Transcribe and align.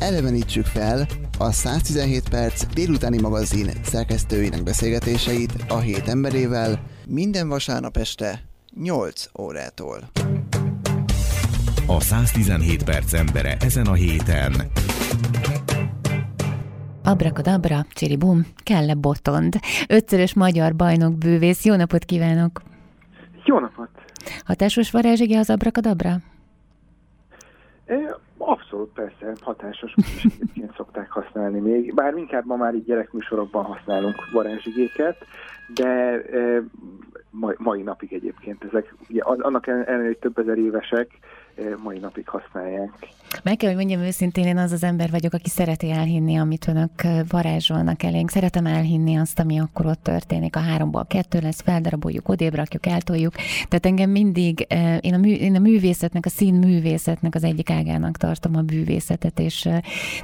elevenítsük 0.00 0.64
fel 0.64 1.06
a 1.38 1.52
117 1.52 2.28
perc 2.28 2.66
délutáni 2.74 3.20
magazin 3.20 3.70
szerkesztőinek 3.82 4.62
beszélgetéseit 4.62 5.52
a 5.68 5.78
hét 5.78 6.08
emberével 6.08 6.80
minden 7.06 7.48
vasárnap 7.48 7.96
este 7.96 8.40
8 8.74 9.24
órától. 9.38 9.98
A 11.86 12.00
117 12.00 12.84
perc 12.84 13.12
embere 13.12 13.56
ezen 13.60 13.86
a 13.86 13.92
héten. 13.92 14.52
Abrakadabra, 17.04 17.86
csiribum, 17.90 18.46
kell-e 18.62 18.94
botond? 18.94 19.54
Ötszörös 19.88 20.34
magyar 20.34 20.76
bajnok 20.76 21.18
bűvész, 21.18 21.64
jó 21.64 21.74
napot 21.74 22.04
kívánok! 22.04 22.62
Jó 23.44 23.58
napot! 23.58 23.88
Hatásos 24.44 24.90
varázsige 24.90 25.38
az 25.38 25.50
abrakadabra? 25.50 26.20
Abszolút 28.48 28.92
persze, 28.92 29.32
hatásos, 29.40 29.94
egyébként 30.24 30.74
szokták 30.76 31.10
használni 31.10 31.60
még. 31.60 31.94
Bár 31.94 32.16
inkább 32.16 32.46
ma 32.46 32.56
már 32.56 32.74
így 32.74 32.84
gyerekműsorokban 32.84 33.64
használunk 33.64 34.30
varázsigéket, 34.32 35.16
de 35.74 35.86
e, 35.86 36.62
mai, 37.30 37.54
mai 37.58 37.82
napig 37.82 38.12
egyébként 38.12 38.64
ezek, 38.64 38.94
ugye 39.08 39.22
annak 39.22 39.66
ellenére, 39.66 40.06
hogy 40.06 40.18
több 40.18 40.38
ezer 40.38 40.58
évesek, 40.58 41.10
mai 41.82 41.98
napig 41.98 42.28
használják. 42.28 42.90
Meg 43.44 43.56
kell, 43.56 43.68
hogy 43.68 43.78
mondjam 43.78 44.00
őszintén, 44.00 44.46
én 44.46 44.56
az 44.56 44.72
az 44.72 44.82
ember 44.82 45.10
vagyok, 45.10 45.32
aki 45.32 45.48
szereti 45.48 45.90
elhinni, 45.90 46.36
amit 46.36 46.68
önök 46.68 46.90
varázsolnak 47.30 48.02
elénk. 48.02 48.30
Szeretem 48.30 48.66
elhinni 48.66 49.16
azt, 49.16 49.38
ami 49.38 49.60
akkor 49.60 49.86
ott 49.86 50.02
történik. 50.02 50.56
A 50.56 50.60
háromból 50.60 51.06
kettő 51.08 51.38
lesz, 51.42 51.62
feldaraboljuk, 51.62 52.28
odébb 52.28 52.54
rakjuk, 52.54 52.86
eltoljuk. 52.86 53.32
Tehát 53.68 53.86
engem 53.86 54.10
mindig, 54.10 54.66
én 55.00 55.14
a, 55.14 55.18
mű, 55.18 55.32
én 55.32 55.56
a 55.56 55.58
művészetnek, 55.58 56.26
a 56.26 56.28
szín 56.28 56.54
művészetnek 56.54 57.34
az 57.34 57.44
egyik 57.44 57.70
ágának 57.70 58.16
tartom 58.16 58.56
a 58.56 58.62
bűvészetet, 58.62 59.38
és 59.38 59.68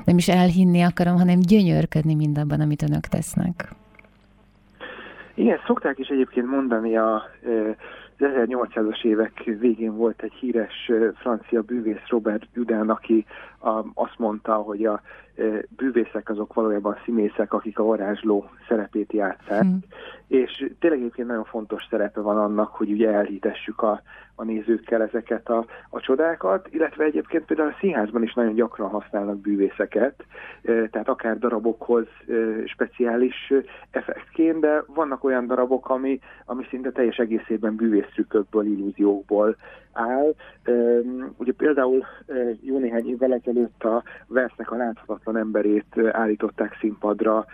nem 0.05 0.17
is 0.17 0.29
elhinni 0.29 0.83
akarom, 0.83 1.17
hanem 1.17 1.41
gyönyörködni 1.41 2.15
mindabban, 2.15 2.61
amit 2.61 2.83
önök 2.83 3.07
tesznek. 3.07 3.69
Igen, 5.35 5.59
szokták 5.67 5.99
is 5.99 6.09
egyébként 6.09 6.47
mondani 6.47 6.97
a 6.97 7.23
az 8.19 8.27
1800-as 8.27 9.05
évek 9.05 9.43
végén 9.45 9.97
volt 9.97 10.23
egy 10.23 10.33
híres 10.33 10.91
francia 11.15 11.63
bűvész 11.63 12.09
Robert 12.09 12.47
Judán, 12.55 12.91
aki 12.91 13.25
azt 13.95 14.19
mondta, 14.19 14.55
hogy 14.55 14.87
a 14.87 15.01
bűvészek 15.77 16.29
azok 16.29 16.55
valójában 16.55 16.97
színészek, 17.05 17.53
akik 17.53 17.79
a 17.79 17.85
varázsló 17.85 18.51
szerepét 18.69 19.13
játszák, 19.13 19.63
hmm. 19.63 19.79
és 20.27 20.71
tényleg 20.79 21.01
egyébként 21.01 21.29
nagyon 21.29 21.45
fontos 21.45 21.87
szerepe 21.91 22.21
van 22.21 22.39
annak, 22.39 22.69
hogy 22.69 22.91
ugye 22.91 23.11
elhitessük 23.11 23.83
a, 23.83 24.03
a 24.35 24.45
nézőkkel 24.45 25.03
ezeket 25.03 25.49
a, 25.49 25.67
a 25.91 26.01
csodákat, 26.01 26.69
illetve 26.71 27.05
egyébként 27.05 27.45
például 27.45 27.69
a 27.69 27.77
színházban 27.81 28.23
is 28.23 28.35
nagyon 28.35 28.55
gyakran 28.55 28.89
használnak 28.89 29.39
bűvészeket, 29.39 30.25
tehát 30.63 31.09
akár 31.09 31.39
darabokhoz 31.39 32.07
speciális 32.65 33.53
effektként, 33.91 34.61
de 34.61 34.85
vannak 34.87 35.25
olyan 35.25 35.47
darabok, 35.47 35.89
ami, 35.89 36.21
ami 36.45 36.67
szinte 36.71 36.91
teljes 36.91 37.17
egészében 37.17 37.77
bűvésztrükkökből, 37.77 38.67
illúziókból 38.67 39.57
áll. 39.95 40.35
Ugye 41.37 41.53
például 41.53 42.05
jó 42.61 42.79
néhány 42.79 43.09
évvel 43.09 43.33
ezelőtt 43.33 43.54
a 43.79 44.03
Versznek 44.27 44.71
a 44.71 44.77
láthatatlan 44.77 45.37
emberét 45.37 45.99
állították 46.11 46.77
színpadra 46.81 47.47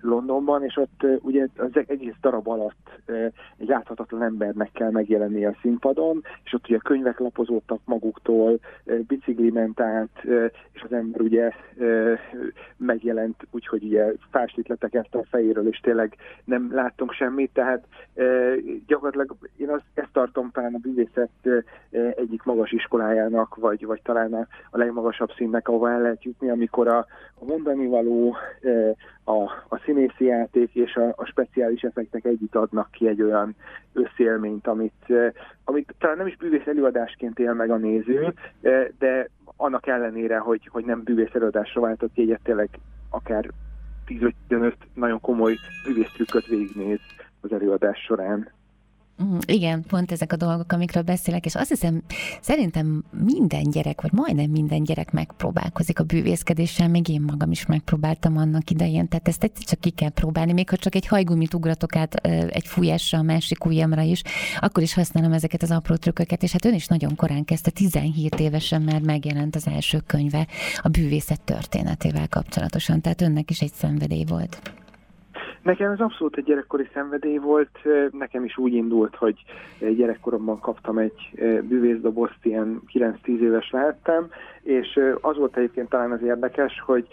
Londonban, 0.00 0.64
és 0.64 0.76
ott 0.76 1.06
ugye 1.20 1.46
az 1.56 1.70
egész 1.86 2.14
darab 2.20 2.48
alatt 2.48 3.00
egy 3.56 3.68
láthatatlan 3.68 4.22
embernek 4.22 4.70
kell 4.72 4.90
megjelennie 4.90 5.48
a 5.48 5.56
színpadon, 5.60 6.22
és 6.44 6.52
ott 6.52 6.68
ugye 6.68 6.78
könyvek 6.78 7.18
lapozódtak 7.18 7.80
maguktól, 7.84 8.58
bicikli 9.06 9.50
ment 9.50 9.80
át, 9.80 10.24
és 10.72 10.82
az 10.82 10.92
ember 10.92 11.20
ugye 11.20 11.52
megjelent 12.76 13.46
úgyhogy 13.50 13.84
ugye 13.84 14.12
fáslit 14.30 14.68
letekerte 14.68 15.18
a 15.18 15.26
fejéről, 15.30 15.68
és 15.68 15.78
tényleg 15.78 16.16
nem 16.44 16.74
láttunk 16.74 17.12
semmit, 17.12 17.52
tehát 17.52 17.86
gyakorlatilag 18.86 19.36
én 19.56 19.68
azt, 19.68 19.84
ezt 19.94 20.12
tartom 20.12 20.50
talán 20.50 20.74
a 20.74 20.78
bűvészet 20.78 21.30
egyik 22.16 22.42
magas 22.42 22.70
iskolájának, 22.70 23.56
vagy, 23.56 23.86
vagy 23.86 24.02
talán 24.02 24.32
a 24.70 24.78
legmagasabb 24.78 25.31
színnek, 25.36 25.68
ahova 25.68 25.90
el 25.90 26.00
lehet 26.00 26.24
jutni, 26.24 26.50
amikor 26.50 26.88
a, 26.88 26.98
a 27.34 27.44
mondani 27.44 27.86
való, 27.86 28.36
a, 29.24 29.42
a 29.68 29.80
színészi 29.84 30.24
játék 30.24 30.74
és 30.74 30.94
a, 30.94 31.12
a 31.16 31.24
speciális 31.24 31.82
effektek 31.82 32.24
együtt 32.24 32.54
adnak 32.54 32.90
ki 32.90 33.08
egy 33.08 33.22
olyan 33.22 33.54
összélményt, 33.92 34.66
amit, 34.66 35.14
amit 35.64 35.94
talán 35.98 36.16
nem 36.16 36.26
is 36.26 36.36
bűvész 36.36 36.66
előadásként 36.66 37.38
él 37.38 37.52
meg 37.52 37.70
a 37.70 37.76
néző, 37.76 38.34
de 38.98 39.28
annak 39.56 39.86
ellenére, 39.86 40.38
hogy, 40.38 40.68
hogy 40.70 40.84
nem 40.84 41.02
bűvész 41.02 41.34
előadásra 41.34 41.80
váltott 41.80 42.18
egyet 42.18 42.40
tényleg 42.42 42.68
akár 43.10 43.48
10-15 44.48 44.72
nagyon 44.94 45.20
komoly 45.20 45.54
bűvésztrükköt 45.86 46.46
végignéz 46.46 47.00
az 47.40 47.52
előadás 47.52 47.98
során. 47.98 48.50
Mm, 49.22 49.38
igen, 49.46 49.82
pont 49.82 50.12
ezek 50.12 50.32
a 50.32 50.36
dolgok, 50.36 50.72
amikről 50.72 51.02
beszélek, 51.02 51.44
és 51.44 51.54
azt 51.54 51.68
hiszem, 51.68 52.02
szerintem 52.40 53.04
minden 53.10 53.70
gyerek, 53.70 54.00
vagy 54.00 54.12
majdnem 54.12 54.50
minden 54.50 54.82
gyerek 54.84 55.10
megpróbálkozik 55.10 55.98
a 55.98 56.04
bűvészkedéssel, 56.04 56.88
még 56.88 57.08
én 57.08 57.20
magam 57.20 57.50
is 57.50 57.66
megpróbáltam 57.66 58.36
annak 58.36 58.70
idején, 58.70 59.08
tehát 59.08 59.28
ezt 59.28 59.44
egyszer 59.44 59.64
csak 59.64 59.80
ki 59.80 59.90
kell 59.90 60.08
próbálni, 60.08 60.52
még 60.52 60.70
ha 60.70 60.76
csak 60.76 60.94
egy 60.94 61.06
hajgumit 61.06 61.54
ugratok 61.54 61.96
át 61.96 62.14
egy 62.50 62.66
fújásra 62.66 63.18
a 63.18 63.22
másik 63.22 63.64
ujjamra 63.64 64.02
is, 64.02 64.22
akkor 64.60 64.82
is 64.82 64.94
használom 64.94 65.32
ezeket 65.32 65.62
az 65.62 65.70
apró 65.70 65.94
trükköket, 65.94 66.42
és 66.42 66.52
hát 66.52 66.64
ön 66.64 66.74
is 66.74 66.86
nagyon 66.86 67.16
korán 67.16 67.44
kezdte, 67.44 67.70
17 67.70 68.40
évesen 68.40 68.82
már 68.82 69.00
megjelent 69.00 69.56
az 69.56 69.66
első 69.66 69.98
könyve 70.06 70.46
a 70.76 70.88
bűvészet 70.88 71.40
történetével 71.40 72.28
kapcsolatosan, 72.28 73.00
tehát 73.00 73.20
önnek 73.20 73.50
is 73.50 73.60
egy 73.60 73.72
szenvedély 73.72 74.24
volt. 74.24 74.81
Nekem 75.62 75.90
ez 75.92 76.00
abszolút 76.00 76.36
egy 76.36 76.44
gyerekkori 76.44 76.88
szenvedély 76.92 77.36
volt, 77.36 77.78
nekem 78.10 78.44
is 78.44 78.58
úgy 78.58 78.74
indult, 78.74 79.16
hogy 79.16 79.44
gyerekkoromban 79.78 80.60
kaptam 80.60 80.98
egy 80.98 81.30
bűvészdobozt, 81.62 82.38
ilyen 82.42 82.82
9-10 82.92 83.38
éves 83.40 83.70
lehettem, 83.70 84.26
és 84.62 85.00
az 85.20 85.36
volt 85.36 85.56
egyébként 85.56 85.88
talán 85.88 86.10
az 86.10 86.22
érdekes, 86.22 86.80
hogy 86.86 87.06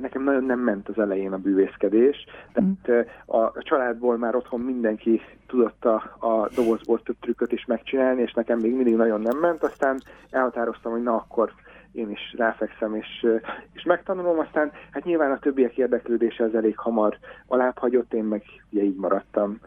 nekem 0.00 0.22
nagyon 0.22 0.44
nem 0.44 0.58
ment 0.58 0.88
az 0.88 0.98
elején 0.98 1.32
a 1.32 1.38
bűvészkedés, 1.38 2.24
tehát 2.52 3.08
a 3.26 3.62
családból 3.62 4.16
már 4.16 4.34
otthon 4.34 4.60
mindenki 4.60 5.20
tudott 5.46 5.84
a, 5.84 5.94
a 6.18 6.48
dobozból 6.54 7.02
több 7.02 7.16
trükköt 7.20 7.52
is 7.52 7.64
megcsinálni, 7.64 8.22
és 8.22 8.32
nekem 8.32 8.58
még 8.58 8.74
mindig 8.74 8.96
nagyon 8.96 9.20
nem 9.20 9.38
ment, 9.38 9.62
aztán 9.62 10.00
elhatároztam, 10.30 10.92
hogy 10.92 11.02
na 11.02 11.14
akkor 11.14 11.52
én 11.92 12.10
is 12.10 12.34
ráfekszem 12.36 12.94
és, 12.94 13.26
és 13.72 13.82
megtanulom, 13.82 14.38
aztán 14.38 14.72
hát 14.90 15.04
nyilván 15.04 15.32
a 15.32 15.38
többiek 15.38 15.76
érdeklődése 15.76 16.44
az 16.44 16.54
elég 16.54 16.78
hamar 16.78 17.18
alábbhagyott, 17.46 18.12
én 18.12 18.24
meg 18.24 18.42
ugye 18.70 18.82
így 18.82 18.96
maradtam. 18.96 19.60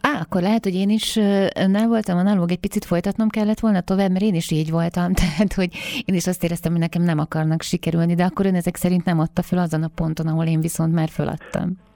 Á, 0.00 0.20
akkor 0.20 0.40
lehet, 0.40 0.64
hogy 0.64 0.74
én 0.74 0.90
is 0.90 1.14
nem 1.54 1.88
voltam 1.88 2.18
analóg, 2.18 2.50
egy 2.50 2.60
picit 2.60 2.84
folytatnom 2.84 3.28
kellett 3.28 3.60
volna 3.60 3.80
tovább, 3.80 4.10
mert 4.10 4.24
én 4.24 4.34
is 4.34 4.50
így 4.50 4.70
voltam, 4.70 5.12
tehát 5.20 5.52
hogy 5.52 5.70
én 6.04 6.14
is 6.14 6.26
azt 6.26 6.44
éreztem, 6.44 6.72
hogy 6.72 6.80
nekem 6.80 7.02
nem 7.02 7.18
akarnak 7.18 7.62
sikerülni, 7.62 8.14
de 8.14 8.24
akkor 8.24 8.46
ön 8.46 8.54
ezek 8.54 8.76
szerint 8.76 9.04
nem 9.04 9.18
adta 9.18 9.42
fel 9.42 9.58
azon 9.58 9.82
a 9.82 9.90
ponton, 9.94 10.26
ahol 10.26 10.46
én 10.46 10.60
viszont 10.60 10.94
már 10.94 11.08
föladtam. 11.08 11.86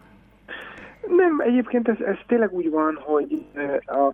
Nem, 1.22 1.40
egyébként 1.40 1.88
ez, 1.88 2.00
ez 2.00 2.16
tényleg 2.26 2.52
úgy 2.52 2.70
van, 2.70 2.98
hogy 3.00 3.44
a, 3.86 4.12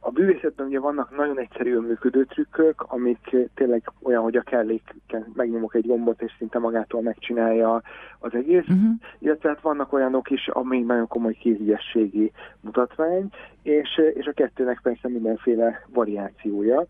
a 0.00 0.10
bűvészetben 0.10 0.66
ugye 0.66 0.80
vannak 0.80 1.16
nagyon 1.16 1.38
egyszerű 1.38 1.78
működő 1.78 2.24
trükkök, 2.24 2.84
amik 2.88 3.36
tényleg 3.54 3.92
olyan, 4.02 4.22
hogy 4.22 4.36
a 4.36 4.42
kellék 4.42 4.94
megnyomok 5.34 5.74
egy 5.74 5.86
gombot, 5.86 6.22
és 6.22 6.32
szinte 6.38 6.58
magától 6.58 7.02
megcsinálja 7.02 7.82
az 8.18 8.34
egész, 8.34 8.68
uh-huh. 8.68 8.92
illetve 9.18 9.48
hát 9.48 9.60
vannak 9.60 9.92
olyanok 9.92 10.30
is, 10.30 10.48
ami 10.48 10.80
nagyon 10.80 11.06
komoly 11.06 11.32
kéziességi 11.32 12.32
mutatvány, 12.60 13.28
és, 13.62 14.00
és 14.14 14.26
a 14.26 14.32
kettőnek 14.32 14.80
persze 14.82 15.08
mindenféle 15.08 15.86
variációja 15.88 16.86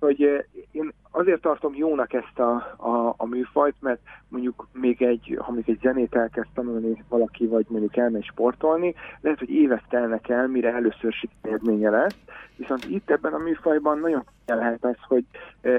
hogy 0.00 0.44
én 0.70 0.92
azért 1.16 1.40
tartom 1.40 1.74
jónak 1.74 2.12
ezt 2.12 2.38
a, 2.38 2.52
a, 2.76 3.14
a 3.16 3.26
műfajt, 3.26 3.74
mert 3.80 4.00
mondjuk 4.28 4.66
még 4.72 5.02
egy, 5.02 5.38
ha 5.40 5.52
még 5.52 5.68
egy 5.68 5.78
zenét 5.82 6.14
elkezd 6.14 6.48
tanulni 6.54 7.04
valaki, 7.08 7.46
vagy 7.46 7.66
mondjuk 7.68 7.96
elmegy 7.96 8.24
sportolni, 8.24 8.94
lehet, 9.20 9.38
hogy 9.38 9.50
évek 9.50 9.82
telnek 9.88 10.28
el, 10.28 10.46
mire 10.46 10.72
először 10.72 11.12
sikerélménye 11.12 11.90
lesz, 11.90 12.16
viszont 12.56 12.84
itt 12.84 13.10
ebben 13.10 13.32
a 13.32 13.38
műfajban 13.38 13.98
nagyon 13.98 14.24
lehet 14.46 14.84
ez, 14.84 14.96
hogy 15.08 15.24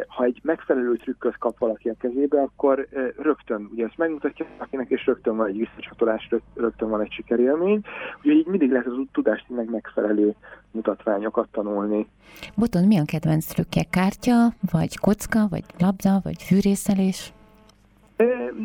ha 0.08 0.24
egy 0.24 0.40
megfelelő 0.44 0.96
trükköt 0.96 1.38
kap 1.38 1.58
valaki 1.58 1.90
a 1.90 1.96
kezébe, 2.00 2.42
akkor 2.42 2.88
rögtön, 3.18 3.70
ugye 3.72 3.86
ezt 3.86 3.98
megmutatja 3.98 4.46
akinek, 4.58 4.90
és 4.90 5.06
rögtön 5.06 5.36
van 5.36 5.48
egy 5.48 5.58
visszacsatolás, 5.58 6.30
rögtön 6.56 6.90
van 6.90 7.02
egy 7.02 7.12
sikerélmény, 7.12 7.82
ugye 8.24 8.34
így 8.34 8.46
mindig 8.46 8.72
lehet 8.72 8.88
az 8.88 8.94
tudást 9.12 9.50
meg 9.50 9.70
megfelelő 9.70 10.36
mutatványokat 10.72 11.48
tanulni. 11.52 12.08
Boton, 12.56 12.84
mi 12.84 12.98
a 12.98 13.04
kedvenc 13.06 13.46
trükkje? 13.46 13.84
Kártya, 13.90 14.54
vagy 14.72 14.98
kocka, 14.98 15.25
vagy 15.50 15.64
labda, 15.78 16.20
vagy 16.24 16.44
fűrészelés? 16.44 17.34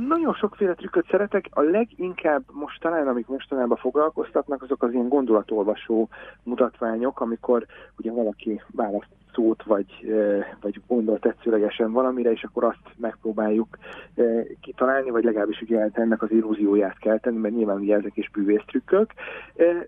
Nagyon 0.09 0.35
sokféle 0.35 0.75
trükköt 0.75 1.07
szeretek, 1.11 1.49
a 1.51 1.61
leginkább 1.61 2.43
most 2.53 2.81
talán, 2.81 3.09
amik 3.09 3.27
mostanában 3.27 3.77
foglalkoztatnak, 3.77 4.63
azok 4.63 4.83
az 4.83 4.93
ilyen 4.93 5.09
gondolatolvasó 5.09 6.09
mutatványok, 6.43 7.21
amikor 7.21 7.67
ugye 7.99 8.13
valaki 8.13 8.63
választ 8.73 9.20
szót, 9.35 9.63
vagy, 9.63 10.15
vagy 10.61 10.81
gondol 10.87 11.19
tetszőlegesen 11.19 11.93
valamire, 11.93 12.31
és 12.31 12.43
akkor 12.43 12.65
azt 12.65 12.95
megpróbáljuk 12.97 13.79
kitalálni, 14.61 15.11
vagy 15.11 15.25
legalábbis 15.25 15.61
ugye 15.61 15.89
ennek 15.93 16.23
az 16.23 16.31
illúzióját 16.31 16.99
kell 16.99 17.19
tenni, 17.19 17.39
mert 17.39 17.55
nyilván 17.55 17.81
ugye 17.81 17.97
ezek 17.97 18.17
is 18.17 18.31
bűvésztrükkök. 18.31 19.13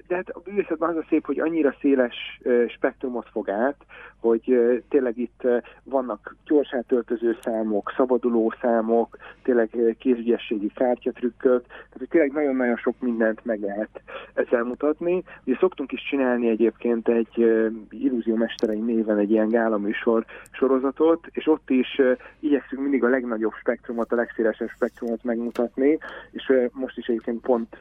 De 0.06 0.14
hát 0.14 0.28
a 0.28 0.40
bűvészetben 0.44 0.88
az 0.88 0.96
a 0.96 1.04
szép, 1.08 1.26
hogy 1.26 1.40
annyira 1.40 1.74
széles 1.80 2.40
spektrumot 2.68 3.28
fog 3.28 3.50
át, 3.50 3.76
hogy 4.20 4.58
tényleg 4.88 5.18
itt 5.18 5.46
vannak 5.82 6.36
gyorsán 6.44 6.84
töltöző 6.86 7.36
számok, 7.42 7.92
szabaduló 7.96 8.54
számok, 8.60 9.16
tényleg 9.42 9.96
kézügyességi 9.98 10.70
kártyatrükkök, 10.74 11.64
tehát 11.66 12.08
tényleg 12.08 12.32
nagyon-nagyon 12.32 12.76
sok 12.76 12.94
mindent 13.00 13.44
meg 13.44 13.60
lehet 13.60 14.00
ezzel 14.34 14.62
mutatni. 14.62 15.22
Ugye 15.44 15.56
szoktunk 15.60 15.92
is 15.92 16.02
csinálni 16.02 16.48
egyébként 16.48 17.08
egy 17.08 17.38
illúzió 17.90 18.34
mesterei 18.34 18.80
néven 18.80 19.18
egy 19.18 19.30
ilyen 19.32 19.48
gála 19.48 19.78
műsor 19.78 20.24
sorozatot, 20.50 21.26
és 21.30 21.46
ott 21.46 21.70
is 21.70 22.00
igyekszünk 22.38 22.82
mindig 22.82 23.04
a 23.04 23.08
legnagyobb 23.08 23.52
spektrumot, 23.60 24.12
a 24.12 24.16
legszélesebb 24.16 24.68
spektrumot 24.68 25.24
megmutatni, 25.24 25.98
és 26.30 26.52
most 26.72 26.98
is 26.98 27.06
egyébként 27.06 27.40
pont 27.40 27.76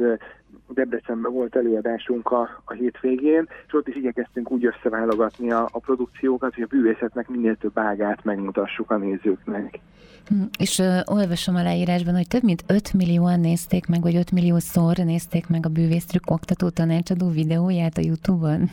Debrecenben 0.73 1.31
volt 1.31 1.55
előadásunk 1.55 2.31
a, 2.31 2.61
a 2.65 2.73
hétvégén, 2.73 3.47
és 3.67 3.73
ott 3.73 3.87
is 3.87 3.95
igyekeztünk 3.95 4.51
úgy 4.51 4.65
összeválogatni 4.65 5.51
a, 5.51 5.69
a 5.71 5.79
produkciókat, 5.79 6.53
hogy 6.53 6.63
a 6.63 6.67
bűvészetnek 6.75 7.27
minél 7.27 7.55
több 7.55 7.77
ágát 7.77 8.23
megmutassuk 8.23 8.91
a 8.91 8.97
nézőknek. 8.97 9.79
Hm, 10.27 10.43
és 10.59 10.77
uh, 10.77 10.99
olvasom 11.05 11.55
a 11.55 11.63
leírásban, 11.63 12.15
hogy 12.15 12.27
több 12.27 12.43
mint 12.43 12.63
5 12.67 12.93
millióan 12.93 13.39
nézték 13.39 13.87
meg, 13.87 14.01
vagy 14.01 14.15
5 14.15 14.31
milliószor 14.31 14.95
nézték 14.95 15.47
meg 15.47 15.65
a 15.65 15.69
bűvésztrük 15.69 16.31
oktató 16.31 16.69
tanácsadó 16.69 17.29
videóját 17.29 17.97
a 17.97 18.01
Youtube-on. 18.01 18.69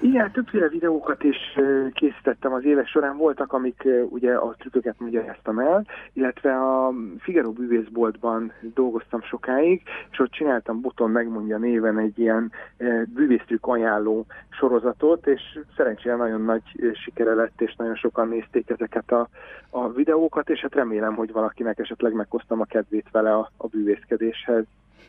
Igen, 0.00 0.30
többféle 0.30 0.68
videókat 0.68 1.22
is 1.22 1.36
készítettem 1.92 2.52
az 2.52 2.64
évek 2.64 2.86
során. 2.86 3.16
Voltak, 3.16 3.52
amik 3.52 3.88
ugye 4.08 4.34
a 4.34 4.54
trükköket 4.58 4.94
magyaráztam 4.98 5.58
el, 5.58 5.86
illetve 6.12 6.56
a 6.56 6.92
Figaro 7.18 7.52
bűvészboltban 7.52 8.52
dolgoztam 8.74 9.22
sokáig, 9.22 9.82
és 10.10 10.18
ott 10.18 10.30
csináltam 10.30 10.80
Boton 10.80 11.10
megmondja 11.10 11.58
néven 11.58 11.98
egy 11.98 12.18
ilyen 12.18 12.52
bűvésztrükk 13.14 13.66
ajánló 13.66 14.26
sorozatot, 14.48 15.26
és 15.26 15.58
szerencsére 15.76 16.16
nagyon 16.16 16.42
nagy 16.42 16.62
sikere 17.04 17.34
lett, 17.34 17.60
és 17.60 17.74
nagyon 17.76 17.94
sokan 17.94 18.28
nézték 18.28 18.70
ezeket 18.70 19.10
a, 19.10 19.28
a 19.70 19.92
videókat, 19.92 20.50
és 20.50 20.60
hát 20.60 20.74
remélem, 20.74 21.14
hogy 21.14 21.32
valakinek 21.32 21.78
esetleg 21.78 22.12
meghoztam 22.12 22.60
a 22.60 22.64
kedvét 22.64 23.06
vele 23.10 23.34
a, 23.34 23.50
a 23.56 23.66
bűvészkedéshez. 23.66 24.64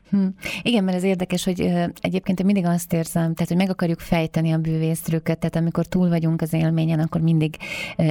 Hm. 0.09 0.27
Igen, 0.61 0.83
mert 0.83 0.97
ez 0.97 1.03
érdekes, 1.03 1.43
hogy 1.45 1.73
egyébként 2.01 2.39
én 2.39 2.45
mindig 2.45 2.65
azt 2.65 2.93
érzem, 2.93 3.33
tehát 3.33 3.47
hogy 3.47 3.57
meg 3.57 3.69
akarjuk 3.69 3.99
fejteni 3.99 4.51
a 4.51 4.57
bűvésztrükköt, 4.57 5.39
tehát 5.39 5.55
amikor 5.55 5.85
túl 5.85 6.09
vagyunk 6.09 6.41
az 6.41 6.53
élményen, 6.53 6.99
akkor 6.99 7.21
mindig 7.21 7.55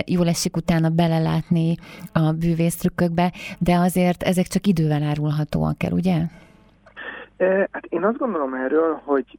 jól 0.07 0.29
esik 0.29 0.57
utána 0.57 0.89
belelátni 0.89 1.75
a 2.13 2.33
bűvésztrükkökbe, 2.33 3.33
de 3.59 3.75
azért 3.75 4.23
ezek 4.23 4.47
csak 4.47 4.67
idővel 4.67 5.03
árulhatóak 5.03 5.83
el, 5.83 5.93
ugye? 5.93 6.15
Hát 7.71 7.85
én 7.89 8.05
azt 8.05 8.19
gondolom 8.19 8.55
erről, 8.55 9.01
hogy 9.05 9.39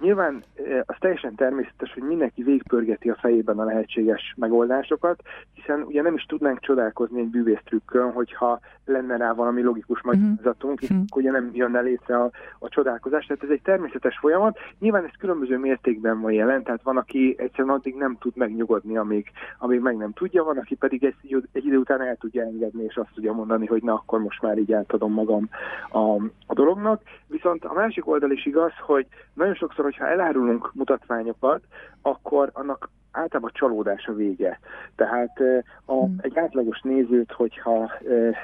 Nyilván 0.00 0.42
az 0.86 0.96
teljesen 0.98 1.34
természetes, 1.34 1.92
hogy 1.92 2.02
mindenki 2.02 2.42
végpörgeti 2.42 3.10
a 3.10 3.16
fejében 3.20 3.58
a 3.58 3.64
lehetséges 3.64 4.34
megoldásokat, 4.36 5.22
hiszen 5.52 5.82
ugye 5.82 6.02
nem 6.02 6.14
is 6.14 6.22
tudnánk 6.22 6.60
csodálkozni 6.60 7.20
egy 7.20 7.28
bűvésztrükkön, 7.28 8.12
hogyha 8.12 8.60
lenne 8.84 9.16
rá 9.16 9.32
valami 9.32 9.62
logikus 9.62 10.02
mhm. 10.02 10.08
magyarázatunk, 10.08 10.80
uh-huh. 10.82 10.98
akkor 11.08 11.22
ugye 11.22 11.30
nem 11.30 11.50
jönne 11.52 11.80
létre 11.80 12.16
a, 12.16 12.30
a 12.58 12.68
csodálkozás. 12.68 13.26
Tehát 13.26 13.42
ez 13.42 13.50
egy 13.50 13.62
természetes 13.62 14.18
folyamat. 14.18 14.58
Nyilván 14.78 15.04
ez 15.04 15.16
különböző 15.18 15.58
mértékben 15.58 16.20
van 16.20 16.32
jelen, 16.32 16.62
tehát 16.62 16.82
van, 16.82 16.96
aki 16.96 17.34
egyszerűen 17.38 17.74
addig 17.74 17.94
nem 17.94 18.16
tud 18.20 18.36
megnyugodni, 18.36 18.96
amíg, 18.96 19.30
amíg 19.58 19.80
meg 19.80 19.96
nem 19.96 20.12
tudja, 20.12 20.44
van, 20.44 20.58
aki 20.58 20.74
pedig 20.74 21.04
egy, 21.04 21.44
egy 21.52 21.66
idő 21.66 21.76
után 21.76 22.00
el 22.00 22.16
tudja 22.16 22.42
engedni, 22.42 22.84
és 22.84 22.96
azt 22.96 23.10
tudja 23.14 23.32
mondani, 23.32 23.66
hogy 23.66 23.82
na, 23.82 23.94
akkor 23.94 24.20
most 24.20 24.42
már 24.42 24.58
így 24.58 24.72
átadom 24.72 25.12
magam 25.12 25.48
a, 25.90 26.14
a 26.46 26.54
dolognak. 26.54 27.02
Viszont 27.26 27.64
a 27.64 27.72
másik 27.72 28.06
oldal 28.06 28.30
is 28.30 28.46
igaz, 28.46 28.72
hogy 28.80 29.06
nagyon 29.34 29.54
sokszor, 29.54 29.83
hogyha 29.84 30.06
elárulunk 30.08 30.70
mutatványokat, 30.74 31.62
akkor 32.02 32.50
annak 32.52 32.90
általában 33.14 33.50
csalódás 33.54 34.06
a 34.06 34.12
vége. 34.12 34.58
Tehát 34.96 35.40
a, 35.84 36.04
hmm. 36.04 36.16
egy 36.20 36.38
átlagos 36.38 36.80
nézőt, 36.80 37.32
hogyha 37.32 37.92
e, 38.08 38.14
e, 38.14 38.34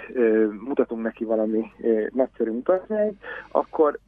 mutatunk 0.64 1.02
neki 1.02 1.24
valami 1.24 1.60
e, 1.82 1.88
nagyszerű 2.12 2.50
mutatványt, 2.50 3.22
akkor 3.50 3.98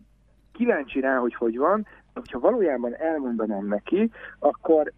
kíváncsi 0.53 1.01
rá, 1.01 1.17
hogy 1.17 1.35
hogy 1.35 1.59
van, 1.59 1.87
hogyha 2.15 2.39
valójában 2.39 2.95
elmondanám 2.97 3.67
neki, 3.67 4.11
akkor 4.39 4.93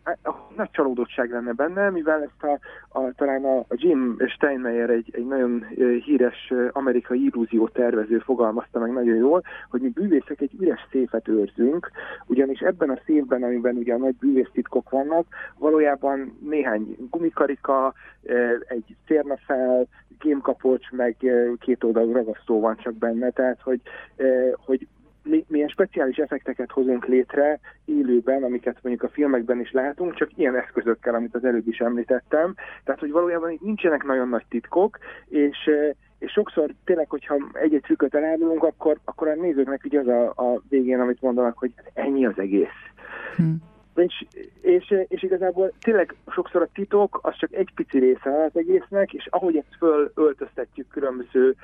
nagy 0.57 0.71
csalódottság 0.71 1.31
lenne 1.31 1.53
benne, 1.53 1.91
mivel 1.91 2.23
ezt 2.23 2.43
a, 2.43 2.59
a 3.01 3.13
talán 3.13 3.45
a 3.45 3.65
Jim 3.69 4.17
Steinmeier 4.27 4.91
egy, 4.91 5.09
egy 5.13 5.27
nagyon 5.27 5.65
híres 6.05 6.53
amerikai 6.71 7.25
illúzió 7.25 7.69
tervező 7.69 8.19
fogalmazta 8.19 8.79
meg 8.79 8.93
nagyon 8.93 9.17
jól, 9.17 9.43
hogy 9.71 9.81
mi 9.81 9.89
bűvészek 9.89 10.41
egy 10.41 10.55
üres 10.61 10.87
széfet 10.91 11.29
őrzünk, 11.29 11.91
ugyanis 12.27 12.61
ebben 12.61 12.91
a 12.91 13.01
széfben, 13.05 13.43
amiben 13.43 13.77
ugye 13.77 13.95
a 13.95 13.99
nagy 13.99 14.15
bűvésztitkok 14.15 14.91
vannak, 14.91 15.27
valójában 15.59 16.39
néhány 16.41 16.97
gumikarika, 17.11 17.95
egy 18.67 18.97
cérnafel, 19.07 19.87
gémkapocs, 20.19 20.91
meg 20.91 21.17
két 21.59 21.85
oldalú 21.85 22.13
ragasztó 22.13 22.61
van 22.61 22.77
csak 22.77 22.95
benne, 22.95 23.31
tehát 23.31 23.61
hogy, 23.61 23.81
hogy 24.57 24.87
mi, 25.25 25.45
milyen 25.49 25.69
speciális 25.69 26.17
effekteket 26.17 26.71
hozunk 26.71 27.07
létre 27.07 27.61
élőben, 27.85 28.43
amiket 28.43 28.79
mondjuk 28.83 29.11
a 29.11 29.13
filmekben 29.15 29.61
is 29.61 29.73
látunk, 29.73 30.15
csak 30.15 30.31
ilyen 30.39 30.57
eszközökkel, 30.57 31.15
amit 31.15 31.35
az 31.35 31.45
előbb 31.45 31.69
is 31.69 31.79
említettem. 31.79 32.55
Tehát, 32.85 33.01
hogy 33.01 33.11
valójában 33.11 33.51
itt 33.51 33.61
nincsenek 33.61 34.03
nagyon 34.03 34.29
nagy 34.29 34.45
titkok, 34.49 34.99
és 35.29 35.71
és 36.19 36.33
sokszor 36.33 36.71
tényleg, 36.85 37.11
hogyha 37.11 37.37
egy-egy 37.53 37.81
trükköt 37.81 38.15
elárulunk, 38.15 38.63
akkor, 38.63 38.99
akkor 39.05 39.29
a 39.29 39.35
nézőknek 39.35 39.81
így 39.85 39.97
az 39.97 40.07
a, 40.07 40.29
a 40.29 40.63
végén, 40.69 41.01
amit 41.01 41.21
mondanak, 41.21 41.59
hogy 41.59 41.73
ennyi 41.95 42.27
az 42.27 42.39
egész. 42.39 42.79
Hm. 43.37 43.53
És, 43.95 44.25
és, 44.61 44.95
és 45.09 45.23
igazából 45.23 45.73
tényleg 45.81 46.15
sokszor 46.27 46.63
a 46.63 46.69
titok 46.73 47.19
az 47.23 47.37
csak 47.37 47.53
egy 47.53 47.71
pici 47.75 47.99
része 47.99 48.45
az 48.45 48.51
egésznek, 48.57 49.13
és 49.13 49.27
ahogy 49.31 49.57
ezt 49.57 49.77
fölöltöztetjük 49.79 50.89
különböző 50.89 51.55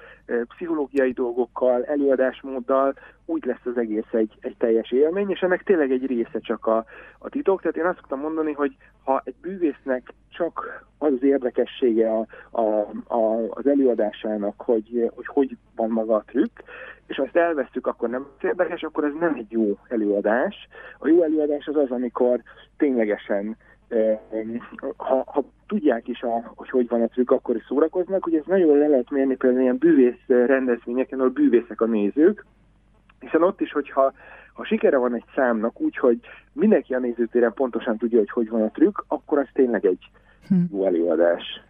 pszichológiai 0.49 1.13
dolgokkal, 1.13 1.85
előadásmóddal, 1.85 2.95
úgy 3.25 3.45
lesz 3.45 3.65
az 3.65 3.79
egész 3.79 4.13
egy, 4.13 4.37
egy 4.41 4.57
teljes 4.59 4.93
élmény, 4.93 5.31
és 5.31 5.41
ennek 5.41 5.63
tényleg 5.63 5.91
egy 5.91 6.07
része 6.07 6.39
csak 6.41 6.67
a, 6.67 6.85
a 7.19 7.29
titok. 7.29 7.61
Tehát 7.61 7.77
én 7.77 7.85
azt 7.85 7.99
szoktam 7.99 8.21
mondani, 8.21 8.53
hogy 8.53 8.77
ha 9.05 9.23
egy 9.25 9.35
bűvésznek 9.41 10.13
csak 10.29 10.85
az 10.99 11.13
az 11.13 11.23
érdekessége 11.23 12.11
a, 12.11 12.27
a, 12.51 12.91
a, 13.07 13.49
az 13.51 13.67
előadásának, 13.67 14.61
hogy, 14.61 15.11
hogy 15.15 15.27
hogy 15.27 15.57
van 15.77 15.91
maga 15.91 16.15
a 16.15 16.25
trükk, 16.27 16.59
és 17.11 17.17
ha 17.17 17.25
ezt 17.25 17.37
elvesztük, 17.37 17.87
akkor 17.87 18.09
nem 18.09 18.27
érdekes, 18.43 18.83
akkor 18.83 19.05
ez 19.05 19.13
nem 19.21 19.35
egy 19.35 19.53
jó 19.53 19.79
előadás. 19.89 20.69
A 20.99 21.09
jó 21.09 21.23
előadás 21.23 21.67
az 21.67 21.77
az, 21.77 21.91
amikor 21.91 22.43
ténylegesen 22.77 23.57
ha, 24.97 25.23
ha 25.27 25.45
tudják 25.67 26.09
is, 26.09 26.23
a, 26.23 26.53
hogy 26.55 26.71
hogy 26.71 26.89
van 26.89 27.03
a 27.03 27.07
trükk, 27.07 27.31
akkor 27.31 27.57
is 27.57 27.65
szórakoznak. 27.69 28.27
Ugye 28.27 28.39
ez 28.39 28.45
nagyon 28.47 28.79
le 28.79 28.87
lehet 28.87 29.11
mérni 29.11 29.37
például 29.37 29.63
ilyen 29.63 29.77
bűvész 29.79 30.27
rendezvényeken, 30.27 31.19
ahol 31.19 31.31
bűvészek 31.31 31.81
a 31.81 31.87
nézők, 31.87 32.47
hiszen 33.19 33.43
ott 33.43 33.61
is, 33.61 33.73
hogyha 33.73 34.13
ha 34.53 34.65
sikere 34.65 34.97
van 34.97 35.15
egy 35.15 35.25
számnak 35.35 35.81
úgy, 35.81 35.97
hogy 35.97 36.19
mindenki 36.53 36.95
a 36.95 36.99
nézőtéren 36.99 37.53
pontosan 37.55 37.97
tudja, 37.97 38.19
hogy 38.19 38.31
hogy 38.31 38.49
van 38.49 38.63
a 38.63 38.71
trükk, 38.71 38.99
akkor 39.09 39.39
az 39.39 39.49
tényleg 39.53 39.85
egy 39.85 40.11
hm. 40.49 40.55
jó 40.71 40.87
előadás. 40.87 41.63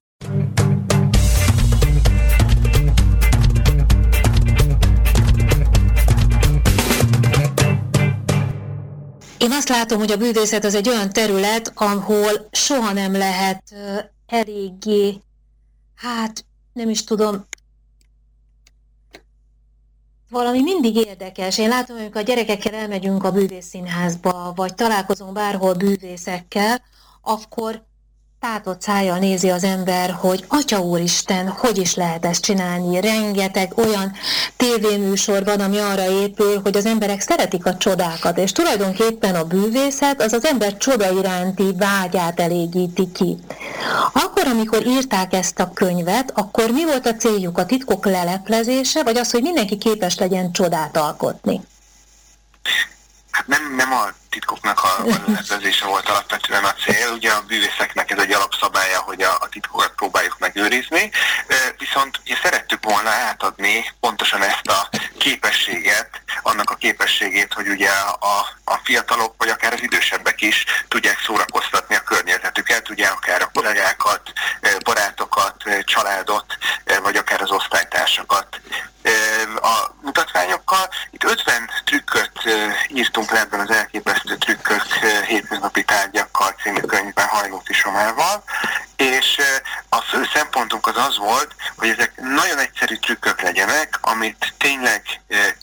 Én 9.41 9.53
azt 9.53 9.69
látom, 9.69 9.99
hogy 9.99 10.11
a 10.11 10.17
bűvészet 10.17 10.65
az 10.65 10.75
egy 10.75 10.89
olyan 10.89 11.13
terület, 11.13 11.73
ahol 11.75 12.49
soha 12.51 12.93
nem 12.93 13.13
lehet 13.13 13.75
eléggé, 14.27 15.21
hát 15.95 16.45
nem 16.73 16.89
is 16.89 17.05
tudom, 17.05 17.47
valami 20.31 20.63
mindig 20.63 20.97
érdekes. 20.97 21.59
Én 21.59 21.69
látom, 21.69 21.97
hogy 21.97 22.11
a 22.15 22.21
gyerekekkel 22.21 22.75
elmegyünk 22.75 23.25
a 23.25 23.33
bűvészszínházba, 23.33 24.53
vagy 24.57 24.75
találkozunk 24.75 25.33
bárhol 25.33 25.75
bűvészekkel, 25.75 26.83
akkor 27.23 27.85
tátott 28.41 28.83
szájjal 28.83 29.19
nézi 29.19 29.51
az 29.51 29.65
ember, 29.65 30.11
hogy 30.11 30.45
Atya 30.49 30.81
Úristen, 30.81 31.49
hogy 31.49 31.79
is 31.79 31.95
lehet 31.95 32.25
ezt 32.25 32.43
csinálni. 32.43 33.01
Rengeteg 33.01 33.73
olyan 33.79 34.13
tévéműsor 34.57 35.45
van, 35.45 35.61
ami 35.61 35.79
arra 35.79 36.11
épül, 36.11 36.61
hogy 36.63 36.77
az 36.77 36.87
emberek 36.87 37.21
szeretik 37.21 37.67
a 37.67 37.77
csodákat, 37.77 38.39
és 38.39 38.53
tulajdonképpen 38.53 39.35
a 39.35 39.45
bűvészet 39.45 40.23
az 40.23 40.33
az 40.33 40.45
ember 40.45 40.77
csoda 40.77 41.11
iránti 41.11 41.75
vágyát 41.77 42.41
elégíti 42.41 43.13
ki. 43.13 43.37
Akkor, 44.13 44.47
amikor 44.47 44.87
írták 44.87 45.33
ezt 45.33 45.59
a 45.59 45.71
könyvet, 45.75 46.33
akkor 46.35 46.71
mi 46.71 46.85
volt 46.85 47.07
a 47.07 47.15
céljuk? 47.15 47.59
A 47.59 47.67
titkok 47.67 48.07
leleplezése, 48.07 49.03
vagy 49.03 49.17
az, 49.17 49.31
hogy 49.31 49.43
mindenki 49.43 49.79
képes 49.79 50.19
legyen 50.19 50.53
csodát 50.53 50.97
alkotni? 50.97 51.61
Hát 53.31 53.47
nem, 53.47 53.75
nem 53.77 53.93
a 53.93 54.20
titkoknak 54.31 54.83
a 54.83 55.05
leplezése 55.27 55.87
volt 55.87 56.09
alapvetően 56.09 56.65
a 56.65 56.75
cél. 56.75 57.13
Ugye 57.13 57.33
a 57.33 57.43
bűvészeknek 57.47 58.11
ez 58.11 58.19
egy 58.19 58.33
alapszabálya, 58.33 58.99
hogy 58.99 59.23
a, 59.23 59.37
a 59.41 59.49
titkokat 59.49 59.93
próbáljuk 59.97 60.39
megőrizni, 60.39 61.11
viszont 61.79 62.21
ugye 62.25 62.37
szerettük 62.43 62.85
volna 62.85 63.09
átadni 63.11 63.85
pontosan 64.01 64.43
ezt 64.43 64.67
a 64.67 64.89
képességet, 65.19 66.23
annak 66.43 66.71
a 66.71 66.75
képességét, 66.75 67.53
hogy 67.53 67.69
ugye 67.69 67.91
a, 68.21 68.39
a 68.65 68.81
fiatalok, 68.83 69.35
vagy 69.39 69.49
akár 69.49 69.73
az 69.73 69.83
idősebbek 69.83 70.41
is 70.41 70.65
tudják 70.89 71.21
szórakoztatni 71.27 71.95
a 71.95 72.01
környezetüket, 72.01 72.91
ugye 72.91 73.07
akár 73.07 73.43
a 73.43 73.51
kollégákat, 73.53 74.33
barátokat, 74.85 75.63
családot, 75.85 76.57
vagy 77.03 77.17
akár 77.17 77.43
az 77.43 77.51
osztálytársakat 77.51 78.61
a 79.61 79.91
mutatványokkal. 80.03 80.89
Itt 81.11 81.25
50 81.25 81.71
trükköt 81.85 82.33
írtunk 82.89 83.31
le 83.31 83.41
ebben 83.41 83.61
az 83.61 83.71
elképesztő 83.71 84.20
trükkök 84.39 84.83
hétköznapi 85.27 85.85
tárgyakkal 85.85 86.55
című 86.63 86.81
könyvben 86.81 87.27
Hajnóti 87.27 87.73
Somával, 87.73 88.45
és 88.97 89.41
a 89.89 90.01
fő 90.01 90.29
szempontunk 90.35 90.87
az 90.87 90.97
az 90.97 91.19
volt, 91.19 91.55
hogy 91.77 91.89
ezek 91.89 92.13
nagyon 92.17 92.59
egyszerű 92.59 92.95
trükkök 92.95 93.41
legyenek, 93.41 93.99
amit 94.01 94.55
tényleg 94.59 95.03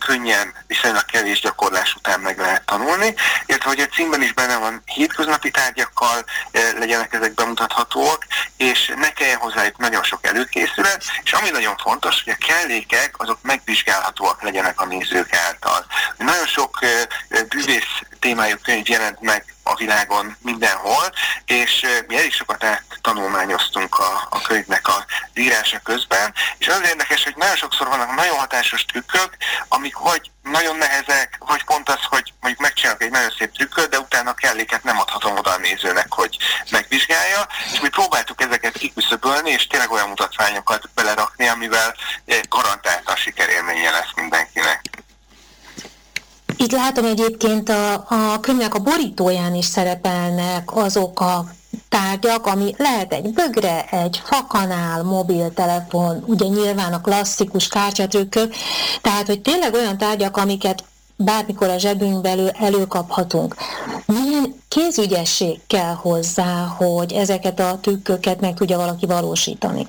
könnyen, 0.05 0.53
viszonylag 0.67 1.05
kevés 1.05 1.39
gyakorlás 1.39 1.95
után 1.95 2.19
meg 2.19 2.37
lehet 2.39 2.65
tanulni, 2.65 3.13
illetve 3.45 3.69
hogy 3.69 3.79
a 3.79 3.85
címben 3.85 4.21
is 4.21 4.33
benne 4.33 4.57
van 4.57 4.81
hétköznapi 4.85 5.51
tárgyakkal 5.51 6.25
legyenek 6.77 7.13
ezek 7.13 7.33
bemutathatóak, 7.33 8.25
és 8.57 8.93
ne 8.95 9.09
kelljen 9.13 9.37
hozzájuk 9.37 9.77
nagyon 9.77 10.03
sok 10.03 10.25
előkészület, 10.25 11.03
és 11.23 11.33
ami 11.33 11.49
nagyon 11.49 11.77
fontos, 11.77 12.23
hogy 12.23 12.35
a 12.39 12.45
kellékek 12.45 13.13
azok 13.17 13.39
megvizsgálhatóak 13.41 14.41
legyenek 14.43 14.81
a 14.81 14.85
nézők 14.85 15.33
által. 15.33 15.85
Nagyon 16.17 16.47
sok 16.47 16.79
bűvész 17.49 18.01
témájú 18.19 18.46
könyv 18.55 18.89
jelent 18.89 19.21
meg 19.21 19.55
a 19.63 19.75
világon 19.75 20.37
mindenhol, 20.41 21.11
és 21.45 21.85
mi 22.07 22.17
elég 22.17 22.33
sokat 22.33 22.65
tanulmányoztunk 23.01 23.99
a, 23.99 24.27
a 24.29 24.41
könyvnek 24.41 24.87
a 24.87 25.05
írása 25.33 25.79
közben, 25.83 26.33
és 26.57 26.67
az 26.67 26.81
érdekes, 26.85 27.23
hogy 27.23 27.35
nagyon 27.37 27.55
sokszor 27.55 27.87
vannak 27.87 28.15
nagyon 28.15 28.37
hatásos 28.37 28.85
trükkök, 28.85 29.37
amik 29.67 29.97
vagy 29.97 30.31
nagyon 30.41 30.77
nehezek, 30.77 31.37
vagy 31.39 31.63
pont 31.63 31.89
az, 31.89 31.99
hogy 32.09 32.33
mondjuk 32.39 32.61
megcsinálok 32.61 33.03
egy 33.03 33.11
nagyon 33.11 33.33
szép 33.37 33.51
trükköt, 33.51 33.89
de 33.89 33.99
utána 33.99 34.29
a 34.29 34.33
kelléket 34.33 34.83
nem 34.83 34.99
adhatom 34.99 35.37
oda 35.37 35.51
a 35.51 35.57
nézőnek, 35.57 36.13
hogy 36.13 36.37
megvizsgálja, 36.71 37.47
és 37.73 37.79
mi 37.79 37.89
próbáltuk 37.89 38.41
ezeket 38.41 38.77
kiküszöbölni, 38.77 39.49
és 39.49 39.67
tényleg 39.67 39.91
olyan 39.91 40.07
mutatványokat 40.07 40.89
belerakni, 40.95 41.47
amivel 41.47 41.95
garantáltan 42.49 43.15
sikerélménye 43.15 43.91
lesz 43.91 44.13
mindenkinek. 44.15 44.81
Itt 46.57 46.71
látom 46.71 47.05
egyébként 47.05 47.69
a, 47.69 47.93
a 47.93 48.39
könyvnek 48.41 48.75
a 48.75 48.79
borítóján 48.79 49.55
is 49.55 49.65
szerepelnek 49.65 50.75
azok 50.75 51.19
a 51.19 51.45
tárgyak, 51.89 52.45
ami 52.45 52.73
lehet 52.77 53.13
egy 53.13 53.33
bögre, 53.33 53.85
egy 53.85 54.21
fakanál, 54.23 55.03
mobiltelefon, 55.03 56.23
ugye 56.25 56.47
nyilván 56.47 56.93
a 56.93 57.01
klasszikus 57.01 57.67
kártyatrükkök, 57.67 58.53
tehát 59.01 59.27
hogy 59.27 59.41
tényleg 59.41 59.73
olyan 59.73 59.97
tárgyak, 59.97 60.37
amiket 60.37 60.83
bármikor 61.15 61.69
a 61.69 61.77
zsebünk 61.77 62.21
belül 62.21 62.49
előkaphatunk. 62.49 63.55
Milyen 64.05 64.55
kézügyesség 64.67 65.59
kell 65.67 65.93
hozzá, 65.93 66.65
hogy 66.77 67.11
ezeket 67.11 67.59
a 67.59 67.77
trükköket 67.81 68.39
meg 68.39 68.53
tudja 68.53 68.77
valaki 68.77 69.05
valósítani? 69.05 69.87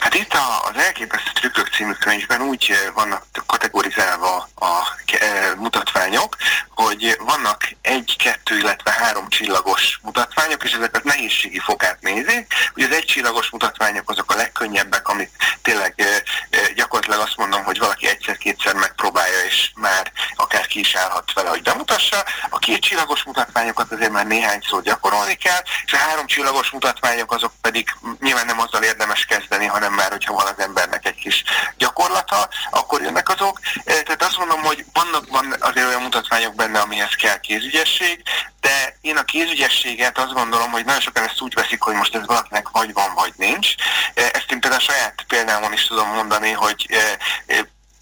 Hát 0.00 0.14
itt 0.14 0.34
az 0.34 0.76
Elképesztő 0.76 1.30
Trükkök 1.34 1.68
című 1.68 1.92
könyvben 1.92 2.42
úgy 2.42 2.66
eh, 2.70 2.92
vannak 2.94 3.24
kategorizálva 3.46 4.48
a 4.54 4.96
eh, 5.20 5.52
mutatványok, 5.56 6.36
hogy 6.74 7.16
vannak 7.18 7.68
egy, 7.80 8.16
kettő, 8.18 8.58
illetve 8.58 8.90
három 8.90 9.28
csillagos 9.28 9.98
mutatványok, 10.02 10.64
és 10.64 10.72
ezeket 10.72 11.04
nehézségi 11.04 11.58
fokát 11.58 12.00
nézi. 12.00 12.46
Ugye 12.74 12.86
az 12.86 12.92
egy 12.92 13.04
csillagos 13.04 13.50
mutatványok 13.50 14.10
azok 14.10 14.32
a 14.32 14.36
legkönnyebbek, 14.36 15.08
amit 15.08 15.30
tényleg 15.62 15.94
eh, 15.96 16.66
gyakorlatilag 16.74 17.20
azt 17.20 17.36
mondom, 17.36 17.64
hogy 17.64 17.78
valaki 17.78 18.08
egyszer-kétszer 18.08 18.74
megpróbálja, 18.74 19.44
és 19.48 19.70
már 19.74 20.12
akár 20.36 20.66
ki 20.66 20.80
is 20.80 20.94
állhat 20.94 21.32
vele, 21.32 21.48
hogy 21.48 21.62
bemutassa. 21.62 22.24
A 22.50 22.58
két 22.58 22.82
csillagos 22.82 23.22
mutatványokat 23.22 23.92
azért 23.92 24.10
már 24.10 24.26
néhány 24.26 24.60
szót 24.68 24.84
gyakorolni 24.84 25.34
kell, 25.34 25.62
és 25.86 25.92
a 25.92 25.96
három 25.96 26.26
csillagos 26.26 26.70
mutatványok 26.70 27.32
azok 27.32 27.52
pedig 27.60 27.94
nyilván 28.20 28.46
nem 28.46 28.60
azzal 28.60 28.82
érdemes 28.82 29.24
kezdeni, 29.24 29.45
hanem 29.48 29.92
már, 29.92 30.10
hogyha 30.10 30.32
van 30.34 30.46
az 30.46 30.64
embernek 30.64 31.06
egy 31.06 31.14
kis 31.14 31.44
gyakorlata, 31.76 32.48
akkor 32.70 33.02
jönnek 33.02 33.28
azok. 33.28 33.60
Tehát 33.84 34.22
azt 34.22 34.38
mondom, 34.38 34.62
hogy 34.62 34.84
vannak 34.92 35.28
van 35.28 35.56
azért 35.60 35.86
olyan 35.86 36.02
mutatványok 36.02 36.54
benne, 36.54 36.80
amihez 36.80 37.14
kell 37.14 37.38
kézügyesség, 37.38 38.22
de 38.60 38.96
én 39.00 39.16
a 39.16 39.24
kézügyességet 39.24 40.18
azt 40.18 40.32
gondolom, 40.32 40.70
hogy 40.70 40.84
nagyon 40.84 41.00
sokan 41.00 41.24
ezt 41.24 41.40
úgy 41.40 41.54
veszik, 41.54 41.82
hogy 41.82 41.94
most 41.94 42.14
ez 42.14 42.26
valakinek 42.26 42.68
vagy 42.68 42.92
van, 42.92 43.14
vagy 43.14 43.32
nincs. 43.36 43.74
Ezt 44.14 44.50
én 44.50 44.60
például 44.60 44.82
a 44.82 44.92
saját 44.92 45.24
példámon 45.28 45.72
is 45.72 45.86
tudom 45.86 46.08
mondani, 46.08 46.52
hogy 46.52 46.86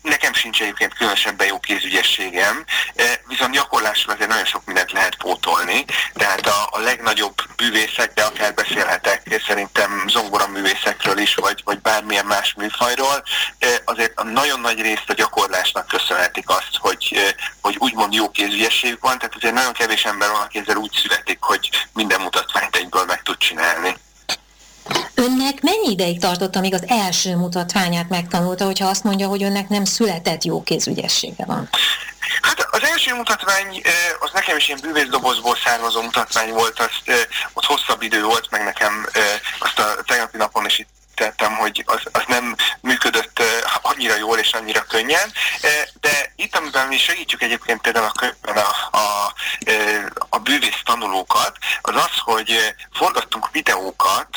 Nekem 0.04 0.32
sincs 0.32 0.60
egyébként 0.60 0.94
különösebben 0.94 1.46
jó 1.46 1.60
kézügyességem, 1.60 2.64
eh, 2.94 3.12
viszont 3.26 3.52
gyakorlásban 3.52 4.14
azért 4.14 4.30
nagyon 4.30 4.44
sok 4.44 4.64
mindent 4.64 4.92
lehet 4.92 5.16
pótolni, 5.16 5.84
tehát 6.14 6.46
a, 6.46 6.68
a 6.70 6.78
legnagyobb 6.78 7.34
bűvészek, 7.56 8.12
de 8.14 8.22
akár 8.22 8.54
beszélhetek 8.54 9.42
szerintem 9.46 10.04
zongora 10.08 10.46
művészekről 10.46 11.18
is, 11.18 11.34
vagy, 11.34 11.60
vagy 11.64 11.80
bármilyen 11.80 12.26
más 12.26 12.54
műfajról, 12.56 13.22
eh, 13.58 13.74
azért 13.84 14.12
a 14.18 14.24
nagyon 14.24 14.60
nagy 14.60 14.80
részt 14.80 15.08
a 15.10 15.12
gyakorlásnak 15.14 15.86
köszönhetik 15.86 16.48
azt, 16.48 16.76
hogy, 16.78 17.12
eh, 17.16 17.30
hogy 17.60 17.76
úgymond 17.78 18.12
jó 18.12 18.30
kézügyességük 18.30 19.00
van, 19.00 19.18
tehát 19.18 19.34
azért 19.36 19.54
nagyon 19.54 19.72
kevés 19.72 20.04
ember 20.04 20.30
van, 20.30 20.40
aki 20.40 20.58
ezzel 20.58 20.76
úgy 20.76 20.92
születik, 21.02 21.38
hogy 21.40 21.70
minden 21.92 22.20
mutatványt 22.20 22.76
egyből 22.76 23.04
meg 23.04 23.22
tud 23.22 23.36
csinálni. 23.36 23.96
Önnek 25.14 25.60
mennyi 25.60 25.83
ideig 25.94 26.20
tartott, 26.20 26.56
amíg 26.56 26.74
az 26.74 26.84
első 26.86 27.36
mutatványát 27.36 28.08
megtanulta, 28.08 28.64
hogyha 28.64 28.88
azt 28.88 29.04
mondja, 29.04 29.28
hogy 29.28 29.42
önnek 29.42 29.68
nem 29.68 29.84
született 29.84 30.44
jó 30.44 30.62
kézügyessége 30.62 31.44
van? 31.44 31.68
Hát 32.42 32.68
az 32.70 32.82
első 32.82 33.14
mutatvány, 33.14 33.82
az 34.20 34.30
nekem 34.32 34.56
is 34.56 34.66
ilyen 34.68 34.80
bűvészdobozból 34.82 35.56
származó 35.64 36.02
mutatvány 36.02 36.50
volt, 36.52 36.78
az, 36.78 37.14
ott 37.52 37.64
hosszabb 37.64 38.02
idő 38.02 38.22
volt, 38.22 38.50
meg 38.50 38.64
nekem 38.64 39.08
azt 39.58 39.78
a 39.78 40.02
tegnapi 40.06 40.36
napon 40.36 40.66
is 40.66 40.78
itt 40.78 40.88
tettem, 41.14 41.54
hogy 41.54 41.82
az, 41.86 42.00
az 42.12 42.22
nem 42.26 42.56
működött 42.80 43.33
annyira 43.94 44.16
jól 44.16 44.38
és 44.38 44.52
annyira 44.52 44.82
könnyen, 44.82 45.32
de 46.00 46.32
itt, 46.36 46.56
amiben 46.56 46.86
mi 46.88 46.98
segítjük 46.98 47.42
egyébként 47.42 47.80
például 47.80 48.06
a 48.06 48.34
a, 48.42 48.96
a, 48.96 49.32
a 50.28 50.38
bűvész 50.38 50.80
tanulókat, 50.84 51.56
az 51.80 51.96
az, 51.96 52.18
hogy 52.18 52.74
forgattunk 52.92 53.50
videókat, 53.50 54.28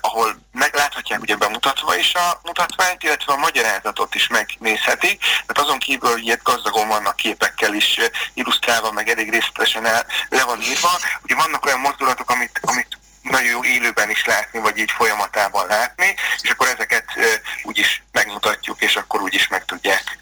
ahol 0.00 0.40
megláthatják 0.52 1.20
ugye 1.20 1.36
bemutatva 1.36 1.96
is 1.96 2.14
a 2.14 2.40
mutatványt, 2.42 3.02
illetve 3.02 3.32
a 3.32 3.36
magyarázatot 3.36 4.14
is 4.14 4.26
megnézhetik, 4.26 5.20
tehát 5.20 5.58
azon 5.58 5.78
kívül, 5.78 6.10
hogy 6.10 6.24
ilyet 6.24 6.42
gazdagon 6.42 6.88
vannak 6.88 7.16
képekkel 7.16 7.74
is 7.74 7.98
illusztrálva, 8.34 8.92
meg 8.92 9.08
elég 9.08 9.30
részletesen 9.30 9.86
el, 9.86 10.06
le 10.28 10.44
van 10.44 10.62
írva, 10.62 10.90
ugye 11.22 11.34
vannak 11.34 11.66
olyan 11.66 11.80
mozdulatok, 11.80 12.30
amit, 12.30 12.60
amit 12.62 12.99
nagyon 13.22 13.50
jó 13.50 13.64
élőben 13.64 14.10
is 14.10 14.24
látni, 14.24 14.58
vagy 14.58 14.78
így 14.78 14.90
folyamatában 14.90 15.66
látni, 15.66 16.14
és 16.42 16.50
akkor 16.50 16.66
ezeket 16.68 17.04
úgyis 17.62 18.02
megmutatjuk, 18.12 18.82
és 18.82 18.96
akkor 18.96 19.20
úgyis 19.20 19.48
meg 19.48 19.64
tudják 19.64 20.18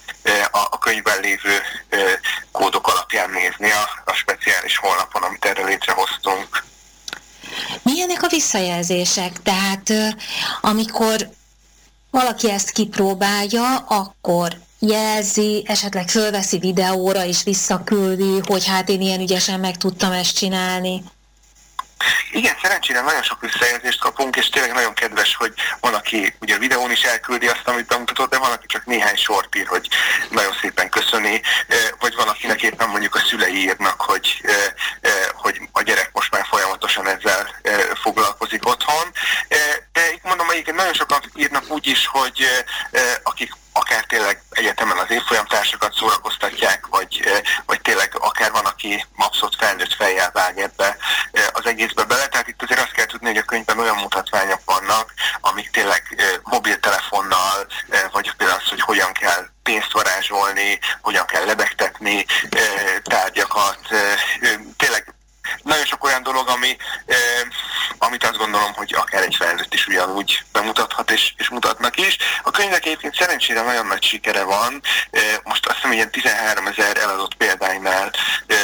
a, 0.50 0.78
könyvben 0.78 1.21
lévő 1.21 1.62
kódok 2.52 2.87
alapján 2.87 3.31
nézni 3.31 3.71
a 4.05 4.12
speciális 4.12 4.76
honlapon, 4.76 5.23
amit 5.23 5.45
erre 5.45 5.64
létrehoztunk. 5.64 6.64
Milyenek 7.83 8.23
a 8.23 8.28
visszajelzések? 8.28 9.43
Tehát 9.43 9.93
amikor 10.61 11.28
valaki 12.11 12.50
ezt 12.50 12.71
kipróbálja, 12.71 13.76
akkor 13.76 14.57
jelzi, 14.78 15.64
esetleg 15.67 16.09
fölveszi 16.09 16.59
videóra 16.59 17.25
és 17.25 17.43
visszaküldi, 17.43 18.40
hogy 18.47 18.67
hát 18.67 18.88
én 18.88 19.00
ilyen 19.00 19.21
ügyesen 19.21 19.61
meg 19.61 19.76
tudtam 19.76 20.12
ezt 20.12 20.37
csinálni. 20.37 21.02
Igen, 22.33 22.57
szerencsére 22.62 23.00
nagyon 23.00 23.23
sok 23.23 23.40
visszajelzést 23.40 24.00
kapunk, 24.00 24.37
és 24.37 24.49
tényleg 24.49 24.73
nagyon 24.73 24.95
kedves, 24.95 25.35
hogy 25.37 25.52
van, 25.81 25.95
aki 25.95 26.35
ugye 26.40 26.55
a 26.55 26.59
videón 26.59 26.90
is 26.90 27.02
elküldi 27.02 27.47
azt, 27.47 27.69
amit 27.69 27.87
bemutatott, 27.87 28.31
de 28.31 28.38
van, 28.38 28.50
aki 28.50 28.67
csak 28.67 28.85
néhány 28.85 29.17
sort 29.17 29.57
ír, 29.57 29.67
hogy 29.67 29.88
nagyon 30.31 30.57
szépen 30.61 30.88
köszöni, 30.88 31.43
vagy 31.99 32.14
van, 32.14 32.28
akinek 32.28 32.62
éppen 32.62 32.88
mondjuk 32.88 33.14
a 33.14 33.25
szülei 33.28 33.55
írnak, 33.55 34.00
hogy, 34.00 34.40
hogy 35.35 35.61
a 35.73 35.83
gyerek 35.83 36.11
most 36.12 36.31
már 36.31 36.47
folyamatosan 36.50 37.09
ezzel 37.09 37.61
foglalkozik 38.02 38.67
otthon. 38.67 39.12
De 39.93 40.12
itt 40.12 40.23
mondom, 40.23 40.50
egyébként 40.50 40.76
nagyon 40.76 40.95
sokan 40.95 41.23
írnak 41.35 41.64
úgy 41.71 41.87
is, 41.87 42.07
hogy 42.07 42.64
akik 43.23 43.52
akár 43.78 44.05
tényleg 44.05 44.43
egyetemen 44.50 44.99
az 44.99 45.11
évfolyamtársakat 45.11 45.95
szórakoztatják, 45.95 46.87
vagy, 46.87 47.21
vagy 47.67 47.81
tényleg 47.81 48.17
akár 48.19 48.50
van, 48.50 48.64
aki 48.64 49.07
abszolút 49.17 49.57
felnőtt 49.57 49.95
fejjel 49.95 50.31
vág 50.33 50.59
ebbe 50.59 50.97
egészbe 51.78 52.04
bele. 52.04 52.26
Tehát 52.26 52.49
itt 52.49 52.62
azért 52.62 52.80
azt 52.80 52.92
kell 52.92 53.06
tudni, 53.06 53.26
hogy 53.26 53.37
a 53.37 53.42
könyvben 53.42 53.78
olyan 53.78 53.97
mutatványok 53.97 54.61
vannak, 54.64 55.12
amik 55.40 55.70
tényleg 55.70 56.02
mobiltelefonnal, 56.42 57.66
vagy 58.12 58.32
például 58.37 58.61
az, 58.61 58.68
hogy 58.68 58.80
hogyan 58.80 59.12
kell 59.12 59.47
pénzt 59.62 59.92
varázsolni, 59.92 60.78
hogyan 61.00 61.26
kell 61.26 61.44
lebegtetni 61.44 62.25
tárgyakat, 63.02 63.78
tényleg 64.76 65.14
nagyon 65.69 65.85
sok 65.85 66.05
olyan 66.05 66.23
dolog, 66.23 66.49
ami, 66.49 66.77
amit 67.99 68.25
azt 68.25 68.37
gondolom, 68.37 68.73
hogy 68.75 68.95
akár 68.95 69.23
egy 69.23 69.35
felnőtt 69.39 69.75
is 69.75 69.87
ugyanúgy 69.87 70.45
bemutathat 70.53 71.11
és, 71.11 71.33
és 71.37 71.49
mutatnak 71.49 71.97
is. 71.99 72.17
A 72.43 72.51
könyvnek 72.51 72.87
egyébként 72.87 73.15
szerencsére 73.15 73.63
nagyon 73.63 73.87
nagy 73.87 74.03
sikere 74.03 74.43
van. 74.43 74.83
Most 75.45 75.67
azt 75.67 75.75
hiszem, 75.77 75.93
ilyen 75.93 76.11
13 76.11 76.67
ezer 76.67 76.97
eladott 76.97 77.35
példánynál 77.35 78.11
eh, 78.47 78.57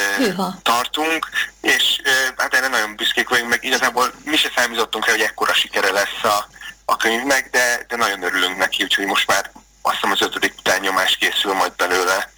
tartunk, 0.61 1.27
és 1.61 2.01
hát 2.37 2.53
erre 2.53 2.67
nagyon 2.67 2.95
büszkék 2.95 3.29
vagyunk, 3.29 3.49
meg 3.49 3.63
igazából 3.63 4.11
mi 4.23 4.37
se 4.37 4.51
számítottunk 4.55 5.05
rá, 5.05 5.11
hogy 5.11 5.21
ekkora 5.21 5.53
sikere 5.53 5.91
lesz 5.91 6.23
a, 6.23 6.47
a 6.85 6.95
könyvnek, 6.97 7.49
de, 7.51 7.85
de 7.87 7.95
nagyon 7.95 8.23
örülünk 8.23 8.57
neki, 8.57 8.83
úgyhogy 8.83 9.05
most 9.05 9.27
már 9.27 9.51
azt 9.81 9.95
hiszem 9.95 10.11
az 10.11 10.21
ötödik 10.21 10.53
utánnyomás 10.57 11.17
készül 11.17 11.53
majd 11.53 11.75
belőle. 11.75 12.33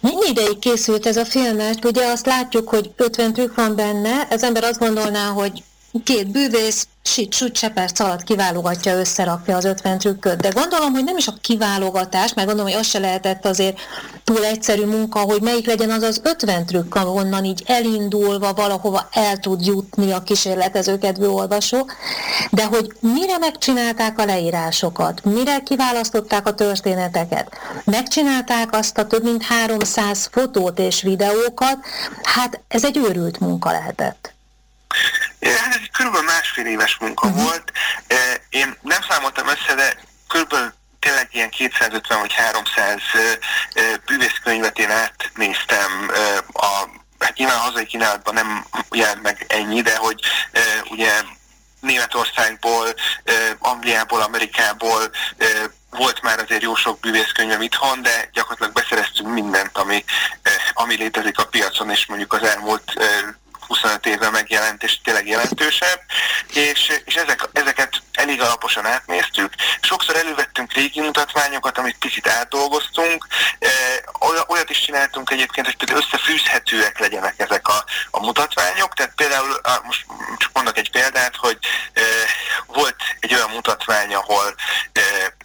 Mennyi 0.00 0.28
ideig 0.28 0.58
készült 0.58 1.06
ez 1.06 1.16
a 1.16 1.24
film? 1.24 1.56
Mert 1.56 1.84
ugye 1.84 2.06
azt 2.06 2.26
látjuk, 2.26 2.68
hogy 2.68 2.90
50 2.96 3.32
trükk 3.32 3.54
van 3.54 3.76
benne, 3.76 4.26
az 4.30 4.42
ember 4.42 4.64
azt 4.64 4.78
gondolná, 4.78 5.28
hogy 5.28 5.62
két 6.04 6.30
bűvész 6.30 6.86
sit, 7.02 7.32
süt, 7.32 7.56
se 7.56 7.68
perc 7.68 8.00
alatt 8.00 8.22
kiválogatja, 8.22 8.98
összerakja 8.98 9.56
az 9.56 9.64
50 9.64 9.98
trükköt. 9.98 10.40
De 10.40 10.48
gondolom, 10.48 10.92
hogy 10.92 11.04
nem 11.04 11.16
is 11.16 11.26
a 11.26 11.34
kiválogatás, 11.40 12.34
mert 12.34 12.46
gondolom, 12.46 12.72
hogy 12.72 12.80
az 12.80 12.86
se 12.86 12.98
lehetett 12.98 13.46
azért 13.46 13.78
túl 14.24 14.44
egyszerű 14.44 14.84
munka, 14.84 15.18
hogy 15.18 15.42
melyik 15.42 15.66
legyen 15.66 15.90
az 15.90 16.02
az 16.02 16.20
50 16.24 16.66
trükk, 16.66 16.94
ahonnan 16.94 17.44
így 17.44 17.62
elindulva 17.66 18.52
valahova 18.52 19.08
el 19.12 19.36
tud 19.36 19.66
jutni 19.66 20.12
a 20.12 20.22
kísérletező 20.22 20.98
kedvű 20.98 21.26
olvasó, 21.26 21.86
de 22.50 22.64
hogy 22.64 22.92
mire 23.00 23.38
megcsinálták 23.38 24.18
a 24.18 24.24
leírásokat, 24.24 25.24
mire 25.24 25.58
kiválasztották 25.58 26.46
a 26.46 26.54
történeteket, 26.54 27.48
megcsinálták 27.84 28.72
azt 28.72 28.98
a 28.98 29.06
több 29.06 29.22
mint 29.22 29.42
300 29.42 30.28
fotót 30.32 30.78
és 30.78 31.02
videókat, 31.02 31.78
hát 32.22 32.60
ez 32.68 32.84
egy 32.84 32.96
őrült 32.96 33.40
munka 33.40 33.70
lehetett. 33.70 34.36
Hát 35.40 35.74
ez 35.74 35.80
körülbelül 35.92 36.26
másfél 36.26 36.66
éves 36.66 36.96
munka 37.00 37.26
uh-huh. 37.26 37.42
volt. 37.42 37.72
Én 38.48 38.76
nem 38.82 39.00
számoltam 39.08 39.48
össze, 39.48 39.74
de 39.74 39.96
körülbelül 40.28 40.72
tényleg 41.00 41.28
ilyen 41.32 41.50
250 41.50 42.20
vagy 42.20 42.32
300 42.32 43.00
bűvészkönyvet 44.06 44.78
én 44.78 44.90
átnéztem 44.90 46.10
a 46.52 46.88
hát 47.18 47.36
nyilván 47.36 47.56
a 47.56 47.60
hazai 47.60 47.86
kínálatban 47.86 48.34
nem 48.34 48.66
jelent 48.90 49.22
meg 49.22 49.44
ennyi, 49.48 49.82
de 49.82 49.96
hogy 49.96 50.20
ugye 50.90 51.22
Németországból, 51.80 52.94
Angliából, 53.58 54.20
Amerikából 54.20 55.10
volt 55.90 56.22
már 56.22 56.38
azért 56.38 56.62
jó 56.62 56.74
sok 56.74 57.00
bűvészkönyvem 57.00 57.62
itthon, 57.62 58.02
de 58.02 58.28
gyakorlatilag 58.32 58.72
beszereztünk 58.72 59.32
mindent, 59.32 59.78
ami, 59.78 60.04
ami 60.72 60.94
létezik 60.96 61.38
a 61.38 61.46
piacon, 61.46 61.90
és 61.90 62.06
mondjuk 62.06 62.32
az 62.32 62.42
elmúlt 62.42 62.92
25 63.68 64.06
éve 64.06 64.30
megjelent, 64.30 64.82
és 64.82 64.98
tényleg 65.04 65.28
jelentősebb, 65.28 66.00
és, 66.52 67.00
és 67.04 67.14
ezek, 67.14 67.48
ezeket 67.52 68.02
elég 68.12 68.40
alaposan 68.40 68.86
átnéztük. 68.86 69.52
Sokszor 69.80 70.16
elővettünk 70.16 70.72
régi 70.72 71.00
mutatványokat, 71.00 71.78
amit 71.78 71.98
picit 71.98 72.28
átdolgoztunk, 72.28 73.26
e, 73.58 73.68
olyat 74.46 74.70
is 74.70 74.80
csináltunk 74.80 75.30
egyébként, 75.30 75.66
hogy 75.66 75.76
például 75.76 76.00
összefűzhetőek 76.00 76.98
legyenek 76.98 77.34
ezek 77.36 77.68
a, 77.68 77.84
a 78.10 78.20
mutatványok, 78.20 78.94
tehát 78.94 79.12
például, 79.16 79.60
most 79.82 80.06
csak 80.38 80.50
mondok 80.52 80.78
egy 80.78 80.90
példát, 80.90 81.36
hogy 81.36 81.58
e, 81.92 82.02
volt 82.66 82.96
egy 83.20 83.34
olyan 83.34 83.50
mutatvány, 83.50 84.14
ahol 84.14 84.54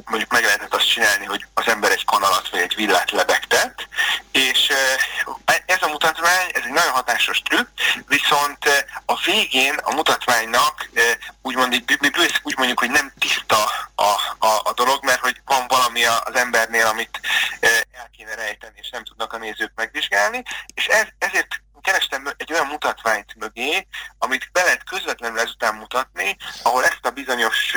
mondjuk 0.06 0.32
meg 0.32 0.44
lehetett 0.44 0.74
azt 0.74 0.90
csinálni, 0.90 1.26
hogy 1.26 1.46
az 1.54 1.68
ember 1.68 1.92
egy 1.92 2.06
kanalat 2.06 2.50
vagy 2.50 2.60
egy 2.60 2.76
villát 2.76 3.12
lebegtet, 3.12 3.88
és 4.32 4.72
ez 5.66 5.82
a 5.82 5.88
mutatvány, 5.88 6.50
ez 6.54 6.62
egy 6.66 6.72
nagyon 6.72 6.92
hatásos 6.92 7.42
trükk, 7.42 7.68
viszont 8.08 8.86
a 9.06 9.20
végén 9.26 9.74
a 9.74 9.94
mutatványnak 9.94 10.90
úgymond, 11.42 11.84
mi 12.00 12.10
úgy 12.44 12.58
mondjuk, 12.58 12.80
hogy 12.80 12.92
nem 12.92 13.14
tiszta 13.20 13.64
a, 13.96 14.12
a, 14.40 14.62
a 14.64 14.74
dolog, 14.76 15.04
mert 15.04 15.20
hogy 15.20 15.42
van 15.46 15.68
valami 15.68 16.06
az 16.06 16.36
embernél, 16.36 16.86
amit 16.86 17.20
el 17.92 18.10
kéne 18.18 18.36
rejteni, 18.36 18.74
és 18.82 18.90
nem 18.90 19.04
tudnak 19.04 19.34
a 19.34 19.38
nézők 19.38 19.72
megvizsgálni, 19.76 20.44
és 20.74 20.86
ez, 20.86 21.08
ezért 21.18 21.62
kerestem 21.84 22.34
egy 22.38 22.54
olyan 22.54 22.68
mutatványt 22.68 23.36
mögé, 23.36 23.88
amit 24.18 24.50
be 24.52 24.64
lehet 24.64 24.84
közvetlenül 24.84 25.40
ezután 25.40 25.76
mutatni, 25.76 26.38
ahol 26.64 26.84
ezt 26.84 27.06
a 27.06 27.12
bizonyos 27.12 27.74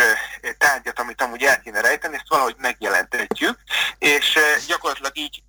tárgyat, 0.59 0.99
amit 0.99 1.23
amúgy 1.23 1.43
el 1.43 1.61
kéne 1.61 1.81
rejteni, 1.81 2.15
ezt 2.15 2.29
valahogy 2.29 2.57
megjelentetjük, 2.59 3.59
és 3.99 4.39
gyakorlatilag 4.67 5.17
így 5.17 5.43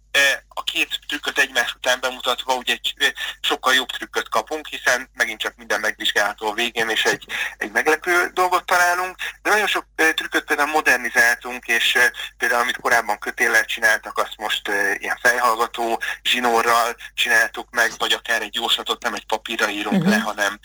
a 0.47 0.63
két 0.63 0.99
trükköt 1.07 1.39
egymás 1.39 1.73
után 1.75 1.99
bemutatva 1.99 2.55
ugye 2.55 2.73
egy 2.73 3.13
sokkal 3.41 3.73
jobb 3.73 3.87
trükköt 3.87 4.29
kapunk, 4.29 4.67
hiszen 4.67 5.09
megint 5.13 5.39
csak 5.39 5.55
minden 5.55 5.79
megvizsgálható 5.79 6.47
a 6.47 6.53
végén, 6.53 6.89
és 6.89 7.03
egy, 7.03 7.25
egy 7.57 7.71
meglepő 7.71 8.29
dolgot 8.33 8.65
találunk, 8.65 9.15
de 9.41 9.49
nagyon 9.49 9.67
sok 9.67 9.85
trükköt 9.95 10.43
például 10.43 10.69
modernizáltunk, 10.69 11.65
és 11.65 11.97
például 12.37 12.61
amit 12.61 12.77
korábban 12.77 13.19
kötéllel 13.19 13.65
csináltak, 13.65 14.17
azt 14.17 14.37
most 14.37 14.67
ilyen 14.97 15.17
fejhallgató 15.21 16.01
zsinórral 16.23 16.95
csináltuk 17.13 17.69
meg, 17.71 17.91
vagy 17.97 18.11
akár 18.11 18.41
egy 18.41 18.55
jóslatot 18.55 19.03
nem 19.03 19.13
egy 19.13 19.25
papírra 19.25 19.69
írunk 19.69 19.97
uh-huh. 19.97 20.09
le, 20.09 20.19
hanem 20.19 20.59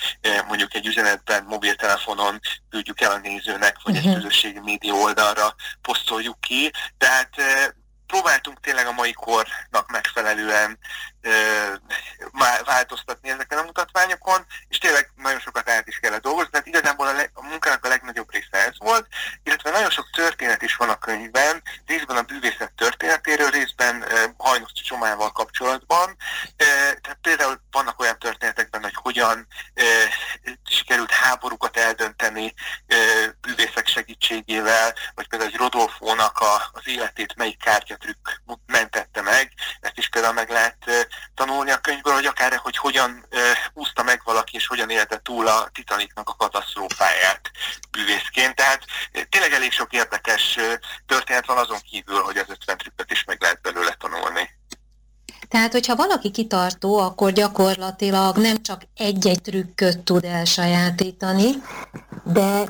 mondjuk 0.47 0.75
egy 0.75 0.87
üzenetben, 0.87 1.45
mobiltelefonon 1.45 2.41
küldjük 2.71 3.01
el 3.01 3.11
a 3.11 3.19
nézőnek, 3.19 3.77
vagy 3.83 3.95
uh-huh. 3.95 4.11
egy 4.11 4.17
mhm. 4.17 4.23
közösségi 4.23 4.61
média 4.61 4.95
oldalra 4.95 5.55
posztoljuk 5.83 6.41
ki. 6.41 6.71
Tehát 6.99 7.31
próbáltunk 8.13 8.61
tényleg 8.61 8.87
a 8.87 8.93
mai 8.93 9.13
kornak 9.13 9.91
megfelelően 9.91 10.79
változtatni 12.65 13.31
ezeken 13.31 13.59
a 13.59 13.63
mutatványokon, 13.63 14.47
és 14.69 14.79
tényleg 14.79 15.11
nagyon 15.17 15.41
sokat 15.41 15.69
át 15.71 15.89
is 15.89 15.97
kellett 15.97 16.23
dolgozni, 16.23 16.51
tehát 16.51 16.67
igazából 16.67 17.07
a, 17.07 17.13
le, 17.13 17.31
a 17.35 17.43
munkának 17.43 17.85
a 17.85 17.89
legnagyobb 17.89 18.33
része 18.33 18.67
ez 18.67 18.79
volt, 18.79 19.07
illetve 19.43 19.71
nagyon 19.71 19.91
sok 19.91 20.11
történet 20.11 20.63
is 20.63 20.77
van 20.77 20.89
a 20.89 20.99
könyvben, 20.99 21.63
részben 21.87 22.17
a 22.17 22.23
bűvészet 22.23 22.73
történetéről, 22.77 23.51
részben 23.51 24.03
ö, 24.03 24.25
Hajnus 24.39 24.73
Csomával 24.73 25.33
kapcsolatban, 25.33 26.17
tehát 26.57 27.19
például 27.23 27.61
vannak 27.71 28.01
olyan 28.01 28.19
történetekben, 28.19 28.83
hogy 28.83 28.95
hogyan 29.13 29.47
ö, 29.75 29.83
sikerült 30.65 31.11
háborúkat 31.11 31.77
eldönteni 31.77 32.55
ö, 32.87 32.97
bűvészek 33.41 33.87
segítségével, 33.87 34.95
vagy 35.15 35.29
például, 35.29 35.51
hogy 35.51 35.61
Rodolfónak 35.61 36.39
a, 36.39 36.71
az 36.73 36.83
életét 36.85 37.37
melyik 37.37 37.59
kártya 37.59 37.97
trükk 37.97 38.29
mentette 38.67 39.23
meg. 39.23 39.53
Ezt 39.81 39.99
is 39.99 40.09
például 40.09 40.35
meg 40.35 40.51
lehet 40.51 41.09
tanulni 41.35 41.71
a 41.71 41.79
könyvből, 41.79 42.15
hogy 42.15 42.27
akár, 42.27 42.57
hogy 42.57 42.77
hogyan 42.77 43.27
úszta 43.73 44.03
meg 44.03 44.21
valaki, 44.25 44.57
és 44.57 44.67
hogyan 44.67 44.91
élte 44.91 45.19
túl 45.19 45.47
a 45.47 45.69
Titanicnak 45.73 46.29
a 46.29 46.35
katasztrófáját 46.35 47.51
bűvészként. 47.91 48.55
Tehát 48.55 48.85
tényleg 49.29 49.53
elég 49.53 49.73
sok 49.73 49.93
érdekes 49.93 50.59
történet 51.07 51.47
van 51.47 51.59
azon 51.59 51.81
kívül, 51.81 52.23
hogy 52.23 52.37
az 52.37 52.49
50 52.49 52.77
trükköt 52.77 53.11
is 53.11 53.25
meg 53.25 53.41
lehet 53.41 53.61
belőle 53.61 53.93
tanulni. 53.93 54.61
Tehát, 55.53 55.73
hogyha 55.73 55.97
valaki 55.97 56.31
kitartó, 56.31 56.99
akkor 56.99 57.33
gyakorlatilag 57.33 58.37
nem 58.37 58.63
csak 58.63 58.83
egy-egy 58.97 59.43
trükköt 59.43 59.99
tud 59.99 60.25
elsajátítani, 60.25 61.51
de 62.25 62.65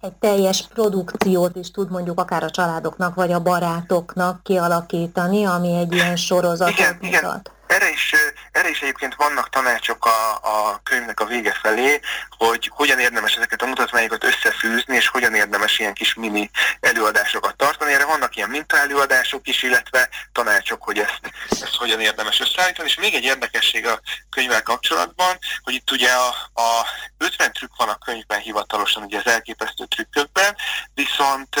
egy 0.00 0.12
teljes 0.12 0.66
produkciót 0.66 1.56
is 1.56 1.70
tud 1.70 1.90
mondjuk 1.90 2.20
akár 2.20 2.42
a 2.42 2.50
családoknak, 2.50 3.14
vagy 3.14 3.32
a 3.32 3.42
barátoknak 3.42 4.42
kialakítani, 4.42 5.44
ami 5.44 5.74
egy 5.74 5.92
ilyen 5.92 6.16
sorozatot 6.16 6.78
igen, 6.78 6.98
mutat. 7.00 7.20
Igen. 7.20 7.42
Erre 7.70 7.90
is, 7.90 8.14
erre 8.52 8.68
is 8.68 8.80
egyébként 8.80 9.14
vannak 9.14 9.48
tanácsok 9.48 10.04
a, 10.04 10.32
a 10.42 10.80
könyvnek 10.82 11.20
a 11.20 11.24
vége 11.24 11.52
felé, 11.52 12.00
hogy 12.38 12.70
hogyan 12.74 12.98
érdemes 12.98 13.36
ezeket 13.36 13.62
a 13.62 13.66
mutatványokat 13.66 14.24
összefűzni, 14.24 14.96
és 14.96 15.08
hogyan 15.08 15.34
érdemes 15.34 15.78
ilyen 15.78 15.94
kis 15.94 16.14
mini 16.14 16.50
előadásokat 16.80 17.56
tartani. 17.56 17.92
Erre 17.92 18.04
vannak 18.04 18.36
ilyen 18.36 18.48
mintaelőadások 18.50 19.48
is, 19.48 19.62
illetve 19.62 20.08
tanácsok, 20.32 20.82
hogy 20.82 20.98
ezt, 20.98 21.20
ezt 21.50 21.74
hogyan 21.74 22.00
érdemes 22.00 22.40
összeállítani. 22.40 22.88
És 22.88 22.96
még 22.96 23.14
egy 23.14 23.24
érdekesség 23.24 23.86
a 23.86 24.00
könyvvel 24.30 24.62
kapcsolatban, 24.62 25.38
hogy 25.62 25.74
itt 25.74 25.90
ugye 25.90 26.10
a, 26.12 26.28
a 26.60 26.86
50 27.18 27.52
trükk 27.52 27.76
van 27.76 27.88
a 27.88 27.98
könyvben 28.04 28.40
hivatalosan, 28.40 29.02
ugye 29.02 29.18
az 29.18 29.26
elképesztő 29.26 29.84
trükkökben, 29.84 30.56
viszont 30.94 31.56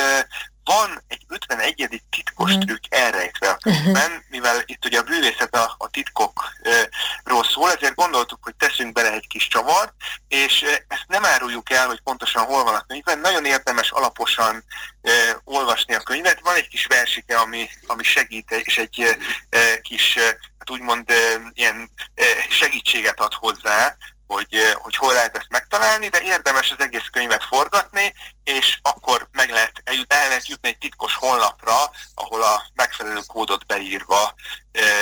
van 0.64 1.02
egy 1.08 1.24
51. 1.28 2.02
titkos 2.10 2.52
mm. 2.52 2.60
trükk 2.60 2.84
elrejtve 2.88 3.48
a 3.48 3.56
könyvben, 3.56 4.24
mivel 4.28 4.62
itt 4.66 4.84
ugye 4.84 4.98
a 4.98 5.02
bűvészet 5.02 5.54
a, 5.54 5.74
a 5.78 5.88
titkokról 5.88 7.44
szól, 7.44 7.72
ezért 7.72 7.94
gondoltuk, 7.94 8.38
hogy 8.42 8.54
teszünk 8.54 8.92
bele 8.92 9.12
egy 9.12 9.26
kis 9.26 9.48
csavart, 9.48 9.92
és 10.28 10.62
ezt 10.88 11.04
nem 11.08 11.24
áruljuk 11.24 11.70
el, 11.70 11.86
hogy 11.86 12.00
pontosan 12.00 12.44
hol 12.44 12.64
van 12.64 12.74
a 12.74 12.84
könyvben. 12.86 13.18
Nagyon 13.18 13.44
érdemes 13.44 13.90
alaposan 13.90 14.64
e, 15.02 15.10
olvasni 15.44 15.94
a 15.94 16.00
könyvet. 16.00 16.40
Van 16.40 16.54
egy 16.54 16.68
kis 16.68 16.86
versike, 16.86 17.38
ami, 17.38 17.68
ami 17.86 18.02
segít, 18.02 18.50
és 18.50 18.78
egy 18.78 19.18
e, 19.48 19.80
kis, 19.80 20.18
hát 20.58 20.70
úgymond 20.70 21.10
e, 21.10 21.14
ilyen 21.52 21.90
e, 22.14 22.24
segítséget 22.50 23.20
ad 23.20 23.34
hozzá, 23.34 23.96
hogy, 24.32 24.74
hogy 24.74 24.96
hol 24.96 25.12
lehet 25.12 25.36
ezt 25.36 25.48
megtalálni, 25.48 26.08
de 26.08 26.20
érdemes 26.20 26.70
az 26.70 26.80
egész 26.80 27.08
könyvet 27.12 27.44
forgatni, 27.44 28.14
és 28.44 28.78
akkor 28.82 29.28
meg 29.32 29.50
lehet, 29.50 29.82
el 29.84 30.28
lehet 30.28 30.48
jutni 30.48 30.68
egy 30.68 30.78
titkos 30.78 31.14
honlapra, 31.14 31.90
ahol 32.14 32.42
a 32.42 32.66
megfelelő 32.74 33.20
kódot 33.26 33.66
beírva 33.66 34.34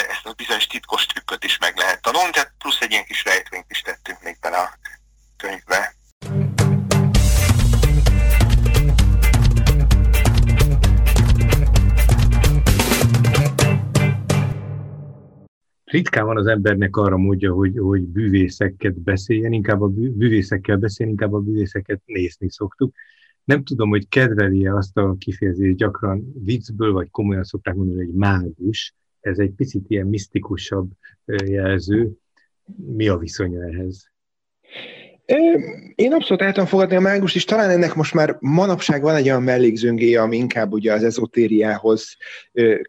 ezt 0.09 0.27
a 0.27 0.33
bizonyos 0.33 0.67
titkos 0.67 1.07
trükköt 1.07 1.45
is 1.45 1.59
meg 1.59 1.77
lehet 1.77 2.03
tanulni. 2.03 2.31
ilyen 2.88 3.05
kis 3.05 3.25
rejtvényt 3.25 3.71
is 3.71 3.81
tettünk 3.81 4.23
még 4.23 4.38
bele 4.41 4.59
a 4.59 4.79
könyvbe. 5.37 5.98
Ritkán 15.90 16.27
van 16.27 16.37
az 16.37 16.46
embernek 16.46 16.96
arra 16.96 17.16
módja, 17.16 17.53
hogy, 17.53 17.79
hogy 17.79 18.03
bűvészeket 18.03 19.01
beszéljen, 19.01 19.53
inkább 19.53 19.81
a 19.81 19.87
bűvészekkel 19.88 20.77
beszéljen, 20.77 21.14
inkább 21.14 21.33
a 21.33 21.38
bűvészeket 21.38 22.03
nézni 22.05 22.51
szoktuk. 22.51 22.94
Nem 23.44 23.64
tudom, 23.64 23.88
hogy 23.88 24.09
kedveli-e 24.09 24.74
azt 24.74 24.96
a 24.96 25.14
kifejezést, 25.18 25.77
gyakran 25.77 26.33
viccből, 26.44 26.92
vagy 26.92 27.11
komolyan 27.11 27.44
szokták 27.44 27.74
mondani, 27.74 28.05
hogy 28.05 28.14
mágus. 28.14 28.94
Ez 29.20 29.38
egy 29.38 29.51
picit 29.51 29.85
ilyen 29.88 30.07
misztikusabb 30.07 30.90
jelző. 31.46 32.12
Mi 32.77 33.09
a 33.09 33.16
viszonya 33.16 33.62
ehhez? 33.62 34.11
Én 35.95 36.12
abszolút 36.12 36.43
el 36.43 36.53
tudom 36.53 36.69
fogadni 36.69 36.97
a 36.97 37.01
mágust, 37.01 37.35
és 37.35 37.45
talán 37.45 37.71
ennek 37.71 37.95
most 37.95 38.14
már 38.14 38.37
manapság 38.41 39.03
van 39.03 39.14
egy 39.14 39.29
olyan 39.29 39.43
mellékzőngéje, 39.43 40.21
ami 40.21 40.37
inkább 40.37 40.73
ugye 40.73 40.93
az 40.93 41.05
ezotériához 41.05 42.17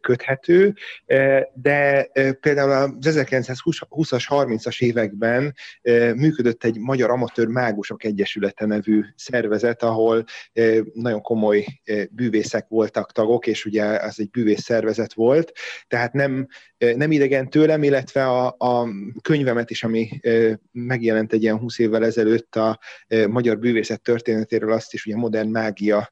köthető, 0.02 0.74
de 1.54 2.10
például 2.42 2.72
az 2.72 3.20
1920-as, 3.20 4.24
30-as 4.30 4.82
években 4.82 5.56
működött 6.16 6.64
egy 6.64 6.80
Magyar 6.80 7.10
Amatőr 7.10 7.48
Mágusok 7.48 8.04
Egyesülete 8.04 8.66
nevű 8.66 9.02
szervezet, 9.16 9.84
ahol 9.84 10.26
nagyon 10.94 11.22
komoly 11.22 11.66
bűvészek 12.12 12.66
voltak 12.68 13.12
tagok, 13.12 13.48
és 13.48 13.66
ugye 13.66 13.84
az 13.84 14.20
egy 14.20 14.30
bűvész 14.30 14.64
szervezet 14.64 15.14
volt, 15.14 15.52
tehát 15.88 16.14
nem, 16.14 16.48
nem 16.78 17.12
idegen 17.12 17.50
tőlem, 17.50 17.84
illetve 17.84 18.28
a, 18.28 18.56
a 18.58 18.88
könyvemet 19.22 19.70
is, 19.70 19.84
ami 19.84 20.10
megjelent 20.72 21.34
egy 21.34 21.44
ilyen 21.44 21.58
20 21.58 21.80
évvel 21.80 22.06
ezelőtt, 22.06 22.28
előtt 22.30 22.56
a 22.56 22.80
magyar 23.28 23.60
bűvészet 23.60 24.02
történetéről 24.02 24.72
azt 24.72 24.94
is, 24.94 25.08
a 25.08 25.18
modern 25.18 25.50
mágia, 25.50 26.12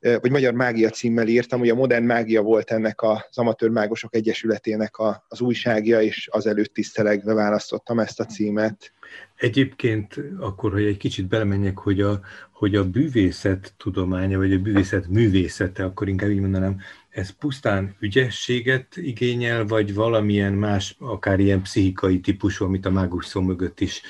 vagy 0.00 0.30
magyar 0.30 0.52
mágia 0.52 0.90
címmel 0.90 1.28
írtam, 1.28 1.58
hogy 1.58 1.68
a 1.68 1.74
modern 1.74 2.04
mágia 2.04 2.42
volt 2.42 2.70
ennek 2.70 3.02
az 3.02 3.38
amatőr 3.38 3.70
mágosok 3.70 4.14
egyesületének 4.14 4.94
az 5.28 5.40
újságja, 5.40 6.00
és 6.00 6.28
azelőtt 6.32 6.74
tisztelegve 6.74 7.34
választottam 7.34 7.98
ezt 7.98 8.20
a 8.20 8.24
címet. 8.24 8.92
Egyébként 9.36 10.20
akkor, 10.38 10.72
hogy 10.72 10.84
egy 10.84 10.96
kicsit 10.96 11.26
belemenjek, 11.26 11.78
hogy 11.78 12.00
a, 12.00 12.20
hogy 12.50 12.74
a 12.74 12.90
bűvészet 12.90 13.74
tudománya, 13.76 14.38
vagy 14.38 14.52
a 14.52 14.58
bűvészet 14.58 15.08
művészete, 15.08 15.84
akkor 15.84 16.08
inkább 16.08 16.30
így 16.30 16.40
mondanám, 16.40 16.80
ez 17.08 17.30
pusztán 17.30 17.96
ügyességet 18.00 18.96
igényel, 18.96 19.66
vagy 19.66 19.94
valamilyen 19.94 20.52
más, 20.52 20.96
akár 20.98 21.40
ilyen 21.40 21.62
pszichikai 21.62 22.20
típusú, 22.20 22.64
amit 22.64 22.86
a 22.86 22.90
mágus 22.90 23.26
szó 23.26 23.40
mögött 23.40 23.80
is 23.80 24.02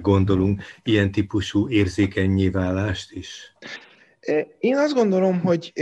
gondolunk, 0.00 0.62
ilyen 0.82 1.10
típusú 1.10 1.68
érzékenyé 1.68 2.48
válást 2.48 3.12
is? 3.12 3.54
Én 4.58 4.76
azt 4.76 4.94
gondolom, 4.94 5.40
hogy 5.40 5.72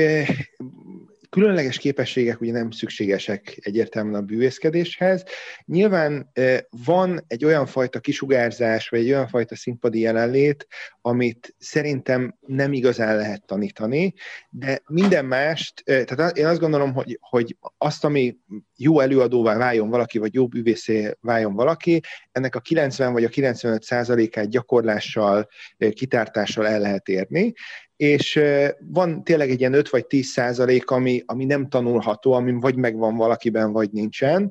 különleges 1.31 1.79
képességek 1.79 2.41
ugye 2.41 2.53
nem 2.53 2.71
szükségesek 2.71 3.59
egyértelműen 3.61 4.15
a 4.15 4.25
bűvészkedéshez. 4.25 5.25
Nyilván 5.65 6.33
van 6.71 7.25
egy 7.27 7.45
olyan 7.45 7.67
fajta 7.67 8.01
kisugárzás, 8.01 8.89
vagy 8.89 9.01
egy 9.01 9.11
olyan 9.11 9.29
fajta 9.29 9.57
színpadi 9.57 10.01
jelenlét, 10.01 10.67
amit 11.09 11.55
szerintem 11.59 12.39
nem 12.47 12.73
igazán 12.73 13.17
lehet 13.17 13.47
tanítani, 13.47 14.15
de 14.51 14.83
minden 14.87 15.25
mást, 15.25 15.83
tehát 15.85 16.37
én 16.37 16.47
azt 16.47 16.61
gondolom, 16.61 16.93
hogy, 16.93 17.19
hogy 17.21 17.57
azt, 17.79 18.05
ami 18.05 18.37
jó 18.77 19.01
előadóvá 19.01 19.57
váljon 19.57 19.91
valaki, 19.91 20.19
vagy 20.19 20.35
jó 20.35 20.47
bűvészé 20.47 21.11
váljon 21.21 21.55
valaki, 21.55 22.01
ennek 22.33 22.55
a 22.55 22.61
90 22.61 23.13
vagy 23.13 23.25
a 23.25 23.29
95 23.29 23.83
százalékát 23.83 24.49
gyakorlással, 24.49 25.49
kitártással 25.91 26.67
el 26.67 26.81
lehet 26.81 27.09
érni, 27.09 27.53
és 27.97 28.41
van 28.79 29.25
tényleg 29.25 29.51
egy 29.51 29.61
ilyen 29.61 29.73
5 29.73 29.89
vagy 29.89 30.07
10 30.07 30.27
százalék, 30.27 30.91
ami, 30.91 31.23
ami 31.27 31.45
nem 31.45 31.69
tanulható, 31.69 32.33
ami 32.33 32.53
vagy 32.53 32.77
megvan 32.77 33.17
valakiben, 33.17 33.73
vagy 33.73 33.91
nincsen, 33.91 34.51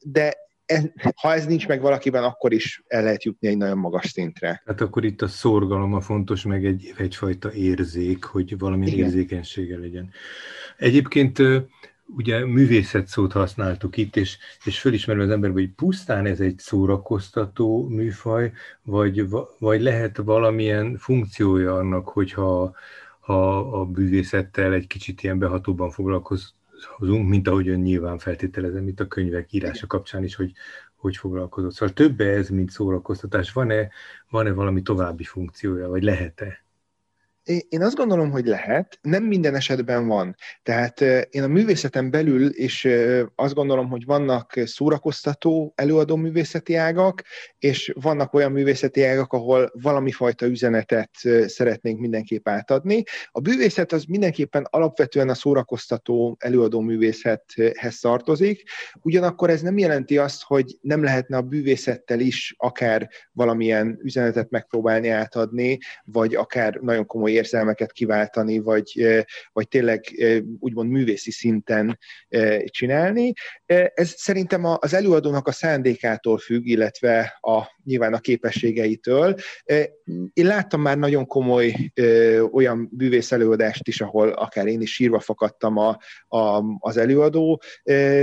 de 0.00 0.45
ez, 0.66 0.84
ha 1.14 1.34
ez 1.34 1.46
nincs 1.46 1.68
meg 1.68 1.80
valakiben, 1.80 2.24
akkor 2.24 2.52
is 2.52 2.82
el 2.86 3.02
lehet 3.02 3.24
jutni 3.24 3.48
egy 3.48 3.56
nagyon 3.56 3.78
magas 3.78 4.06
szintre. 4.06 4.62
Hát 4.66 4.80
akkor 4.80 5.04
itt 5.04 5.22
a 5.22 5.28
szorgalom 5.28 5.94
a 5.94 6.00
fontos, 6.00 6.42
meg 6.42 6.64
egy, 6.64 6.92
egyfajta 6.96 7.52
érzék, 7.52 8.24
hogy 8.24 8.58
valami 8.58 8.86
Igen. 8.86 8.98
érzékenysége 8.98 9.78
legyen. 9.78 10.10
Egyébként 10.76 11.38
ugye 12.06 12.46
művészet 12.46 13.06
szót 13.06 13.32
használtuk 13.32 13.96
itt, 13.96 14.16
és, 14.16 14.38
és 14.64 14.80
fölismerve 14.80 15.22
az 15.22 15.30
ember, 15.30 15.50
hogy 15.50 15.70
pusztán 15.70 16.26
ez 16.26 16.40
egy 16.40 16.58
szórakoztató 16.58 17.88
műfaj, 17.88 18.52
vagy, 18.82 19.28
vagy 19.58 19.80
lehet 19.80 20.16
valamilyen 20.16 20.96
funkciója 20.96 21.74
annak, 21.74 22.08
hogyha 22.08 22.74
ha 23.20 23.58
a 23.80 23.84
bűvészettel 23.84 24.72
egy 24.72 24.86
kicsit 24.86 25.22
ilyen 25.22 25.38
behatóban 25.38 25.90
foglalkozunk, 26.84 27.28
mint 27.28 27.48
ahogy 27.48 27.68
ön 27.68 27.80
nyilván 27.80 28.18
feltételezem 28.18 28.88
itt 28.88 29.00
a 29.00 29.06
könyvek 29.06 29.52
írása 29.52 29.86
kapcsán 29.86 30.24
is, 30.24 30.34
hogy 30.34 30.52
hogy 30.96 31.16
foglalkozott. 31.16 31.72
Szóval 31.72 31.94
több 31.94 32.20
ez, 32.20 32.48
mint 32.48 32.70
szórakoztatás. 32.70 33.52
Van-e, 33.52 33.88
van-e 34.30 34.52
valami 34.52 34.82
további 34.82 35.24
funkciója, 35.24 35.88
vagy 35.88 36.02
lehet-e? 36.02 36.65
Én 37.46 37.82
azt 37.82 37.96
gondolom, 37.96 38.30
hogy 38.30 38.46
lehet, 38.46 38.98
nem 39.02 39.24
minden 39.24 39.54
esetben 39.54 40.06
van. 40.06 40.34
Tehát 40.62 41.00
én 41.30 41.42
a 41.42 41.46
művészeten 41.46 42.10
belül 42.10 42.50
is 42.52 42.86
azt 43.34 43.54
gondolom, 43.54 43.88
hogy 43.88 44.04
vannak 44.04 44.52
szórakoztató 44.64 45.72
előadó 45.76 46.16
művészeti 46.16 46.74
ágak, 46.74 47.22
és 47.58 47.92
vannak 48.00 48.34
olyan 48.34 48.52
művészeti 48.52 49.04
ágak, 49.04 49.32
ahol 49.32 49.70
valami 49.72 50.10
fajta 50.10 50.46
üzenetet 50.46 51.10
szeretnénk 51.46 52.00
mindenképp 52.00 52.48
átadni. 52.48 53.02
A 53.30 53.40
művészet 53.40 53.92
az 53.92 54.04
mindenképpen 54.04 54.66
alapvetően 54.70 55.28
a 55.28 55.34
szórakoztató 55.34 56.36
előadó 56.38 56.80
művészethez 56.80 57.98
tartozik, 57.98 58.62
ugyanakkor 59.02 59.50
ez 59.50 59.60
nem 59.60 59.78
jelenti 59.78 60.18
azt, 60.18 60.42
hogy 60.42 60.78
nem 60.80 61.02
lehetne 61.02 61.36
a 61.36 61.42
művészettel 61.42 62.20
is 62.20 62.54
akár 62.58 63.08
valamilyen 63.32 63.98
üzenetet 64.02 64.50
megpróbálni 64.50 65.08
átadni, 65.08 65.78
vagy 66.04 66.34
akár 66.34 66.74
nagyon 66.74 67.06
komoly 67.06 67.34
érzelmeket 67.36 67.92
kiváltani, 67.92 68.58
vagy, 68.58 69.24
vagy 69.52 69.68
tényleg 69.68 70.04
úgymond 70.58 70.90
művészi 70.90 71.30
szinten 71.30 71.98
csinálni. 72.64 73.32
Ez 73.94 74.12
szerintem 74.16 74.64
az 74.64 74.94
előadónak 74.94 75.46
a 75.46 75.52
szándékától 75.52 76.38
függ, 76.38 76.66
illetve 76.66 77.38
a, 77.40 77.62
nyilván 77.84 78.14
a 78.14 78.18
képességeitől. 78.18 79.34
Én 80.32 80.46
láttam 80.46 80.80
már 80.80 80.98
nagyon 80.98 81.26
komoly 81.26 81.74
olyan 82.52 82.88
bűvész 82.92 83.32
előadást 83.32 83.88
is, 83.88 84.00
ahol 84.00 84.28
akár 84.28 84.66
én 84.66 84.80
is 84.80 84.94
sírva 84.94 85.20
fakadtam 85.20 85.76
a, 85.76 85.98
a, 86.28 86.64
az 86.78 86.96
előadó 86.96 87.62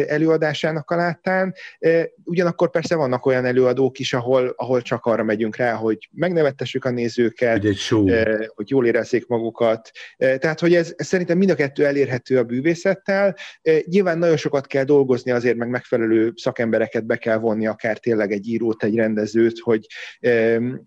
előadásának 0.08 0.92
a 0.92 0.96
láttán. 0.96 1.54
Ugyanakkor 2.24 2.70
persze 2.70 2.96
vannak 2.96 3.26
olyan 3.26 3.46
előadók 3.46 4.00
is, 4.00 4.14
ahol, 4.14 4.54
ahol 4.56 4.82
csak 4.82 5.06
arra 5.06 5.24
megyünk 5.24 5.56
rá, 5.56 5.74
hogy 5.74 6.10
megnevettessük 6.12 6.86
a 6.86 6.90
nézőket, 6.90 7.58
hogy, 7.58 7.66
egy 7.66 7.78
show. 7.78 8.08
hogy 8.56 8.70
jól 8.70 8.86
érezzék 9.04 9.28
magukat. 9.28 9.92
Tehát, 10.18 10.60
hogy 10.60 10.76
ez, 10.76 10.94
szerintem 10.98 11.38
mind 11.38 11.50
a 11.50 11.56
kettő 11.56 11.86
elérhető 11.86 12.38
a 12.38 12.44
bűvészettel. 12.44 13.36
Nyilván 13.86 14.18
nagyon 14.18 14.38
sokat 14.38 14.68
kell 14.68 14.84
dolgozni 14.84 15.32
azért, 15.32 15.58
meg 15.58 15.70
megfelelő 15.70 16.34
szakembereket 16.36 17.06
be 17.06 17.18
kell 17.18 17.38
vonni, 17.38 17.68
akár 17.68 17.98
tényleg 17.98 18.32
egy 18.32 18.48
írót, 18.48 18.84
egy 18.84 18.96
rendezőt, 18.96 19.60
hogy, 19.60 19.86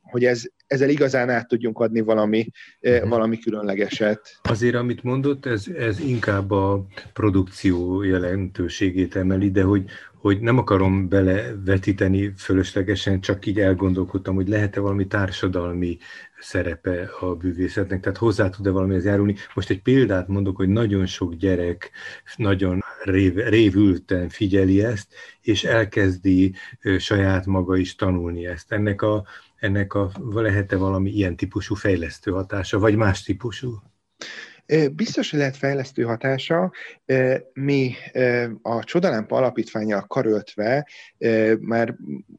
hogy 0.00 0.24
ez, 0.24 0.42
ezzel 0.66 0.88
igazán 0.88 1.31
át 1.31 1.48
tudjunk 1.48 1.79
adni 1.79 2.00
valami, 2.00 2.48
uh-huh. 2.81 3.09
valami 3.09 3.38
különlegeset. 3.38 4.38
Azért, 4.42 4.74
amit 4.74 5.02
mondott, 5.02 5.46
ez, 5.46 5.66
ez 5.79 6.00
inkább 6.00 6.50
a 6.50 6.87
produkció 7.12 8.02
jelentőségét 8.02 9.16
emeli, 9.16 9.50
de 9.50 9.62
hogy, 9.62 9.85
hogy 10.14 10.40
nem 10.40 10.59
akarom 10.59 11.09
belevetíteni 11.09 12.33
fölöslegesen, 12.37 13.20
csak 13.20 13.46
így 13.46 13.61
elgondolkodtam, 13.61 14.35
hogy 14.35 14.48
lehet-e 14.48 14.81
valami 14.81 15.07
társadalmi 15.07 15.98
szerepe 16.38 17.11
a 17.20 17.35
bűvészetnek, 17.35 18.00
tehát 18.00 18.18
hozzá 18.18 18.48
tud-e 18.48 18.70
valamihez 18.70 19.05
járulni. 19.05 19.35
Most 19.55 19.70
egy 19.70 19.83
példát 19.83 20.29
mondok, 20.29 20.57
hogy 20.57 20.68
nagyon 20.68 21.07
sok 21.07 21.35
gyerek 21.35 21.90
nagyon 22.37 22.85
rév, 23.02 23.35
révülten 23.35 24.29
figyeli 24.29 24.85
ezt, 24.85 25.14
és 25.40 25.64
elkezdi 25.64 26.55
saját 26.98 27.46
maga 27.46 27.76
is 27.76 27.94
tanulni 27.94 28.46
ezt. 28.46 28.72
Ennek 28.72 29.02
a, 29.02 29.24
ennek 29.57 29.95
a 29.95 30.11
lehet-e 30.33 30.77
valami 30.77 31.11
ilyen 31.11 31.37
típusú 31.37 31.75
fejlesztő 31.75 32.31
hatása, 32.31 32.79
vagy 32.79 32.97
más 32.97 33.23
típusú? 33.23 33.83
Biztos, 34.92 35.31
hogy 35.31 35.38
lehet 35.38 35.57
fejlesztő 35.57 36.02
hatása. 36.02 36.72
Mi 37.52 37.94
a 38.62 38.85
Csodalámpa 38.85 39.37
alapítványjal 39.37 40.07
karöltve 40.07 40.88
már 41.61 41.94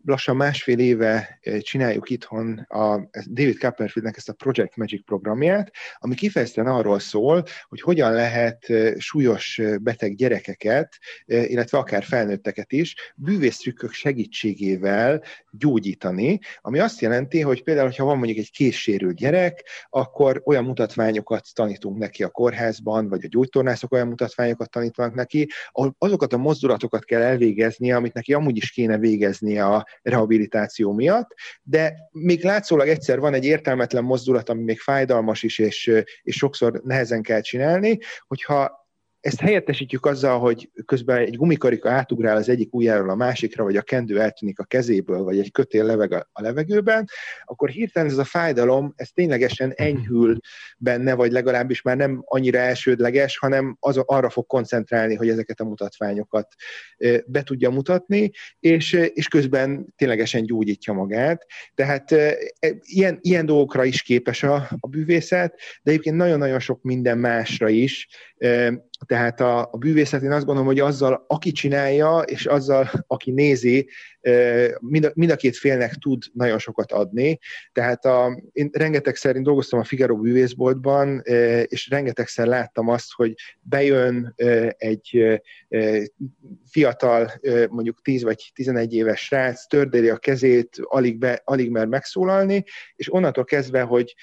lassan 0.05 0.35
másfél 0.35 0.79
éve 0.79 1.39
csináljuk 1.59 2.09
itthon 2.09 2.57
a 2.67 3.09
David 3.29 3.57
Copperfieldnek 3.57 4.17
ezt 4.17 4.29
a 4.29 4.33
Project 4.33 4.75
Magic 4.75 5.05
programját, 5.05 5.71
ami 5.97 6.15
kifejezetten 6.15 6.67
arról 6.67 6.99
szól, 6.99 7.43
hogy 7.67 7.81
hogyan 7.81 8.13
lehet 8.13 8.65
súlyos 8.97 9.61
beteg 9.81 10.15
gyerekeket, 10.15 10.97
illetve 11.25 11.77
akár 11.77 12.03
felnőtteket 12.03 12.71
is 12.71 12.95
bűvésztrükkök 13.15 13.91
segítségével 13.91 15.23
gyógyítani, 15.51 16.39
ami 16.61 16.79
azt 16.79 17.01
jelenti, 17.01 17.41
hogy 17.41 17.63
például, 17.63 17.91
ha 17.97 18.05
van 18.05 18.17
mondjuk 18.17 18.37
egy 18.37 18.51
készsérült 18.51 19.15
gyerek, 19.15 19.63
akkor 19.89 20.41
olyan 20.45 20.63
mutatványokat 20.63 21.47
tanítunk 21.53 21.97
neki 21.97 22.16
a 22.23 22.29
kórházban, 22.29 23.09
vagy 23.09 23.25
a 23.25 23.27
gyógytornászok 23.27 23.91
olyan 23.91 24.07
mutatványokat 24.07 24.69
tanítanak 24.69 25.13
neki, 25.13 25.49
ahol 25.71 25.95
azokat 25.97 26.33
a 26.33 26.37
mozdulatokat 26.37 27.05
kell 27.05 27.21
elvégeznie, 27.21 27.95
amit 27.95 28.13
neki 28.13 28.33
amúgy 28.33 28.57
is 28.57 28.71
kéne 28.71 28.97
végeznie 28.97 29.65
a 29.65 29.85
rehabilitáció 30.01 30.93
miatt, 30.93 31.29
de 31.63 31.93
még 32.11 32.43
látszólag 32.43 32.87
egyszer 32.87 33.19
van 33.19 33.33
egy 33.33 33.45
értelmetlen 33.45 34.03
mozdulat, 34.03 34.49
ami 34.49 34.63
még 34.63 34.79
fájdalmas 34.79 35.43
is, 35.43 35.59
és, 35.59 35.91
és 36.21 36.35
sokszor 36.35 36.81
nehezen 36.83 37.21
kell 37.21 37.41
csinálni, 37.41 37.99
hogyha 38.27 38.86
ezt 39.19 39.39
helyettesítjük 39.39 40.05
azzal, 40.05 40.39
hogy 40.39 40.69
közben 40.85 41.17
egy 41.17 41.35
gumikarika 41.35 41.91
átugrál 41.91 42.37
az 42.37 42.49
egyik 42.49 42.73
ujjáról 42.73 43.09
a 43.09 43.15
másikra, 43.15 43.63
vagy 43.63 43.75
a 43.75 43.81
kendő 43.81 44.21
eltűnik 44.21 44.59
a 44.59 44.63
kezéből, 44.63 45.23
vagy 45.23 45.39
egy 45.39 45.51
kötél 45.51 45.83
leveg 45.83 46.13
a 46.13 46.41
levegőben, 46.41 47.07
akkor 47.45 47.69
hirtelen 47.69 48.09
ez 48.09 48.17
a 48.17 48.23
fájdalom, 48.23 48.93
ez 48.95 49.09
ténylegesen 49.09 49.67
mhm. 49.67 49.83
enyhül 49.87 50.37
benne, 50.77 51.13
vagy 51.13 51.31
legalábbis 51.31 51.81
már 51.81 51.97
nem 51.97 52.21
annyira 52.25 52.59
elsődleges, 52.59 53.37
hanem 53.37 53.77
az, 53.79 53.97
arra 53.97 54.29
fog 54.29 54.45
koncentrálni, 54.45 55.15
hogy 55.15 55.29
ezeket 55.29 55.59
a 55.59 55.65
mutatványokat 55.65 56.53
be 57.25 57.43
tudja 57.43 57.69
mutatni, 57.69 58.31
és, 58.59 58.93
és 59.13 59.27
közben 59.27 59.93
ténylegesen 59.95 60.43
gyógyítja 60.43 60.93
magát. 60.93 61.45
Tehát 61.75 62.11
e, 62.11 62.35
ilyen, 62.81 63.17
ilyen 63.21 63.45
dolgokra 63.45 63.83
is 63.83 64.01
képes 64.01 64.43
a, 64.43 64.67
a 64.79 64.87
bűvészet, 64.87 65.59
de 65.81 65.91
egyébként 65.91 66.15
nagyon-nagyon 66.15 66.59
sok 66.59 66.81
minden 66.81 67.17
másra 67.17 67.69
is, 67.69 68.07
tehát 69.05 69.39
a, 69.39 69.69
a 69.71 69.77
bűvészet, 69.77 70.21
én 70.21 70.31
azt 70.31 70.45
gondolom, 70.45 70.69
hogy 70.69 70.79
azzal, 70.79 71.25
aki 71.27 71.51
csinálja, 71.51 72.19
és 72.19 72.45
azzal, 72.45 72.89
aki 73.07 73.31
nézi, 73.31 73.89
mind 74.79 75.05
a, 75.05 75.11
mind 75.13 75.31
a 75.31 75.35
két 75.35 75.57
félnek 75.57 75.93
tud 75.93 76.23
nagyon 76.33 76.59
sokat 76.59 76.91
adni. 76.91 77.39
Tehát 77.71 78.05
a, 78.05 78.41
én 78.51 78.69
rengetegszer 78.71 79.35
én 79.35 79.43
dolgoztam 79.43 79.79
a 79.79 79.83
Figaro 79.83 80.17
bűvészboltban, 80.17 81.21
és 81.65 81.89
rengetegszer 81.89 82.47
láttam 82.47 82.87
azt, 82.87 83.13
hogy 83.13 83.33
bejön 83.61 84.33
egy 84.77 85.39
fiatal, 86.69 87.31
mondjuk 87.69 88.01
10 88.01 88.23
vagy 88.23 88.51
11 88.53 88.93
éves 88.93 89.19
srác, 89.19 89.67
tördeli 89.67 90.09
a 90.09 90.17
kezét, 90.17 90.77
alig, 90.81 91.17
be, 91.17 91.41
alig 91.43 91.71
mer 91.71 91.85
megszólalni, 91.85 92.63
és 92.95 93.13
onnantól 93.13 93.43
kezdve, 93.43 93.81
hogy 93.81 94.15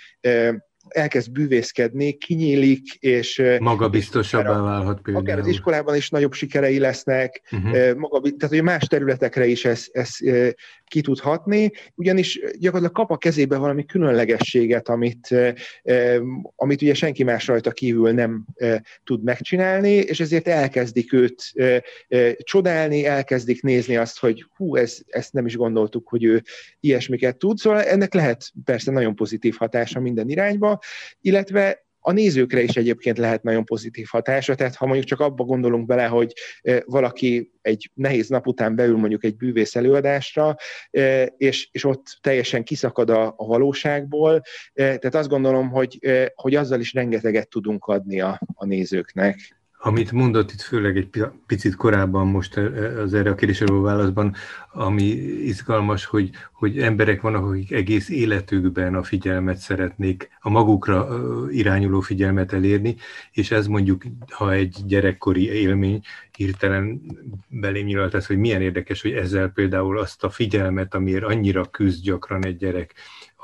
elkezd 0.89 1.33
bűvészkedni, 1.33 2.13
kinyílik, 2.13 2.95
és... 2.95 3.43
Magabiztosabbá 3.59 4.61
válhat 4.61 5.01
például. 5.01 5.25
Akár 5.25 5.39
az 5.39 5.47
iskolában 5.47 5.95
is 5.95 6.11
nagyobb 6.11 6.33
sikerei 6.33 6.79
lesznek, 6.79 7.43
uh-huh. 7.53 7.95
maga, 7.97 8.21
tehát 8.21 8.49
hogy 8.49 8.63
más 8.63 8.85
területekre 8.87 9.47
is 9.47 9.65
ez, 9.65 9.87
ez 9.93 10.17
ki 10.95 11.01
tud 11.01 11.19
ugyanis 11.95 12.41
gyakorlatilag 12.59 12.93
kap 12.93 13.11
a 13.11 13.17
kezébe 13.17 13.57
valami 13.57 13.85
különlegességet, 13.85 14.89
amit, 14.89 15.35
amit 16.57 16.83
ugye 16.83 16.95
senki 16.95 17.23
más 17.23 17.47
rajta 17.47 17.71
kívül 17.71 18.13
nem 18.13 18.45
tud 19.05 19.23
megcsinálni, 19.23 19.91
és 19.91 20.21
ezért 20.21 20.49
elkezdik 20.49 21.13
őt 21.13 21.53
csodálni, 22.39 23.07
elkezdik 23.07 23.63
nézni 23.63 23.97
azt, 23.97 24.19
hogy 24.19 24.47
hú, 24.57 24.77
ez, 24.77 24.99
ezt 25.07 25.33
nem 25.33 25.47
is 25.47 25.57
gondoltuk, 25.57 26.09
hogy 26.09 26.25
ő 26.25 26.43
ilyesmiket 26.81 27.37
tud, 27.37 27.59
szóval 27.59 27.83
ennek 27.83 28.15
lehet 28.15 28.51
persze 28.65 28.91
nagyon 28.91 29.15
pozitív 29.15 29.55
hatása 29.59 30.01
minden 30.01 30.29
irányba, 30.29 30.81
illetve 31.21 31.85
a 32.07 32.13
nézőkre 32.13 32.63
is 32.63 32.77
egyébként 32.77 33.19
lehet 33.19 33.43
nagyon 33.43 33.65
pozitív 33.65 34.07
hatása, 34.11 34.55
tehát 34.55 34.75
ha 34.75 34.87
mondjuk 34.87 35.07
csak 35.07 35.21
abba 35.21 35.45
gondolunk 35.45 35.87
bele, 35.87 36.07
hogy 36.07 36.33
valaki 36.85 37.53
egy 37.63 37.91
nehéz 37.95 38.29
nap 38.29 38.47
után 38.47 38.77
beül 38.77 38.97
mondjuk 38.97 39.25
egy 39.25 39.37
bűvész 39.37 39.77
előadásra, 39.77 40.57
és, 41.37 41.69
és 41.73 41.85
ott 41.85 42.19
teljesen 42.21 42.65
kiszakad 42.65 43.11
a, 43.11 43.35
a 43.37 43.47
valóságból, 43.47 44.43
tehát 44.75 45.15
azt 45.15 45.29
gondolom, 45.29 45.71
hogy, 45.71 45.99
hogy 46.35 46.55
azzal 46.55 46.81
is 46.81 46.93
rengeteget 46.93 47.49
tudunk 47.49 47.85
adni 47.85 48.21
a, 48.21 48.41
a 48.55 48.65
nézőknek. 48.65 49.64
Amit 49.87 50.13
mondott 50.13 50.53
itt 50.53 50.61
főleg 50.61 50.97
egy 50.97 51.25
picit 51.47 51.77
korábban 51.77 52.27
most 52.27 52.57
eh, 52.57 52.65
eh, 52.65 52.99
az 52.99 53.15
erre 53.15 53.31
a 53.31 53.35
kérdésre 53.35 53.73
válaszban, 53.73 54.35
ami 54.73 55.05
izgalmas, 55.45 56.05
hogy, 56.05 56.31
hogy 56.53 56.79
emberek 56.79 57.21
vannak, 57.21 57.45
akik 57.45 57.73
egész 57.73 58.09
életükben 58.09 58.95
a 58.95 59.03
figyelmet 59.03 59.57
szeretnék, 59.57 60.31
a 60.41 60.51
magukra 60.51 61.09
irányuló 61.51 62.01
figyelmet 62.01 62.53
elérni, 62.53 62.97
és 63.33 63.51
ez 63.51 63.67
mondjuk, 63.67 64.03
ha 64.31 64.53
egy 64.53 64.77
gyerekkori 64.87 65.53
élmény 65.53 66.01
hirtelen 66.37 67.01
belém 67.49 67.87
nyilat 67.87 68.15
ez, 68.15 68.27
hogy 68.27 68.39
milyen 68.39 68.63
érdekes, 68.63 69.03
hogy 69.03 69.13
ezzel 69.13 69.49
például 69.49 69.99
azt 69.99 70.25
a 70.25 70.31
figyelmet, 70.31 70.95
amiért 70.95 71.25
annyira 71.25 71.65
küzd 71.65 72.05
gyakran 72.05 72.45
egy 72.45 72.57
gyerek, 72.57 72.95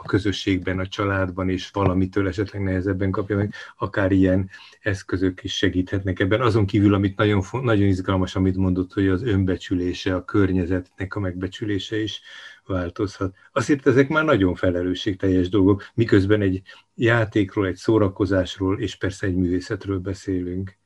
a 0.03 0.07
közösségben, 0.07 0.79
a 0.79 0.87
családban, 0.87 1.49
és 1.49 1.71
valamitől 1.71 2.29
esetleg 2.29 2.63
nehezebben 2.63 3.11
kapja 3.11 3.37
meg, 3.37 3.55
akár 3.77 4.13
ilyen 4.13 4.51
eszközök 4.81 5.45
is 5.45 5.57
segíthetnek 5.57 6.21
ebben. 6.21 6.41
Azon 6.41 6.67
kívül, 6.67 6.95
amit 6.95 7.17
nagyon, 7.17 7.43
nagyon 7.63 7.87
izgalmas, 7.87 8.37
amit 8.37 8.57
mondott, 8.57 8.93
hogy 8.93 9.09
az 9.09 9.23
önbecsülése, 9.23 10.15
a 10.15 10.25
környezetnek 10.25 11.15
a 11.15 11.21
megbecsülése 11.21 12.03
is 12.03 12.21
változhat. 12.67 13.35
Azért 13.53 13.87
ezek 13.87 14.09
már 14.09 14.25
nagyon 14.25 14.55
felelősségteljes 14.55 15.49
dolgok, 15.49 15.91
miközben 15.95 16.41
egy 16.41 16.63
játékról, 16.95 17.67
egy 17.67 17.77
szórakozásról, 17.77 18.81
és 18.81 18.97
persze 18.97 19.27
egy 19.27 19.35
művészetről 19.35 19.99
beszélünk. 19.99 20.79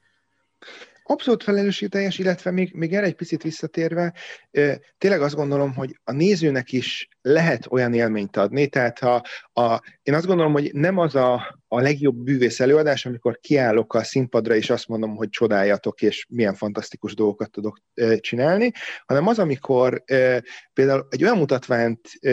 Abszolút 1.07 1.43
felelősségteljes, 1.43 2.19
illetve 2.19 2.51
még, 2.51 2.73
még 2.75 2.95
erre 2.95 3.07
egy 3.07 3.15
picit 3.15 3.43
visszatérve, 3.43 4.15
tényleg 4.99 5.23
azt 5.23 5.35
gondolom, 5.35 5.75
hogy 5.75 5.99
a 6.05 6.13
nézőnek 6.13 6.73
is 6.73 7.09
lehet 7.23 7.67
olyan 7.71 7.95
élményt 7.95 8.37
adni, 8.37 8.67
tehát 8.69 8.99
ha 8.99 9.23
a, 9.57 9.83
én 10.03 10.15
azt 10.15 10.27
gondolom, 10.27 10.53
hogy 10.53 10.71
nem 10.73 10.99
az 10.99 11.15
a, 11.15 11.59
a 11.69 11.81
legjobb 11.81 12.17
bűvész 12.17 12.61
előadás, 12.61 13.07
amikor 13.07 13.39
kiállok 13.41 13.95
a 13.95 14.05
színpadra, 14.05 14.55
és 14.55 14.71
azt 14.71 14.89
mondom, 14.89 15.17
hogy 15.17 15.29
csodáljatok, 15.29 16.03
és 16.03 16.27
milyen 16.29 16.55
fantasztikus 16.55 17.15
dolgokat 17.15 17.51
tudok 17.51 17.79
e, 17.95 18.17
csinálni, 18.17 18.73
hanem 19.07 19.27
az, 19.27 19.39
amikor 19.39 20.03
e, 20.07 20.43
például 20.73 21.07
egy 21.11 21.23
olyan 21.25 21.39
mutatványt 21.39 22.01
e, 22.21 22.31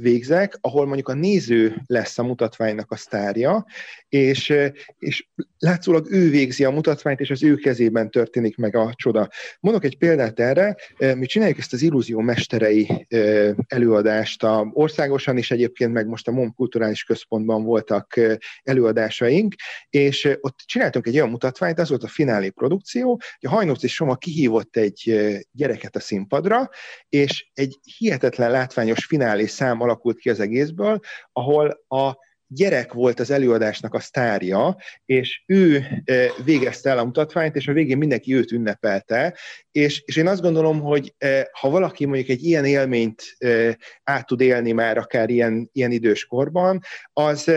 végzek, 0.00 0.58
ahol 0.60 0.86
mondjuk 0.86 1.08
a 1.08 1.14
néző 1.14 1.82
lesz 1.86 2.18
a 2.18 2.22
mutatványnak 2.22 2.90
a 2.90 2.96
sztárja, 2.96 3.66
és, 4.08 4.50
e, 4.50 4.72
és 4.98 5.28
látszólag 5.58 6.06
ő 6.10 6.30
végzi 6.30 6.64
a 6.64 6.70
mutatványt, 6.70 7.20
és 7.20 7.30
az 7.30 7.42
ő 7.42 7.54
kezében 7.54 8.10
történik 8.10 8.56
meg 8.56 8.76
a 8.76 8.92
csoda. 8.94 9.28
Mondok 9.60 9.84
egy 9.84 9.98
példát 9.98 10.40
erre, 10.40 10.76
e, 10.98 11.14
mi 11.14 11.26
csináljuk 11.26 11.58
ezt 11.58 11.72
az 11.72 11.82
illúzió 11.82 12.20
mesterei 12.20 13.06
e, 13.08 13.54
előadást, 13.66 14.42
a, 14.42 14.70
országosan 14.72 15.36
is 15.36 15.50
egyébként, 15.50 15.92
meg 15.92 16.06
most 16.06 16.28
a 16.28 16.32
MOM 16.32 16.54
Kulturális 16.56 17.04
Központban 17.04 17.64
voltak 17.64 18.20
előadásaink, 18.62 19.54
és 19.88 20.36
ott 20.40 20.58
csináltunk 20.64 21.06
egy 21.06 21.14
olyan 21.14 21.30
mutatványt, 21.30 21.78
az 21.78 21.88
volt 21.88 22.02
a 22.02 22.08
finálé 22.08 22.48
produkció, 22.48 23.08
hogy 23.10 23.48
a 23.48 23.54
Hajnóci 23.54 23.88
Soma 23.88 24.16
kihívott 24.16 24.76
egy 24.76 25.34
gyereket 25.52 25.96
a 25.96 26.00
színpadra, 26.00 26.70
és 27.08 27.50
egy 27.52 27.78
hihetetlen 27.98 28.50
látványos 28.50 29.04
finálé 29.04 29.46
szám 29.46 29.80
alakult 29.80 30.18
ki 30.18 30.30
az 30.30 30.40
egészből, 30.40 31.00
ahol 31.32 31.84
a 31.88 32.25
gyerek 32.46 32.92
volt 32.92 33.20
az 33.20 33.30
előadásnak 33.30 33.94
a 33.94 34.00
sztárja, 34.00 34.76
és 35.04 35.42
ő 35.46 35.84
e, 36.04 36.32
végezte 36.44 36.90
el 36.90 36.98
a 36.98 37.04
mutatványt, 37.04 37.56
és 37.56 37.68
a 37.68 37.72
végén 37.72 37.98
mindenki 37.98 38.34
őt 38.34 38.52
ünnepelte, 38.52 39.36
és, 39.70 40.02
és 40.04 40.16
én 40.16 40.28
azt 40.28 40.42
gondolom, 40.42 40.80
hogy 40.80 41.14
e, 41.18 41.48
ha 41.52 41.70
valaki 41.70 42.04
mondjuk 42.04 42.28
egy 42.28 42.44
ilyen 42.44 42.64
élményt 42.64 43.22
e, 43.38 43.78
át 44.04 44.26
tud 44.26 44.40
élni 44.40 44.72
már 44.72 44.98
akár 44.98 45.30
ilyen, 45.30 45.68
ilyen 45.72 45.92
időskorban, 45.92 46.80
az, 47.12 47.50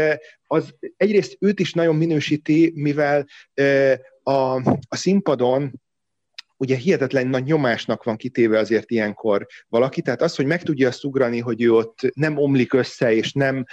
az 0.48 0.76
egyrészt 0.98 1.38
őt 1.40 1.60
is 1.60 1.74
nagyon 1.74 1.96
minősíti, 1.96 2.72
mivel 2.76 3.26
a, 4.24 4.56
a 4.88 4.96
színpadon 4.96 5.82
ugye 6.60 6.76
hihetetlen 6.76 7.28
nagy 7.28 7.44
nyomásnak 7.44 8.04
van 8.04 8.16
kitéve 8.16 8.60
azért 8.60 8.92
ilyenkor 8.92 9.48
valaki, 9.70 10.02
tehát 10.02 10.22
az, 10.22 10.36
hogy 10.36 10.46
meg 10.46 10.64
tudja 10.64 10.88
azt 10.88 11.04
ugrani, 11.04 11.40
hogy 11.40 11.62
ő 11.62 11.74
ott 11.74 12.00
nem 12.14 12.38
omlik 12.38 12.74
össze, 12.74 13.14
és 13.14 13.34
nem, 13.34 13.66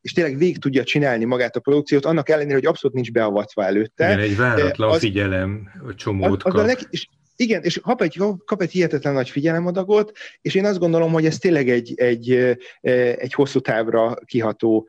és 0.00 0.12
tényleg 0.12 0.38
végig 0.38 0.58
tudja 0.58 0.84
csinálni 0.84 1.24
magát 1.24 1.56
a 1.56 1.60
produkciót, 1.60 2.04
annak 2.04 2.28
ellenére, 2.28 2.54
hogy 2.54 2.66
abszolút 2.66 2.96
nincs 2.96 3.12
beavatva 3.12 3.64
előtte. 3.64 4.06
Igen, 4.06 4.18
egy 4.18 4.36
váratlan 4.36 4.90
az, 4.90 4.98
figyelem, 4.98 5.68
a 5.88 5.94
csomót 5.94 6.24
az, 6.24 6.32
az 6.32 6.52
kap. 6.52 6.62
A 6.62 6.66
leg, 6.66 6.78
és 6.90 7.08
Igen, 7.40 7.62
és 7.62 7.80
kap 7.82 8.02
egy, 8.02 8.20
kap 8.44 8.62
egy 8.62 8.70
hihetetlen 8.70 9.14
nagy 9.14 9.30
figyelemadagot, 9.30 10.12
és 10.40 10.54
én 10.54 10.64
azt 10.64 10.78
gondolom, 10.78 11.12
hogy 11.12 11.26
ez 11.26 11.38
tényleg 11.38 11.68
egy, 11.68 11.92
egy, 11.96 12.56
egy 13.18 13.32
hosszú 13.32 13.60
távra 13.60 14.16
kiható 14.24 14.88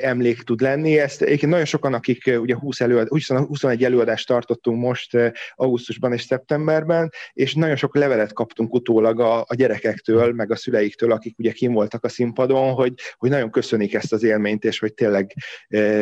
emlék 0.00 0.42
tud 0.42 0.60
lenni. 0.60 0.98
Ezt 0.98 1.22
egyébként 1.22 1.50
nagyon 1.50 1.66
sokan, 1.66 1.94
akik 1.94 2.30
ugye 2.40 2.54
20 2.54 2.80
előad, 2.80 3.08
21 3.08 3.84
előadást 3.84 4.26
tartottunk 4.26 4.80
most 4.80 5.16
augusztusban 5.54 6.12
és 6.12 6.22
szeptemberben, 6.22 7.10
és 7.32 7.54
nagyon 7.54 7.76
sok 7.76 7.96
levelet 7.96 8.32
kaptunk 8.32 8.74
utólag 8.74 9.20
a, 9.20 9.40
a 9.40 9.54
gyerekektől, 9.54 10.32
meg 10.32 10.50
a 10.50 10.56
szüleiktől, 10.56 11.12
akik 11.12 11.38
ugye 11.38 11.52
kim 11.52 11.72
voltak 11.72 12.04
a 12.04 12.08
színpadon, 12.08 12.72
hogy, 12.72 12.92
hogy 13.16 13.30
nagyon 13.30 13.50
köszönik 13.50 13.94
ezt 13.94 14.12
az 14.12 14.22
élményt, 14.22 14.64
és 14.64 14.78
hogy 14.78 14.94
tényleg 14.94 15.34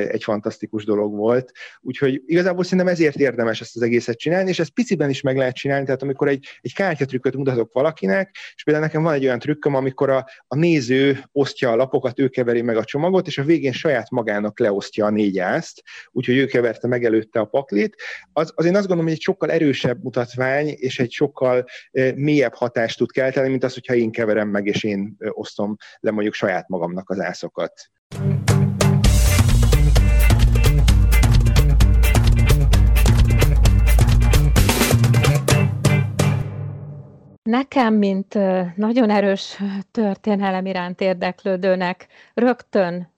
egy 0.08 0.24
fantasztikus 0.24 0.84
dolog 0.84 1.14
volt. 1.14 1.52
Úgyhogy 1.80 2.22
igazából 2.26 2.64
szerintem 2.64 2.88
ezért 2.88 3.16
érdemes 3.16 3.61
ezt 3.61 3.76
az 3.76 3.82
egészet 3.82 4.18
csinálni, 4.18 4.48
és 4.48 4.58
ezt 4.58 4.70
piciben 4.70 5.11
is 5.11 5.20
meg 5.20 5.37
lehet 5.37 5.54
csinálni, 5.54 5.87
tehát 5.88 6.03
amikor 6.03 6.29
egy, 6.29 6.46
egy 6.61 6.74
kártyatrükköt 6.74 7.37
mutatok 7.37 7.72
valakinek, 7.72 8.37
és 8.55 8.62
például 8.62 8.87
nekem 8.87 9.03
van 9.03 9.14
egy 9.14 9.24
olyan 9.24 9.38
trükköm, 9.38 9.74
amikor 9.74 10.11
a, 10.11 10.27
a 10.46 10.57
néző 10.57 11.18
osztja 11.33 11.70
a 11.70 11.77
lapokat, 11.77 12.18
ő 12.18 12.29
keveri 12.29 12.62
meg 12.62 12.77
a 12.77 12.85
csomagot, 12.85 13.27
és 13.27 13.38
a 13.38 13.44
végén 13.44 13.72
saját 13.72 14.11
magának 14.11 14.59
leosztja 14.59 15.07
a 15.07 15.11
négy 15.11 15.38
ászt, 15.38 15.83
úgyhogy 16.11 16.37
ő 16.37 16.46
keverte 16.46 16.88
meg 16.88 17.05
előtte 17.05 17.40
a 17.40 17.44
paklit. 17.44 17.96
Az, 18.33 18.53
az 18.55 18.64
én 18.64 18.74
azt 18.74 18.87
gondolom, 18.87 19.05
hogy 19.05 19.14
egy 19.14 19.22
sokkal 19.22 19.51
erősebb 19.51 20.03
mutatvány, 20.03 20.68
és 20.68 20.98
egy 20.98 21.11
sokkal 21.11 21.64
e, 21.92 22.12
mélyebb 22.14 22.55
hatást 22.55 22.98
tud 22.98 23.12
kelteni, 23.12 23.48
mint 23.48 23.64
az, 23.64 23.74
hogyha 23.74 23.94
én 23.94 24.11
keverem 24.11 24.48
meg, 24.48 24.66
és 24.66 24.85
én 24.85 25.16
osztom 25.18 25.77
le 26.01 26.11
mondjuk 26.11 26.35
saját 26.35 26.68
magamnak 26.68 27.11
az 27.11 27.20
ászokat. 27.20 27.72
Nekem, 37.48 37.94
mint 37.94 38.34
nagyon 38.76 39.11
erős 39.11 39.62
történelem 39.90 40.66
iránt 40.66 41.00
érdeklődőnek 41.00 42.06
rögtön 42.34 43.12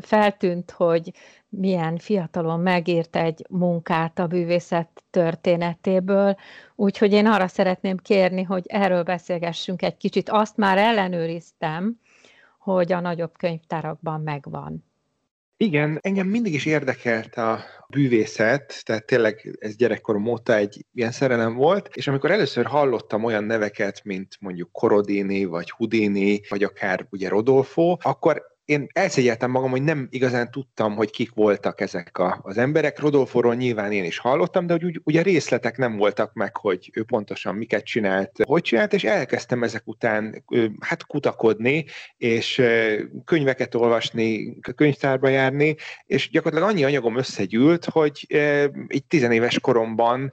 feltűnt, 0.00 0.70
hogy 0.70 1.12
milyen 1.48 1.96
fiatalon 1.96 2.60
megírt 2.60 3.16
egy 3.16 3.46
munkát 3.50 4.18
a 4.18 4.26
bűvészet 4.26 4.88
történetéből, 5.10 6.36
úgyhogy 6.74 7.12
én 7.12 7.26
arra 7.26 7.46
szeretném 7.46 7.96
kérni, 7.96 8.42
hogy 8.42 8.64
erről 8.66 9.02
beszélgessünk 9.02 9.82
egy 9.82 9.96
kicsit. 9.96 10.28
Azt 10.28 10.56
már 10.56 10.78
ellenőriztem, 10.78 12.00
hogy 12.58 12.92
a 12.92 13.00
nagyobb 13.00 13.32
könyvtárakban 13.36 14.20
megvan. 14.20 14.84
Igen, 15.62 15.98
engem 16.02 16.26
mindig 16.26 16.54
is 16.54 16.66
érdekelt 16.66 17.34
a 17.34 17.64
bűvészet, 17.88 18.82
tehát 18.84 19.06
tényleg 19.06 19.56
ez 19.58 19.76
gyerekkorom 19.76 20.26
óta 20.26 20.54
egy 20.54 20.86
ilyen 20.92 21.10
szerelem 21.10 21.54
volt, 21.54 21.88
és 21.96 22.08
amikor 22.08 22.30
először 22.30 22.66
hallottam 22.66 23.24
olyan 23.24 23.44
neveket, 23.44 24.04
mint 24.04 24.36
mondjuk 24.40 24.72
Korodini, 24.72 25.44
vagy 25.44 25.70
Houdini, 25.70 26.40
vagy 26.48 26.62
akár 26.62 27.06
ugye 27.10 27.28
Rodolfo, 27.28 27.96
akkor 28.02 28.42
én 28.64 28.86
elszégyeltem 28.92 29.50
magam, 29.50 29.70
hogy 29.70 29.82
nem 29.82 30.06
igazán 30.10 30.50
tudtam, 30.50 30.94
hogy 30.94 31.10
kik 31.10 31.34
voltak 31.34 31.80
ezek 31.80 32.18
a, 32.18 32.40
az 32.42 32.58
emberek. 32.58 32.98
Rodolforól 32.98 33.54
nyilván 33.54 33.92
én 33.92 34.04
is 34.04 34.18
hallottam, 34.18 34.66
de 34.66 34.72
hogy 34.72 34.84
úgy, 34.84 35.00
ugye 35.04 35.22
részletek 35.22 35.76
nem 35.76 35.96
voltak 35.96 36.32
meg, 36.32 36.56
hogy 36.56 36.90
ő 36.94 37.04
pontosan 37.04 37.54
miket 37.54 37.84
csinált, 37.84 38.30
hogy 38.42 38.62
csinált, 38.62 38.92
és 38.92 39.04
elkezdtem 39.04 39.62
ezek 39.62 39.82
után 39.84 40.44
hát 40.80 41.06
kutakodni, 41.06 41.84
és 42.16 42.62
könyveket 43.24 43.74
olvasni, 43.74 44.58
könyvtárba 44.76 45.28
járni, 45.28 45.76
és 46.06 46.30
gyakorlatilag 46.30 46.72
annyi 46.72 46.84
anyagom 46.84 47.16
összegyűlt, 47.16 47.84
hogy 47.84 48.26
egy 48.86 49.04
tizenéves 49.08 49.60
koromban 49.60 50.32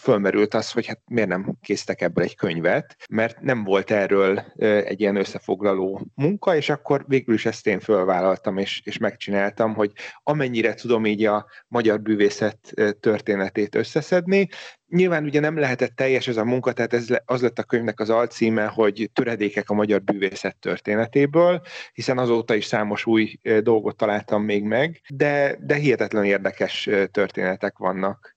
fölmerült 0.00 0.54
az, 0.54 0.70
hogy 0.70 0.86
hát 0.86 1.00
miért 1.06 1.28
nem 1.28 1.56
készítek 1.60 2.00
ebből 2.00 2.24
egy 2.24 2.36
könyvet, 2.36 2.96
mert 3.10 3.40
nem 3.40 3.64
volt 3.64 3.90
erről 3.90 4.38
egy 4.58 5.00
ilyen 5.00 5.16
összefoglaló 5.16 6.06
munka, 6.14 6.56
és 6.56 6.68
akkor 6.68 7.04
végül 7.08 7.36
is 7.44 7.50
ezt 7.50 7.66
én 7.66 7.80
fölvállaltam 7.80 8.58
és, 8.58 8.80
és 8.84 8.98
megcsináltam, 8.98 9.74
hogy 9.74 9.92
amennyire 10.22 10.74
tudom 10.74 11.06
így 11.06 11.24
a 11.24 11.46
magyar 11.68 12.00
bűvészet 12.00 12.58
történetét 13.00 13.74
összeszedni. 13.74 14.48
Nyilván 14.88 15.24
ugye 15.24 15.40
nem 15.40 15.58
lehetett 15.58 15.96
teljes 15.96 16.28
ez 16.28 16.36
a 16.36 16.44
munka, 16.44 16.72
tehát 16.72 16.92
ez 16.92 17.06
az 17.24 17.42
lett 17.42 17.58
a 17.58 17.62
könyvnek 17.62 18.00
az 18.00 18.10
alcíme, 18.10 18.66
hogy 18.66 19.10
töredékek 19.12 19.70
a 19.70 19.74
magyar 19.74 20.02
bűvészet 20.02 20.56
történetéből, 20.56 21.60
hiszen 21.92 22.18
azóta 22.18 22.54
is 22.54 22.64
számos 22.64 23.06
új 23.06 23.38
dolgot 23.60 23.96
találtam 23.96 24.42
még 24.42 24.62
meg, 24.62 25.00
de, 25.08 25.56
de 25.60 25.74
hihetetlen 25.74 26.24
érdekes 26.24 26.88
történetek 27.10 27.78
vannak. 27.78 28.33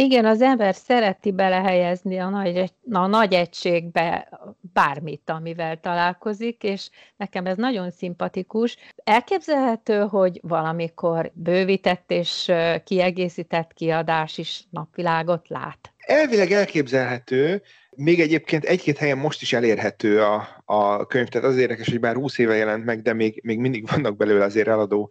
Igen, 0.00 0.24
az 0.24 0.40
ember 0.40 0.74
szereti 0.74 1.32
belehelyezni 1.32 2.18
a 2.18 2.28
nagy, 2.28 2.72
a 2.90 3.06
nagy 3.06 3.34
egységbe 3.34 4.28
bármit, 4.72 5.30
amivel 5.30 5.80
találkozik, 5.80 6.62
és 6.62 6.90
nekem 7.16 7.46
ez 7.46 7.56
nagyon 7.56 7.90
szimpatikus. 7.90 8.76
Elképzelhető, 9.04 10.00
hogy 10.00 10.40
valamikor 10.42 11.30
bővített 11.34 12.10
és 12.10 12.52
kiegészített 12.84 13.72
kiadás 13.72 14.38
is 14.38 14.64
napvilágot 14.70 15.48
lát? 15.48 15.92
Elvileg 15.98 16.50
elképzelhető, 16.50 17.62
még 17.96 18.20
egyébként 18.20 18.64
egy-két 18.64 18.98
helyen 18.98 19.18
most 19.18 19.42
is 19.42 19.52
elérhető 19.52 20.22
a, 20.22 20.62
a 20.64 21.06
könyv, 21.06 21.28
tehát 21.28 21.48
az 21.48 21.56
érdekes, 21.56 21.88
hogy 21.88 22.00
bár 22.00 22.14
20 22.14 22.38
éve 22.38 22.54
jelent 22.54 22.84
meg, 22.84 23.02
de 23.02 23.12
még, 23.12 23.40
még 23.44 23.58
mindig 23.58 23.88
vannak 23.90 24.16
belőle 24.16 24.44
azért 24.44 24.68
eladó 24.68 25.10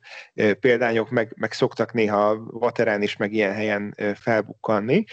példányok, 0.60 1.10
meg, 1.10 1.34
meg 1.36 1.52
szoktak 1.52 1.94
néha 1.94 2.38
Vaterán 2.52 3.02
is, 3.02 3.18
meg 3.18 3.34
ilyen 3.34 3.54
helyen 3.54 3.96
felbukkanni. 4.16 5.04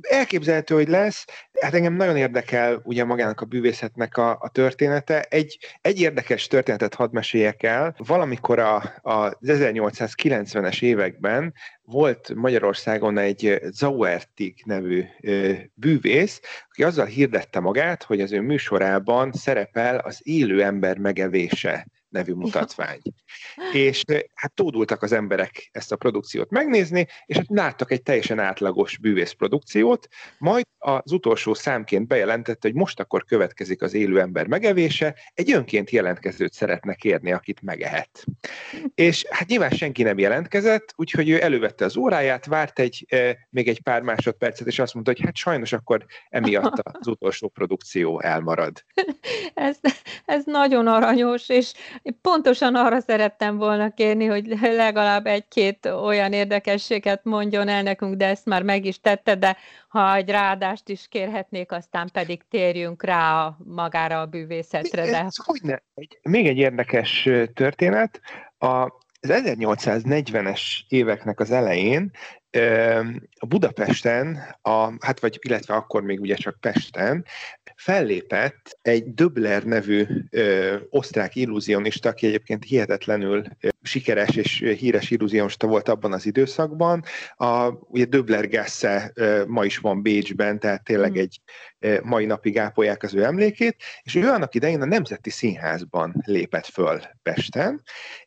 Elképzelhető, 0.00 0.74
hogy 0.74 0.88
lesz. 0.88 1.24
Hát 1.60 1.74
engem 1.74 1.94
nagyon 1.94 2.16
érdekel 2.16 2.80
ugye 2.84 3.04
magának 3.04 3.40
a 3.40 3.44
bűvészetnek 3.44 4.16
a, 4.16 4.30
a 4.40 4.48
története. 4.48 5.22
Egy, 5.22 5.58
egy 5.80 6.00
érdekes 6.00 6.46
történetet 6.46 6.94
hadd 6.94 7.12
meséljek 7.12 7.62
el. 7.62 7.94
Valamikor 7.98 8.58
a, 8.58 8.76
a, 9.02 9.10
az 9.12 9.36
1890-es 9.42 10.82
években 10.82 11.54
volt 11.82 12.34
Magyarországon 12.34 13.18
egy 13.18 13.60
Zauertig 13.62 14.62
nevű 14.64 15.04
bűvész, 15.74 16.40
aki 16.68 16.82
azzal 16.82 17.06
hirdette 17.06 17.60
magát, 17.60 18.02
hogy 18.02 18.20
az 18.20 18.32
ő 18.32 18.40
műsorában 18.40 19.32
szerepel 19.32 19.98
az 19.98 20.20
élő 20.22 20.62
ember 20.62 20.98
megevése 20.98 21.86
nevű 22.10 22.32
mutatvány. 22.32 23.00
És 23.72 24.02
hát 24.34 24.52
tódultak 24.54 25.02
az 25.02 25.12
emberek 25.12 25.68
ezt 25.72 25.92
a 25.92 25.96
produkciót 25.96 26.50
megnézni, 26.50 27.06
és 27.26 27.36
hát 27.36 27.46
láttak 27.48 27.90
egy 27.90 28.02
teljesen 28.02 28.38
átlagos 28.38 28.98
bűvész 28.98 29.32
produkciót, 29.32 30.08
majd 30.38 30.64
az 30.78 31.12
utolsó 31.12 31.54
számként 31.54 32.06
bejelentette, 32.06 32.68
hogy 32.68 32.74
most 32.74 33.00
akkor 33.00 33.24
következik 33.24 33.82
az 33.82 33.94
élő 33.94 34.20
ember 34.20 34.46
megevése, 34.46 35.14
egy 35.34 35.52
önként 35.52 35.90
jelentkezőt 35.90 36.52
szeretne 36.52 36.94
kérni, 36.94 37.32
akit 37.32 37.62
megehet. 37.62 38.24
És 38.94 39.24
hát 39.30 39.48
nyilván 39.48 39.70
senki 39.70 40.02
nem 40.02 40.18
jelentkezett, 40.18 40.92
úgyhogy 40.96 41.28
ő 41.28 41.42
elővette 41.42 41.84
az 41.84 41.96
óráját, 41.96 42.46
várt 42.46 42.78
egy, 42.78 43.06
még 43.50 43.68
egy 43.68 43.82
pár 43.82 44.02
másodpercet, 44.02 44.66
és 44.66 44.78
azt 44.78 44.94
mondta, 44.94 45.12
hogy 45.12 45.24
hát 45.24 45.36
sajnos 45.36 45.72
akkor 45.72 46.04
emiatt 46.28 46.78
az 46.82 47.06
utolsó 47.06 47.48
produkció 47.48 48.20
elmarad. 48.20 48.84
Ez, 49.54 49.78
ez 50.24 50.42
nagyon 50.44 50.86
aranyos, 50.86 51.48
és 51.48 51.72
pontosan 52.20 52.74
arra 52.74 53.00
szerettem 53.00 53.56
volna 53.56 53.90
kérni, 53.90 54.26
hogy 54.26 54.46
legalább 54.60 55.26
egy-két 55.26 55.86
olyan 55.86 56.32
érdekességet 56.32 57.24
mondjon 57.24 57.68
el 57.68 57.82
nekünk, 57.82 58.14
de 58.14 58.26
ezt 58.26 58.46
már 58.46 58.62
meg 58.62 58.84
is 58.84 59.00
tette, 59.00 59.34
de 59.34 59.56
ha 59.88 60.14
egy 60.14 60.30
ráadást 60.30 60.88
is 60.88 61.08
kérhetnék, 61.08 61.72
aztán 61.72 62.10
pedig 62.12 62.42
térjünk 62.48 63.02
rá 63.02 63.44
a, 63.44 63.56
magára 63.64 64.20
a 64.20 64.26
bűvészetre. 64.26 65.04
De... 65.04 65.24
Ez, 65.24 65.36
hogyne? 65.44 65.82
Egy, 65.94 66.18
még 66.22 66.46
egy 66.46 66.58
érdekes 66.58 67.28
történet. 67.54 68.20
A, 68.58 68.66
az 69.22 69.30
1840-es 69.32 70.60
éveknek 70.88 71.40
az 71.40 71.50
elején 71.50 72.10
a 73.38 73.46
Budapesten, 73.46 74.38
a, 74.62 75.06
hát 75.06 75.20
vagy 75.20 75.38
illetve 75.40 75.74
akkor 75.74 76.02
még 76.02 76.20
ugye 76.20 76.34
csak 76.34 76.60
Pesten, 76.60 77.24
fellépett 77.76 78.78
egy 78.82 79.14
Döbler 79.14 79.64
nevű 79.64 80.06
ö, 80.30 80.76
osztrák 80.88 81.36
illúzionista, 81.36 82.08
aki 82.08 82.26
egyébként 82.26 82.64
hihetetlenül 82.64 83.44
ö, 83.60 83.68
sikeres 83.82 84.36
és 84.36 84.58
híres 84.78 85.10
illúzionista 85.10 85.66
volt 85.66 85.88
abban 85.88 86.12
az 86.12 86.26
időszakban. 86.26 87.02
A, 87.36 87.68
ugye 87.68 88.04
Döbler 88.04 88.48
Gasse 88.48 89.10
ö, 89.14 89.44
ma 89.46 89.64
is 89.64 89.78
van 89.78 90.02
Bécsben, 90.02 90.58
tehát 90.58 90.84
tényleg 90.84 91.10
mm. 91.10 91.18
egy 91.18 91.40
ö, 91.78 91.98
mai 92.02 92.24
napig 92.24 92.58
ápolják 92.58 93.02
az 93.02 93.14
ő 93.14 93.24
emlékét, 93.24 93.76
és 94.02 94.14
ő 94.14 94.28
annak 94.28 94.54
idején 94.54 94.82
a 94.82 94.86
Nemzeti 94.86 95.30
Színházban 95.30 96.14
lépett 96.24 96.66
föl 96.66 97.00
Pesten, 97.22 97.82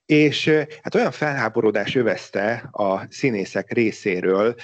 és 0.06 0.50
hát 0.82 0.96
olyan 0.96 1.12
felháborodás 1.12 1.96
övezte 1.96 2.70
a 2.72 3.06
színészek 3.10 3.74
részén, 3.74 4.13
részéről, 4.14 4.56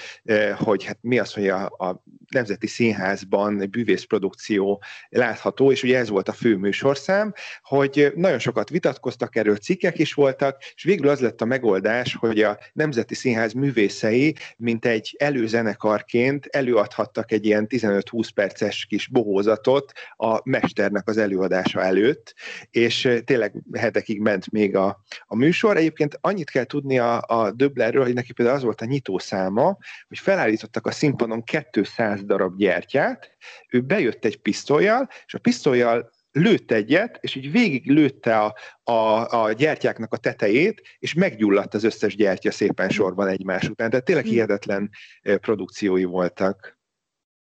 hogy 0.57 0.83
hát 0.83 0.97
mi 1.01 1.19
az, 1.19 1.33
hogy 1.33 1.47
a, 1.47 1.65
a 1.65 2.03
Nemzeti 2.29 2.67
Színházban 2.67 3.67
bűvészprodukció 3.69 4.83
látható, 5.09 5.71
és 5.71 5.83
ugye 5.83 5.97
ez 5.97 6.09
volt 6.09 6.29
a 6.29 6.33
fő 6.33 6.55
műsorszám, 6.55 7.33
hogy 7.61 8.11
nagyon 8.15 8.39
sokat 8.39 8.69
vitatkoztak 8.69 9.35
erről, 9.35 9.55
cikkek 9.57 9.97
is 9.99 10.13
voltak, 10.13 10.63
és 10.75 10.83
végül 10.83 11.07
az 11.07 11.19
lett 11.19 11.41
a 11.41 11.45
megoldás, 11.45 12.15
hogy 12.15 12.41
a 12.41 12.57
Nemzeti 12.73 13.15
Színház 13.15 13.53
művészei, 13.53 14.35
mint 14.57 14.85
egy 14.85 15.15
előzenekarként 15.19 16.45
előadhattak 16.45 17.31
egy 17.31 17.45
ilyen 17.45 17.67
15-20 17.69 18.29
perces 18.33 18.85
kis 18.85 19.07
bohózatot 19.07 19.91
a 20.15 20.49
mesternek 20.49 21.07
az 21.07 21.17
előadása 21.17 21.81
előtt, 21.81 22.35
és 22.71 23.09
tényleg 23.25 23.53
hetekig 23.73 24.19
ment 24.19 24.51
még 24.51 24.75
a, 24.75 25.03
a 25.25 25.35
műsor. 25.35 25.77
Egyébként 25.77 26.17
annyit 26.21 26.49
kell 26.49 26.63
tudni 26.63 26.99
a, 26.99 27.23
a 27.27 27.51
Döblerről, 27.51 28.03
hogy 28.03 28.13
neki 28.13 28.33
például 28.33 28.57
az 28.57 28.63
volt 28.63 28.81
a 28.81 28.85
nyitószáma, 28.85 29.77
hogy 30.07 30.19
felállítottak 30.19 30.87
a 30.87 30.91
színpadon 30.91 31.43
200 31.71 32.18
darab 32.25 32.57
gyertyát, 32.57 33.31
ő 33.69 33.81
bejött 33.81 34.25
egy 34.25 34.41
pisztolyjal, 34.41 35.09
és 35.25 35.33
a 35.33 35.39
pisztolyjal 35.39 36.11
lőtt 36.31 36.71
egyet, 36.71 37.17
és 37.21 37.35
így 37.35 37.51
végig 37.51 37.89
lőtte 37.89 38.39
a, 38.39 38.55
a, 38.83 39.27
a 39.43 39.51
gyertyáknak 39.51 40.13
a 40.13 40.17
tetejét, 40.17 40.81
és 40.99 41.13
meggyulladt 41.13 41.73
az 41.73 41.83
összes 41.83 42.15
gyertya 42.15 42.51
szépen 42.51 42.89
sorban 42.89 43.27
egymás 43.27 43.69
után. 43.69 43.89
Tehát 43.89 44.05
tényleg 44.05 44.25
hihetetlen 44.25 44.89
produkciói 45.21 46.03
voltak. 46.03 46.77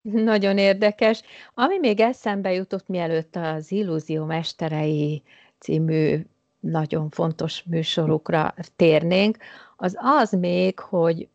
Nagyon 0.01 0.59
érdekes. 0.59 1.23
Ami 1.55 1.79
még 1.79 2.01
eszembe 2.01 2.53
jutott, 2.53 2.89
mielőtt 2.89 3.37
az 3.37 3.73
Illúzió 3.73 4.25
Mesterei 4.25 5.23
című 5.59 6.21
nagyon 6.61 7.11
fontos 7.11 7.63
műsorukra 7.63 8.55
térnénk, 8.77 9.37
az 9.77 9.97
az 9.99 10.31
még, 10.31 10.79
hogy 10.79 11.29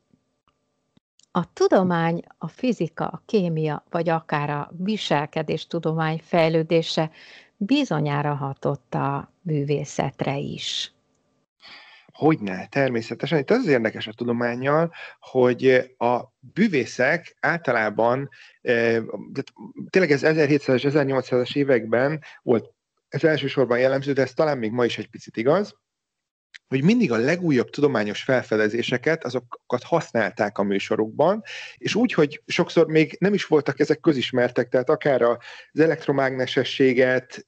a 1.31 1.53
tudomány, 1.53 2.23
a 2.37 2.47
fizika, 2.47 3.07
a 3.07 3.21
kémia, 3.25 3.83
vagy 3.89 4.09
akár 4.09 4.49
a 4.49 4.71
viselkedés 4.77 5.67
tudomány 5.67 6.21
fejlődése 6.23 7.11
bizonyára 7.57 8.33
hatott 8.33 8.93
a 8.93 9.33
művészetre 9.41 10.37
is. 10.37 10.93
Hogyne, 12.11 12.67
természetesen. 12.67 13.39
Itt 13.39 13.49
az, 13.49 13.57
az 13.57 13.67
érdekes 13.67 14.07
a 14.07 14.13
tudományjal, 14.13 14.93
hogy 15.19 15.93
a 15.97 16.19
bűvészek 16.39 17.35
általában, 17.39 18.29
eh, 18.61 19.03
tényleg 19.89 20.11
ez 20.11 20.21
1700-es, 20.23 20.83
1800-as 20.83 21.55
években 21.55 22.23
volt 22.41 22.73
ez 23.07 23.23
elsősorban 23.23 23.79
jellemző, 23.79 24.13
de 24.13 24.21
ez 24.21 24.33
talán 24.33 24.57
még 24.57 24.71
ma 24.71 24.85
is 24.85 24.97
egy 24.97 25.09
picit 25.09 25.37
igaz, 25.37 25.75
hogy 26.71 26.83
mindig 26.83 27.11
a 27.11 27.17
legújabb 27.17 27.69
tudományos 27.69 28.23
felfedezéseket, 28.23 29.23
azokat 29.23 29.83
használták 29.83 30.57
a 30.57 30.63
műsorukban, 30.63 31.43
és 31.77 31.95
úgy, 31.95 32.13
hogy 32.13 32.41
sokszor 32.45 32.87
még 32.87 33.15
nem 33.19 33.33
is 33.33 33.45
voltak 33.45 33.79
ezek 33.79 33.99
közismertek, 33.99 34.69
tehát 34.69 34.89
akár 34.89 35.21
az 35.21 35.37
elektromágnesességet, 35.79 37.43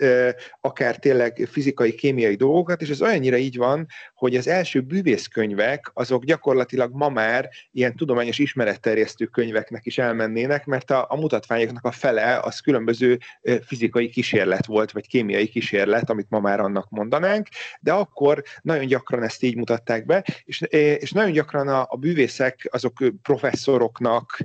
akár 0.61 0.97
tényleg 0.97 1.47
fizikai, 1.51 1.95
kémiai 1.95 2.36
dolgokat, 2.36 2.82
és 2.82 2.89
ez 2.89 3.01
olyannyira 3.01 3.38
így 3.38 3.57
van, 3.57 3.88
hogy 4.13 4.36
az 4.36 4.47
első 4.47 4.82
bűvészkönyvek, 4.82 5.91
azok 5.93 6.24
gyakorlatilag 6.24 6.93
ma 6.93 7.09
már 7.09 7.49
ilyen 7.71 7.95
tudományos 7.95 8.39
ismeretterjesztő 8.39 9.26
könyveknek 9.26 9.86
is 9.86 9.97
elmennének, 9.97 10.65
mert 10.65 10.91
a, 10.91 11.05
a 11.09 11.15
mutatványoknak 11.15 11.86
a 11.86 11.91
fele 11.91 12.39
az 12.39 12.59
különböző 12.59 13.17
fizikai 13.65 14.09
kísérlet 14.09 14.65
volt, 14.65 14.91
vagy 14.91 15.07
kémiai 15.07 15.47
kísérlet, 15.47 16.09
amit 16.09 16.30
ma 16.30 16.39
már 16.39 16.59
annak 16.59 16.89
mondanánk, 16.89 17.47
de 17.80 17.91
akkor 17.91 18.43
nagyon 18.61 18.86
gyakran 18.86 19.11
ezt 19.22 19.43
így 19.43 19.55
mutatták 19.55 20.05
be, 20.05 20.24
és, 20.43 20.61
és 20.99 21.11
nagyon 21.11 21.32
gyakran 21.32 21.68
a, 21.68 21.86
a 21.89 21.95
bűvészek 21.95 22.68
azok 22.72 22.93
professzoroknak 23.22 24.38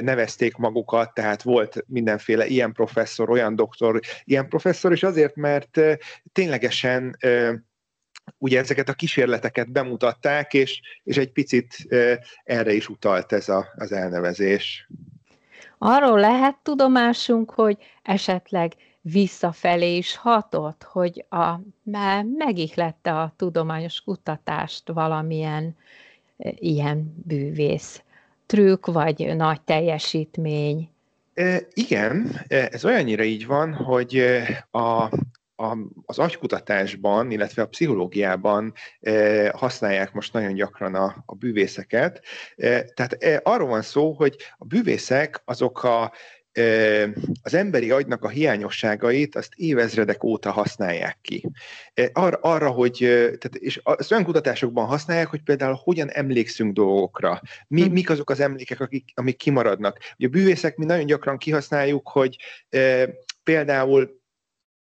nevezték 0.00 0.56
magukat, 0.56 1.14
tehát 1.14 1.42
volt 1.42 1.84
mindenféle 1.86 2.46
ilyen 2.46 2.72
professzor, 2.72 3.30
olyan 3.30 3.56
doktor, 3.56 4.00
ilyen 4.24 4.48
professzor, 4.48 4.92
és 4.92 5.02
azért, 5.02 5.36
mert 5.36 5.80
ténylegesen 6.32 7.16
ugye 8.38 8.58
ezeket 8.58 8.88
a 8.88 8.92
kísérleteket 8.92 9.72
bemutatták, 9.72 10.54
és, 10.54 10.80
és 11.04 11.16
egy 11.16 11.32
picit 11.32 11.76
erre 12.44 12.72
is 12.72 12.88
utalt 12.88 13.32
ez 13.32 13.48
a, 13.48 13.68
az 13.74 13.92
elnevezés. 13.92 14.88
Arról 15.78 16.20
lehet 16.20 16.56
tudomásunk, 16.62 17.50
hogy 17.50 17.76
esetleg 18.02 18.72
visszafelé 19.00 19.96
is 19.96 20.16
hatott, 20.16 20.82
hogy 20.82 21.24
a, 21.28 21.54
megihlette 22.36 23.18
a 23.20 23.32
tudományos 23.36 24.00
kutatást 24.00 24.88
valamilyen 24.88 25.76
e, 26.38 26.52
ilyen 26.54 27.14
bűvész 27.26 28.02
trükk, 28.46 28.86
vagy 28.86 29.36
nagy 29.36 29.60
teljesítmény. 29.60 30.90
E, 31.34 31.60
igen, 31.72 32.40
e, 32.48 32.68
ez 32.72 32.84
olyannyira 32.84 33.22
így 33.22 33.46
van, 33.46 33.74
hogy 33.74 34.22
a, 34.70 35.02
a, 35.60 35.78
az 36.06 36.18
agykutatásban, 36.18 37.30
illetve 37.30 37.62
a 37.62 37.66
pszichológiában 37.66 38.72
e, 39.00 39.50
használják 39.56 40.12
most 40.12 40.32
nagyon 40.32 40.54
gyakran 40.54 40.94
a, 40.94 41.22
a 41.26 41.34
bűvészeket. 41.34 42.22
E, 42.56 42.82
tehát 42.82 43.12
e, 43.12 43.40
arról 43.44 43.68
van 43.68 43.82
szó, 43.82 44.12
hogy 44.12 44.36
a 44.58 44.64
bűvészek 44.64 45.42
azok 45.44 45.84
a 45.84 46.12
az 47.42 47.54
emberi 47.54 47.90
agynak 47.90 48.24
a 48.24 48.28
hiányosságait 48.28 49.36
azt 49.36 49.52
évezredek 49.56 50.24
óta 50.24 50.50
használják 50.50 51.18
ki. 51.22 51.50
Arra, 52.12 52.38
arra 52.40 52.70
hogy, 52.70 52.96
tehát, 52.98 53.54
és 53.54 53.80
az 53.82 54.12
olyan 54.12 54.24
kutatásokban 54.24 54.86
használják, 54.86 55.28
hogy 55.28 55.42
például 55.42 55.80
hogyan 55.82 56.10
emlékszünk 56.10 56.72
dolgokra, 56.72 57.40
mi, 57.68 57.82
hm. 57.82 57.92
mik 57.92 58.10
azok 58.10 58.30
az 58.30 58.40
emlékek, 58.40 58.80
akik, 58.80 59.12
amik 59.14 59.36
kimaradnak. 59.36 59.98
Ugye 60.18 60.26
a 60.26 60.30
bűvészek 60.30 60.76
mi 60.76 60.84
nagyon 60.84 61.06
gyakran 61.06 61.38
kihasználjuk, 61.38 62.08
hogy 62.08 62.36
például 63.42 64.19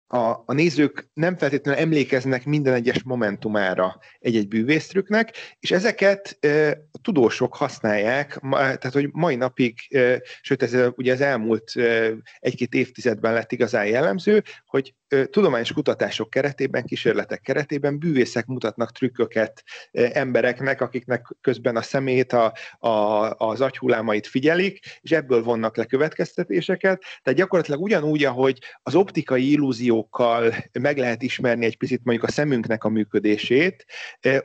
a, 0.07 0.43
a 0.45 0.53
nézők 0.53 1.09
nem 1.13 1.37
feltétlenül 1.37 1.81
emlékeznek 1.81 2.45
minden 2.45 2.73
egyes 2.73 3.03
momentumára 3.03 3.99
egy-egy 4.19 4.47
bűvésztrüknek, 4.47 5.35
és 5.59 5.71
ezeket 5.71 6.37
e, 6.39 6.69
a 6.91 6.97
tudósok 7.01 7.55
használják, 7.55 8.39
ma, 8.39 8.57
tehát 8.57 8.91
hogy 8.91 9.09
mai 9.11 9.35
napig, 9.35 9.79
e, 9.89 10.21
sőt 10.41 10.63
ez 10.63 10.75
ugye 10.95 11.13
az 11.13 11.21
elmúlt 11.21 11.75
e, 11.75 12.13
egy-két 12.39 12.73
évtizedben 12.73 13.33
lett 13.33 13.51
igazán 13.51 13.85
jellemző, 13.85 14.43
hogy 14.65 14.95
tudományos 15.29 15.73
kutatások 15.73 16.29
keretében, 16.29 16.85
kísérletek 16.85 17.41
keretében 17.41 17.99
bűvészek 17.99 18.45
mutatnak 18.45 18.91
trükköket 18.91 19.63
embereknek, 19.91 20.81
akiknek 20.81 21.27
közben 21.41 21.75
a 21.75 21.81
szemét, 21.81 22.33
a, 22.33 22.53
a, 22.79 22.89
az 23.37 23.61
agyhullámait 23.61 24.27
figyelik, 24.27 24.79
és 25.01 25.11
ebből 25.11 25.43
vonnak 25.43 25.77
le 25.77 25.85
következtetéseket. 25.85 27.03
Tehát 27.23 27.39
gyakorlatilag 27.39 27.81
ugyanúgy, 27.81 28.23
ahogy 28.23 28.59
az 28.83 28.95
optikai 28.95 29.51
illúziókkal 29.51 30.53
meg 30.79 30.97
lehet 30.97 31.21
ismerni 31.21 31.65
egy 31.65 31.77
picit 31.77 32.01
mondjuk 32.03 32.27
a 32.27 32.31
szemünknek 32.31 32.83
a 32.83 32.89
működését, 32.89 33.85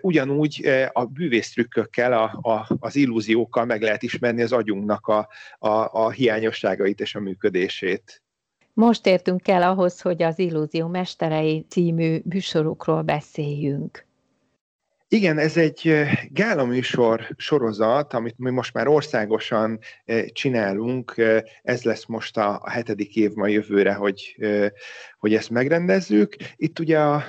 ugyanúgy 0.01 0.67
a 0.93 1.05
bűvész 1.05 1.53
trükkökkel, 1.53 2.13
a, 2.13 2.39
a, 2.43 2.77
az 2.79 2.97
illúziókkal 2.97 3.65
meg 3.65 3.83
lehet 3.83 4.03
ismerni 4.03 4.43
az 4.43 4.53
agyunknak 4.53 5.07
a, 5.07 5.29
a, 5.59 5.69
a 5.93 6.11
hiányosságait 6.11 7.01
és 7.01 7.15
a 7.15 7.21
működését. 7.21 8.23
Most 8.79 9.07
értünk 9.07 9.49
el 9.49 9.63
ahhoz, 9.63 10.01
hogy 10.01 10.23
az 10.23 10.39
Illúzió 10.39 10.87
Mesterei 10.87 11.65
című 11.69 12.21
műsorukról 12.25 13.03
beszéljünk. 13.03 14.07
Igen, 15.09 15.39
ez 15.39 15.57
egy 15.57 15.93
gála 16.31 16.65
műsor 16.65 17.29
sorozat, 17.37 18.15
amit 18.15 18.39
mi 18.39 18.51
most 18.51 18.75
már 18.75 18.87
országosan 18.89 19.79
csinálunk. 20.33 21.15
Ez 21.63 21.83
lesz 21.83 22.07
most 22.07 22.37
a, 22.37 22.61
a 22.63 22.71
hetedik 22.71 23.17
év 23.17 23.33
ma 23.33 23.47
jövőre, 23.47 23.95
hogy, 23.95 24.37
hogy 25.19 25.35
ezt 25.35 25.51
megrendezzük. 25.51 26.37
Itt 26.57 26.79
ugye 26.79 27.01
a 27.01 27.23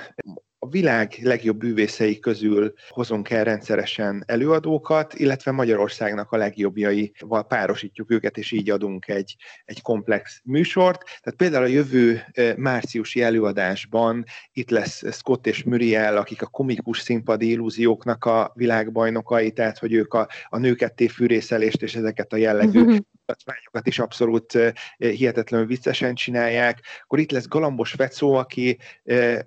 a 0.62 0.68
világ 0.68 1.18
legjobb 1.22 1.56
bűvészei 1.56 2.18
közül 2.18 2.72
hozunk 2.88 3.30
el 3.30 3.44
rendszeresen 3.44 4.22
előadókat, 4.26 5.14
illetve 5.14 5.50
Magyarországnak 5.50 6.32
a 6.32 6.36
legjobbjaival 6.36 7.46
párosítjuk 7.46 8.10
őket, 8.10 8.38
és 8.38 8.52
így 8.52 8.70
adunk 8.70 9.08
egy, 9.08 9.36
egy 9.64 9.82
komplex 9.82 10.40
műsort. 10.44 11.02
Tehát 11.04 11.38
például 11.38 11.64
a 11.64 11.66
jövő 11.66 12.22
márciusi 12.56 13.22
előadásban 13.22 14.24
itt 14.52 14.70
lesz 14.70 15.12
Scott 15.12 15.46
és 15.46 15.62
Muriel, 15.62 16.16
akik 16.16 16.42
a 16.42 16.46
komikus 16.46 17.00
színpadi 17.00 17.50
illúzióknak 17.50 18.24
a 18.24 18.52
világbajnokai, 18.54 19.52
tehát 19.52 19.78
hogy 19.78 19.92
ők 19.92 20.14
a, 20.14 20.28
a 20.48 20.58
nőketté 20.58 21.06
fűrészelést 21.06 21.82
és 21.82 21.94
ezeket 21.94 22.32
a 22.32 22.36
jellegű 22.36 22.84
mutatmányokat 23.30 23.86
is 23.86 23.98
abszolút 23.98 24.74
hihetetlenül 24.96 25.66
viccesen 25.66 26.14
csinálják. 26.14 26.80
Akkor 27.02 27.18
itt 27.18 27.30
lesz 27.30 27.48
Galambos 27.48 27.92
Fecó, 27.92 28.34
aki 28.34 28.78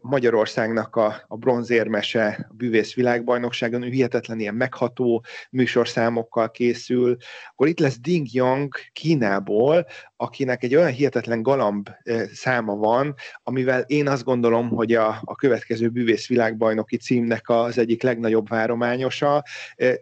Magyarországnak 0.01 0.95
a, 0.95 1.23
a 1.27 1.37
bronzérmese 1.37 2.47
a 2.49 2.53
bűvész 2.53 2.93
világbajnokságon, 2.93 3.83
ő 3.83 3.89
hihetetlen 3.89 4.39
ilyen 4.39 4.55
megható 4.55 5.23
műsorszámokkal 5.51 6.51
készül. 6.51 7.17
Akkor 7.51 7.67
itt 7.67 7.79
lesz 7.79 7.99
Ding 7.99 8.27
Yang 8.31 8.75
Kínából, 8.91 9.85
akinek 10.23 10.63
egy 10.63 10.75
olyan 10.75 10.91
hihetetlen 10.91 11.41
galamb 11.41 11.89
száma 12.33 12.75
van, 12.75 13.15
amivel 13.43 13.81
én 13.87 14.07
azt 14.07 14.23
gondolom, 14.23 14.69
hogy 14.69 14.93
a, 14.93 15.21
a 15.23 15.35
következő 15.35 15.89
bűvész 15.89 16.27
világbajnoki 16.27 16.97
címnek 16.97 17.49
az 17.49 17.77
egyik 17.77 18.03
legnagyobb 18.03 18.49
várományosa. 18.49 19.43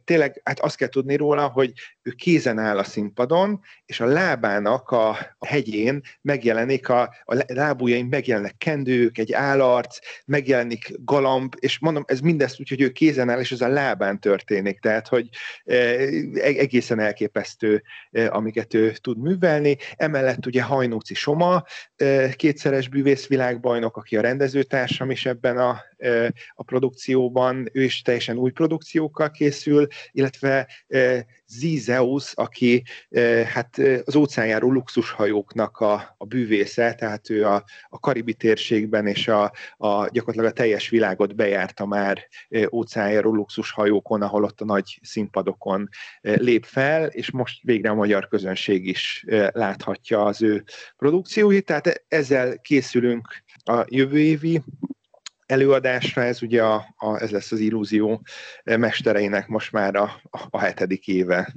Tényleg, 0.03 0.41
hát 0.43 0.59
azt 0.59 0.75
kell 0.75 0.87
tudni 0.87 1.15
róla, 1.15 1.47
hogy 1.47 1.73
ő 2.01 2.11
kézen 2.11 2.59
áll 2.59 2.77
a 2.77 2.83
színpadon, 2.83 3.59
és 3.85 3.99
a 3.99 4.05
lábának 4.05 4.89
a, 4.89 5.09
a 5.37 5.45
hegyén 5.45 6.01
megjelenik, 6.21 6.89
a, 6.89 7.01
a 7.23 7.43
lábujjain 7.47 8.05
megjelennek 8.05 8.57
kendők, 8.57 9.17
egy 9.17 9.33
állarc, 9.33 9.99
megjelenik 10.25 10.91
galamb, 11.03 11.53
és 11.59 11.79
mondom, 11.79 12.03
ez 12.07 12.19
mindezt 12.19 12.59
úgy, 12.59 12.69
hogy 12.69 12.81
ő 12.81 12.89
kézen 12.89 13.29
áll, 13.29 13.39
és 13.39 13.51
ez 13.51 13.61
a 13.61 13.67
lábán 13.67 14.19
történik, 14.19 14.79
tehát, 14.79 15.07
hogy 15.07 15.29
e, 15.65 15.75
egészen 16.41 16.99
elképesztő, 16.99 17.83
amiket 18.29 18.73
ő 18.73 18.91
tud 18.91 19.17
művelni. 19.17 19.77
Emellett 20.11 20.45
ugye 20.45 20.61
Hajnóci 20.61 21.13
Soma, 21.13 21.63
kétszeres 22.35 22.87
bűvész 22.87 23.27
világbajnok, 23.27 23.97
aki 23.97 24.17
a 24.17 24.21
rendezőtársam 24.21 25.11
is 25.11 25.25
ebben 25.25 25.57
a 25.57 25.81
a 26.53 26.63
produkcióban, 26.63 27.69
ő 27.73 27.83
is 27.83 28.01
teljesen 28.01 28.37
új 28.37 28.51
produkciókkal 28.51 29.31
készül, 29.31 29.87
illetve 30.11 30.67
Zizeus, 31.45 32.33
aki 32.33 32.83
hát 33.45 33.77
az 34.05 34.15
óceánjáró 34.15 34.71
luxushajóknak 34.71 35.77
a, 35.77 36.15
a 36.17 36.25
bűvésze, 36.25 36.93
tehát 36.93 37.29
ő 37.29 37.45
a, 37.45 37.63
a 37.89 37.99
karibi 37.99 38.33
térségben 38.33 39.07
és 39.07 39.27
a, 39.27 39.43
a 39.77 40.09
gyakorlatilag 40.09 40.51
a 40.51 40.61
teljes 40.61 40.89
világot 40.89 41.35
bejárta 41.35 41.85
már 41.85 42.27
óceánjáró 42.71 43.33
luxushajókon, 43.33 44.21
ahol 44.21 44.43
ott 44.43 44.61
a 44.61 44.65
nagy 44.65 44.99
színpadokon 45.01 45.89
lép 46.21 46.65
fel, 46.65 47.05
és 47.05 47.31
most 47.31 47.59
végre 47.63 47.89
a 47.89 47.93
magyar 47.93 48.27
közönség 48.27 48.87
is 48.87 49.25
láthatja 49.51 50.00
az 50.09 50.41
ő 50.41 50.63
produkcióit, 50.97 51.65
tehát 51.65 52.03
ezzel 52.07 52.59
készülünk 52.59 53.27
a 53.63 53.85
jövő 53.87 54.19
évi 54.19 54.61
előadásra, 55.45 56.23
ez 56.23 56.41
ugye 56.41 56.63
a, 56.63 56.85
a, 56.97 57.21
ez 57.21 57.29
lesz 57.31 57.51
az 57.51 57.59
illúzió 57.59 58.21
mestereinek 58.63 59.47
most 59.47 59.71
már 59.71 59.95
a, 59.95 60.21
a 60.49 60.59
hetedik 60.59 61.07
éve. 61.07 61.53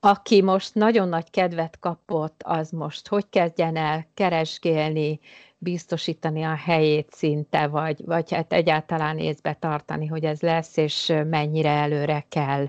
Aki 0.00 0.42
most 0.42 0.74
nagyon 0.74 1.08
nagy 1.08 1.30
kedvet 1.30 1.78
kapott, 1.78 2.40
az 2.44 2.70
most 2.70 3.08
hogy 3.08 3.28
kezdjen 3.30 3.76
el 3.76 4.06
keresgélni, 4.14 5.20
biztosítani 5.58 6.42
a 6.42 6.54
helyét 6.54 7.12
szinte, 7.12 7.66
vagy, 7.66 8.04
vagy 8.04 8.32
hát 8.32 8.52
egyáltalán 8.52 9.18
észbe 9.18 9.54
tartani, 9.60 10.06
hogy 10.06 10.24
ez 10.24 10.40
lesz, 10.40 10.76
és 10.76 11.12
mennyire 11.30 11.70
előre 11.70 12.26
kell 12.28 12.68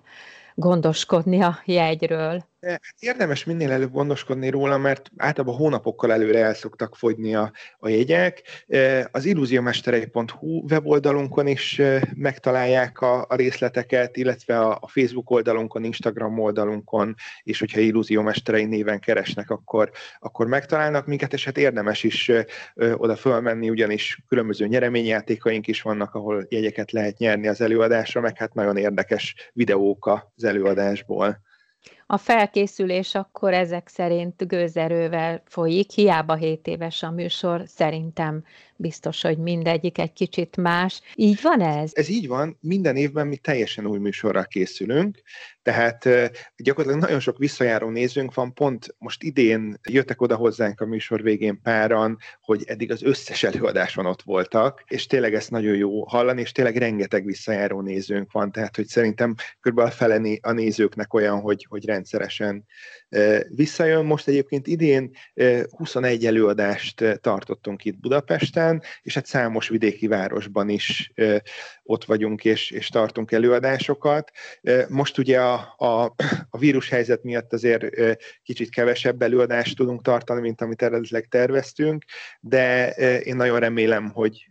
gondoskodni 0.55 1.41
a 1.41 1.59
jegyről? 1.65 2.45
Hát 2.61 2.81
érdemes 2.99 3.43
minél 3.43 3.71
előbb 3.71 3.91
gondoskodni 3.91 4.49
róla, 4.49 4.77
mert 4.77 5.11
általában 5.17 5.55
hónapokkal 5.57 6.11
előre 6.11 6.39
el 6.39 6.53
szoktak 6.53 6.95
fogyni 6.95 7.35
a, 7.35 7.51
a 7.79 7.89
jegyek. 7.89 8.41
Az 9.11 9.25
illúziomesterei.hu 9.25 10.63
weboldalunkon 10.69 11.47
is 11.47 11.81
megtalálják 12.15 13.01
a, 13.01 13.25
a 13.29 13.35
részleteket, 13.35 14.17
illetve 14.17 14.59
a, 14.59 14.77
a 14.81 14.87
Facebook 14.87 15.29
oldalunkon, 15.29 15.83
Instagram 15.83 16.39
oldalunkon, 16.39 17.15
és 17.43 17.59
hogyha 17.59 17.79
illúziomesterei 17.79 18.65
néven 18.65 18.99
keresnek, 18.99 19.49
akkor, 19.49 19.91
akkor 20.19 20.47
megtalálnak 20.47 21.05
minket, 21.05 21.33
és 21.33 21.45
hát 21.45 21.57
érdemes 21.57 22.03
is 22.03 22.31
oda 22.75 23.15
fölmenni, 23.15 23.69
ugyanis 23.69 24.23
különböző 24.27 24.67
nyereményjátékaink 24.67 25.67
is 25.67 25.81
vannak, 25.81 26.13
ahol 26.13 26.45
jegyeket 26.49 26.91
lehet 26.91 27.17
nyerni 27.17 27.47
az 27.47 27.61
előadásra, 27.61 28.21
meg 28.21 28.37
hát 28.37 28.53
nagyon 28.53 28.77
érdekes 28.77 29.51
videók 29.53 30.29
az 30.35 30.43
előadásból. 30.43 31.47
A 32.11 32.17
felkészülés 32.17 33.15
akkor 33.15 33.53
ezek 33.53 33.87
szerint 33.87 34.47
gőzerővel 34.47 35.41
folyik, 35.45 35.91
hiába 35.91 36.35
7 36.35 36.67
éves 36.67 37.03
a 37.03 37.11
műsor, 37.11 37.63
szerintem 37.65 38.43
biztos, 38.79 39.21
hogy 39.21 39.37
mindegyik 39.37 39.97
egy 39.97 40.13
kicsit 40.13 40.57
más. 40.57 41.01
Így 41.15 41.39
van 41.41 41.61
ez? 41.61 41.91
Ez 41.93 42.09
így 42.09 42.27
van, 42.27 42.57
minden 42.61 42.95
évben 42.95 43.27
mi 43.27 43.37
teljesen 43.37 43.85
új 43.85 43.97
műsorral 43.97 44.45
készülünk, 44.45 45.21
tehát 45.61 46.09
gyakorlatilag 46.57 47.05
nagyon 47.05 47.19
sok 47.19 47.37
visszajáró 47.37 47.89
nézőnk 47.89 48.33
van, 48.33 48.53
pont 48.53 48.95
most 48.97 49.23
idén 49.23 49.79
jöttek 49.89 50.21
oda 50.21 50.35
hozzánk 50.35 50.81
a 50.81 50.85
műsor 50.85 51.21
végén 51.21 51.61
páran, 51.61 52.17
hogy 52.41 52.63
eddig 52.65 52.91
az 52.91 53.03
összes 53.03 53.43
előadáson 53.43 54.05
ott 54.05 54.21
voltak, 54.21 54.83
és 54.87 55.05
tényleg 55.05 55.33
ezt 55.33 55.51
nagyon 55.51 55.75
jó 55.75 56.03
hallani, 56.07 56.41
és 56.41 56.51
tényleg 56.51 56.75
rengeteg 56.75 57.25
visszajáró 57.25 57.81
nézőnk 57.81 58.31
van, 58.31 58.51
tehát 58.51 58.75
hogy 58.75 58.87
szerintem 58.87 59.35
kb. 59.59 59.77
a 59.79 59.91
fele 59.91 60.37
a 60.41 60.51
nézőknek 60.51 61.13
olyan, 61.13 61.39
hogy, 61.39 61.65
hogy 61.69 61.85
rendszeresen 61.85 62.65
visszajön. 63.49 64.05
Most 64.05 64.27
egyébként 64.27 64.67
idén 64.67 65.11
21 65.69 66.25
előadást 66.25 67.19
tartottunk 67.21 67.85
itt 67.85 67.99
Budapesten, 67.99 68.68
és 69.01 69.13
hát 69.13 69.25
számos 69.25 69.69
vidéki 69.69 70.07
városban 70.07 70.69
is 70.69 71.13
ott 71.83 72.05
vagyunk 72.05 72.45
és, 72.45 72.71
és 72.71 72.87
tartunk 72.87 73.31
előadásokat. 73.31 74.31
Most 74.87 75.17
ugye 75.17 75.41
a, 75.41 75.73
a, 75.77 76.03
a 76.49 76.57
vírushelyzet 76.57 77.23
miatt 77.23 77.53
azért 77.53 77.85
kicsit 78.43 78.69
kevesebb 78.69 79.21
előadást 79.21 79.75
tudunk 79.75 80.01
tartani, 80.01 80.41
mint 80.41 80.61
amit 80.61 80.81
eredetileg 80.81 81.25
terveztünk, 81.25 82.03
de 82.39 82.89
én 83.19 83.35
nagyon 83.35 83.59
remélem, 83.59 84.09
hogy, 84.09 84.47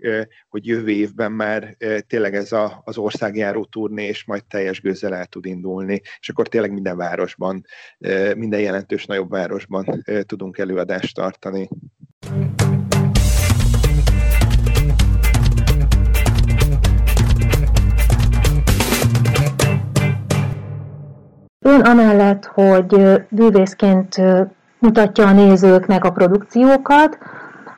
hogy 0.48 0.66
jövő 0.66 0.90
évben 0.90 1.32
már 1.32 1.76
tényleg 2.06 2.34
ez 2.34 2.52
a, 2.52 2.82
az 2.84 2.96
országjáró 2.96 3.64
turné, 3.64 4.06
és 4.06 4.24
majd 4.24 4.44
teljes 4.44 4.80
gőzzel 4.80 5.14
el 5.14 5.26
tud 5.26 5.46
indulni, 5.46 6.00
és 6.20 6.28
akkor 6.28 6.48
tényleg 6.48 6.72
minden 6.72 6.96
városban, 6.96 7.64
minden 8.36 8.60
jelentős 8.60 9.06
nagyobb 9.06 9.30
városban 9.30 10.04
tudunk 10.26 10.58
előadást 10.58 11.14
tartani. 11.14 11.68
Ön 21.68 21.80
amellett, 21.80 22.50
hogy 22.54 23.22
bűvészként 23.28 24.16
mutatja 24.78 25.26
a 25.26 25.32
nézőknek 25.32 26.04
a 26.04 26.10
produkciókat, 26.10 27.18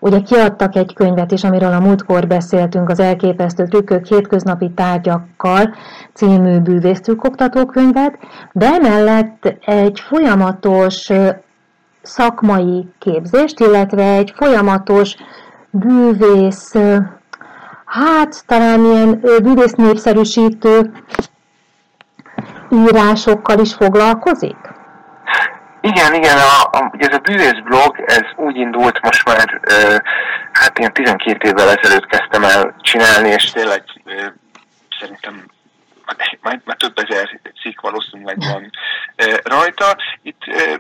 ugye 0.01 0.21
kiadtak 0.21 0.77
egy 0.77 0.95
könyvet 0.95 1.33
is, 1.33 1.45
amiről 1.45 1.73
a 1.73 1.81
múltkor 1.81 2.27
beszéltünk, 2.27 2.89
az 2.89 3.01
elképesztő 3.01 3.67
trükkök 3.67 4.07
hétköznapi 4.07 4.71
tárgyakkal 4.71 5.75
című 6.13 6.59
bűvésztrükkoktatókönyvet, 6.59 8.19
de 8.53 8.67
emellett 8.67 9.55
egy 9.65 10.01
folyamatos 10.01 11.11
szakmai 12.03 12.89
képzést, 12.99 13.61
illetve 13.61 14.13
egy 14.13 14.33
folyamatos 14.37 15.17
bűvész, 15.71 16.75
hát 17.85 18.43
talán 18.47 18.85
ilyen 18.85 19.21
bűvész 19.43 19.73
népszerűsítő 19.73 20.93
írásokkal 22.71 23.59
is 23.59 23.75
foglalkozik? 23.75 24.57
Igen, 25.81 26.15
igen, 26.15 26.39
a, 26.39 26.79
a, 26.79 26.91
ugye 26.93 27.07
ez 27.09 27.15
a 27.15 27.19
bűvész 27.19 27.61
blog, 27.65 28.05
ez 28.07 28.25
úgy 28.37 28.57
indult 28.57 29.01
most 29.03 29.25
már, 29.25 29.61
ö, 29.63 29.97
hát 30.53 30.79
ilyen 30.79 30.93
12 30.93 31.49
évvel 31.49 31.79
ezelőtt 31.79 32.07
kezdtem 32.07 32.45
el 32.45 32.75
csinálni, 32.81 33.29
és 33.29 33.51
tényleg 33.51 33.85
ö, 34.05 34.27
szerintem 35.01 35.45
már, 36.41 36.61
már 36.65 36.77
több 36.77 36.99
ezer 36.99 37.41
cikk 37.63 37.81
valószínűleg 37.81 38.37
van 38.39 38.71
ö, 39.17 39.35
rajta. 39.45 39.97
Itt 40.23 40.43
ö, 40.47 40.75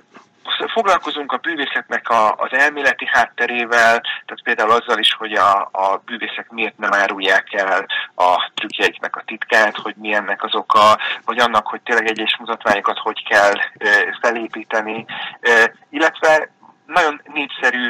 foglalkozunk 0.72 1.32
a 1.32 1.36
bűvészetnek 1.36 2.08
a, 2.08 2.34
az 2.34 2.52
elméleti 2.52 3.06
hátterével, 3.06 4.00
tehát 4.00 4.42
például 4.42 4.70
azzal 4.70 4.98
is, 4.98 5.14
hogy 5.14 5.32
a, 5.32 5.60
a 5.72 6.02
bűvészek 6.04 6.50
miért 6.50 6.78
nem 6.78 6.92
árulják 6.92 7.52
el 7.52 7.86
a 8.14 8.50
trükkjeiknek 8.54 9.16
a 9.16 9.22
titkát, 9.26 9.76
hogy 9.76 9.94
mi 9.96 10.14
ennek 10.14 10.44
az 10.44 10.54
oka, 10.54 10.98
vagy 11.24 11.38
annak, 11.38 11.66
hogy 11.66 11.80
tényleg 11.80 12.06
egyes 12.06 12.36
mutatványokat 12.38 12.98
hogy 12.98 13.28
kell 13.28 13.52
e, 13.78 14.18
felépíteni, 14.20 15.04
e, 15.40 15.72
illetve 15.90 16.48
nagyon 16.92 17.20
népszerű 17.32 17.86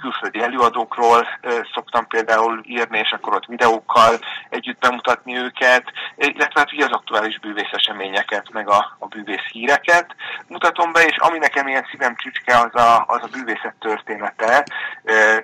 külföldi 0.00 0.40
előadókról 0.42 1.26
szoktam 1.74 2.06
például 2.06 2.60
írni, 2.64 2.98
és 2.98 3.10
akkor 3.10 3.34
ott 3.34 3.46
videókkal 3.46 4.18
együtt 4.48 4.78
bemutatni 4.78 5.36
őket, 5.36 5.84
illetve 6.16 6.60
hát 6.60 6.72
ugye 6.72 6.84
az 6.84 6.92
aktuális 6.92 7.38
bűvész 7.38 7.72
eseményeket, 7.72 8.50
meg 8.52 8.68
a, 8.68 8.96
a 8.98 9.06
bűvész 9.06 9.46
híreket 9.52 10.06
mutatom 10.46 10.92
be, 10.92 11.04
és 11.04 11.16
ami 11.16 11.38
nekem 11.38 11.68
ilyen 11.68 11.86
szívem 11.90 12.16
csücske, 12.16 12.56
az 12.56 12.74
a, 12.74 13.04
az 13.06 13.22
a 13.22 13.28
bűvészet 13.32 13.74
története. 13.78 14.66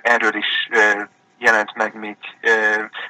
Erről 0.01 0.35
is 0.35 0.69
jelent 1.39 1.75
meg 1.75 1.93
még 1.95 2.17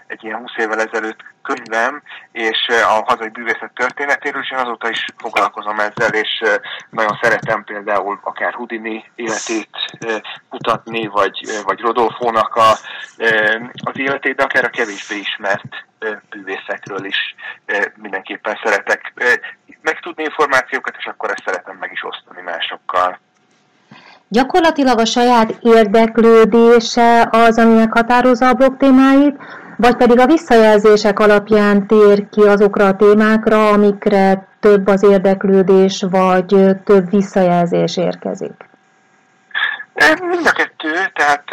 egy 0.07 0.23
ilyen 0.23 0.38
20 0.38 0.51
évvel 0.57 0.82
ezelőtt 0.82 1.19
könyvem, 1.41 2.01
és 2.32 2.67
a 2.67 3.03
hazai 3.05 3.30
bűvészet 3.30 3.71
történetéről, 3.73 4.41
és 4.41 4.51
én 4.51 4.57
azóta 4.57 4.89
is 4.89 5.05
foglalkozom 5.17 5.80
ezzel, 5.80 6.13
és 6.13 6.43
nagyon 6.89 7.17
szeretem 7.21 7.63
például 7.63 8.19
akár 8.23 8.53
Houdini 8.53 9.11
életét 9.15 9.69
kutatni, 10.49 11.07
vagy, 11.07 11.39
vagy 11.63 11.80
Rodolfónak 11.80 12.55
a, 12.55 12.71
az 13.84 13.99
életét, 13.99 14.36
de 14.36 14.43
akár 14.43 14.63
a 14.63 14.69
kevésbé 14.69 15.15
ismert 15.15 15.88
bűvészekről 16.30 17.05
is 17.05 17.36
mindenképpen 17.95 18.59
szeretek 18.63 19.13
megtudni 19.82 20.23
információkat, 20.23 20.95
és 20.97 21.05
akkor 21.05 21.30
ezt 21.30 21.43
szeretem 21.45 21.77
meg 21.77 21.91
is 21.91 22.03
osztani 22.03 22.41
másokkal. 22.41 23.18
Gyakorlatilag 24.30 24.99
a 24.99 25.05
saját 25.05 25.55
érdeklődése 25.61 27.30
az, 27.32 27.57
ami 27.57 27.73
meghatározza 27.73 28.47
a 28.47 28.53
blog 28.53 28.77
témáit, 28.77 29.36
vagy 29.77 29.95
pedig 29.95 30.19
a 30.19 30.25
visszajelzések 30.25 31.19
alapján 31.19 31.88
tér 31.88 32.30
ki 32.30 32.41
azokra 32.41 32.88
a 32.88 32.95
témákra, 32.95 33.69
amikre 33.69 34.47
több 34.59 34.88
az 34.88 35.03
érdeklődés, 35.03 36.05
vagy 36.09 36.75
több 36.84 37.09
visszajelzés 37.09 37.97
érkezik? 37.97 38.68
Mind 40.19 40.47
a 40.47 40.51
kettő, 40.51 41.11
tehát 41.13 41.43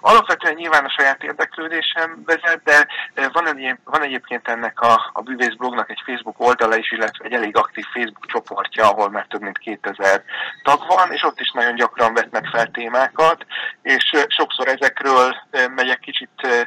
alapvetően 0.00 0.54
nyilván 0.54 0.84
a 0.84 0.94
saját 0.96 1.22
érdeklődésem 1.22 2.22
vezet, 2.24 2.60
de 2.64 2.86
van, 3.32 3.46
egy, 3.46 3.76
van 3.84 4.02
egyébként 4.02 4.48
ennek 4.48 4.80
a, 4.80 5.10
a 5.12 5.22
bűvész 5.22 5.54
blognak 5.54 5.90
egy 5.90 6.02
Facebook 6.04 6.40
oldala 6.40 6.76
is, 6.76 6.92
illetve 6.92 7.24
egy 7.24 7.32
elég 7.32 7.56
aktív 7.56 7.84
Facebook 7.92 8.26
csoportja, 8.26 8.88
ahol 8.90 9.10
már 9.10 9.26
több 9.28 9.40
mint 9.40 9.58
2000 9.58 10.22
tag 10.62 10.86
van, 10.86 11.12
és 11.12 11.22
ott 11.22 11.40
is 11.40 11.50
nagyon 11.50 11.74
gyakran 11.74 12.14
vetnek 12.14 12.46
fel 12.46 12.70
témákat, 12.70 13.46
és 13.82 14.10
sokszor 14.28 14.68
ezekről 14.68 15.34
megyek 15.74 15.98
kicsit, 15.98 16.66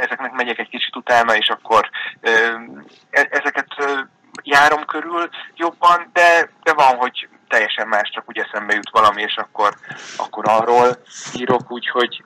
ezeknek 0.00 0.32
megyek 0.32 0.58
egy 0.58 0.68
kicsit 0.68 0.96
utána, 0.96 1.36
és 1.36 1.48
akkor 1.48 1.90
e, 2.20 3.28
ezeket 3.30 3.66
járom 4.42 4.84
körül 4.84 5.28
jobban, 5.54 6.10
de, 6.12 6.50
de 6.62 6.72
van, 6.72 6.96
hogy 6.96 7.28
teljesen 7.48 7.88
más, 7.88 8.10
csak 8.10 8.24
úgy 8.26 8.38
eszembe 8.38 8.74
jut 8.74 8.90
valami, 8.90 9.22
és 9.22 9.36
akkor, 9.36 9.74
akkor 10.16 10.44
arról 10.48 10.96
írok, 11.34 11.70
úgyhogy 11.70 12.24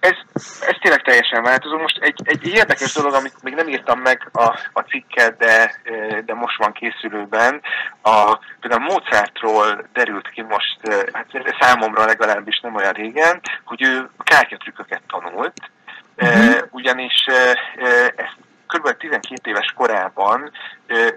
ez, 0.00 0.16
ez 0.60 0.76
tényleg 0.80 1.02
teljesen 1.02 1.42
változó. 1.42 1.78
Most 1.78 1.98
egy, 2.00 2.20
egy 2.24 2.46
érdekes 2.46 2.92
dolog, 2.92 3.14
amit 3.14 3.42
még 3.42 3.54
nem 3.54 3.68
írtam 3.68 4.00
meg 4.00 4.28
a, 4.32 4.58
a 4.72 4.80
cikket, 4.80 5.36
de, 5.36 5.80
de 6.24 6.34
most 6.34 6.56
van 6.56 6.72
készülőben, 6.72 7.60
a, 8.02 8.38
például 8.60 8.82
Mozartról 8.82 9.88
derült 9.92 10.28
ki 10.28 10.42
most, 10.42 10.78
hát 11.12 11.26
számomra 11.60 12.04
legalábbis 12.04 12.60
nem 12.60 12.74
olyan 12.74 12.92
régen, 12.92 13.40
hogy 13.64 13.82
ő 13.82 14.10
kártyatrükköket 14.18 15.02
tanult, 15.06 15.54
uh-huh. 16.16 16.56
ugyanis 16.70 17.24
ezt 18.16 18.36
kb. 18.66 18.96
12 18.96 19.50
éves 19.50 19.72
korában 19.76 20.50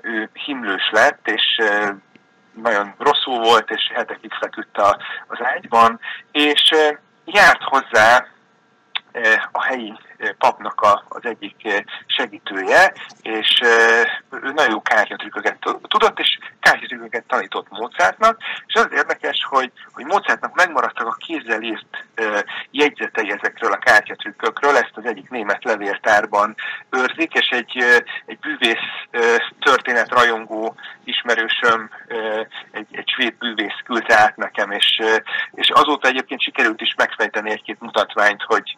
ő 0.02 0.30
himlős 0.34 0.90
lett, 0.92 1.28
és 1.28 1.62
nagyon 2.54 2.94
rosszul 2.98 3.40
volt, 3.40 3.70
és 3.70 3.92
hetekig 3.94 4.34
feküdt 4.34 4.78
az 5.28 5.40
ágyban, 5.44 6.00
és 6.32 6.72
járt 7.26 7.64
hozzá 7.64 8.26
a 9.52 9.64
helyi 9.64 9.98
papnak 10.38 10.82
a, 10.82 11.04
az 11.10 11.26
egyik 11.26 11.86
segítője, 12.06 12.94
és 13.22 13.62
ő 14.32 14.52
nagyon 14.54 14.72
jó 14.72 14.82
kártyatrükköket 14.82 15.58
tudott, 15.88 16.20
és 16.20 16.38
kártyatrükköket 16.60 17.24
tanított 17.28 17.70
Mozartnak, 17.70 18.38
és 18.68 18.74
az 18.74 18.88
érdekes, 18.92 19.46
hogy, 19.50 19.72
hogy 19.92 20.06
Mozartnak 20.06 20.56
megmaradtak 20.56 21.08
a 21.08 21.18
kézzel 21.26 21.62
írt 21.62 22.06
jegyzetei 22.72 23.32
ezekről 23.32 23.72
a 23.72 23.78
kártyatrükkökről, 23.78 24.76
ezt 24.76 24.92
az 24.94 25.06
egyik 25.06 25.30
német 25.30 25.64
levéltárban 25.64 26.56
őrzik, 26.90 27.34
és 27.34 27.50
egy, 27.50 27.78
egy 28.26 28.40
bűvész 28.40 28.88
történetrajongó 29.60 30.76
ismerősöm, 31.04 31.90
egy, 32.72 32.88
egy 32.92 33.10
svéd 33.10 33.34
bűvész 33.38 33.80
küldte 33.86 34.18
át 34.18 34.36
nekem, 34.36 34.72
és, 34.72 35.02
és 35.52 35.70
azóta 35.70 36.08
egyébként 36.08 36.42
sikerült 36.42 36.82
is 36.82 36.94
megfejteni 36.98 37.52
egy-két 37.52 37.80
mutatványt, 37.80 38.44
hogy, 38.44 38.78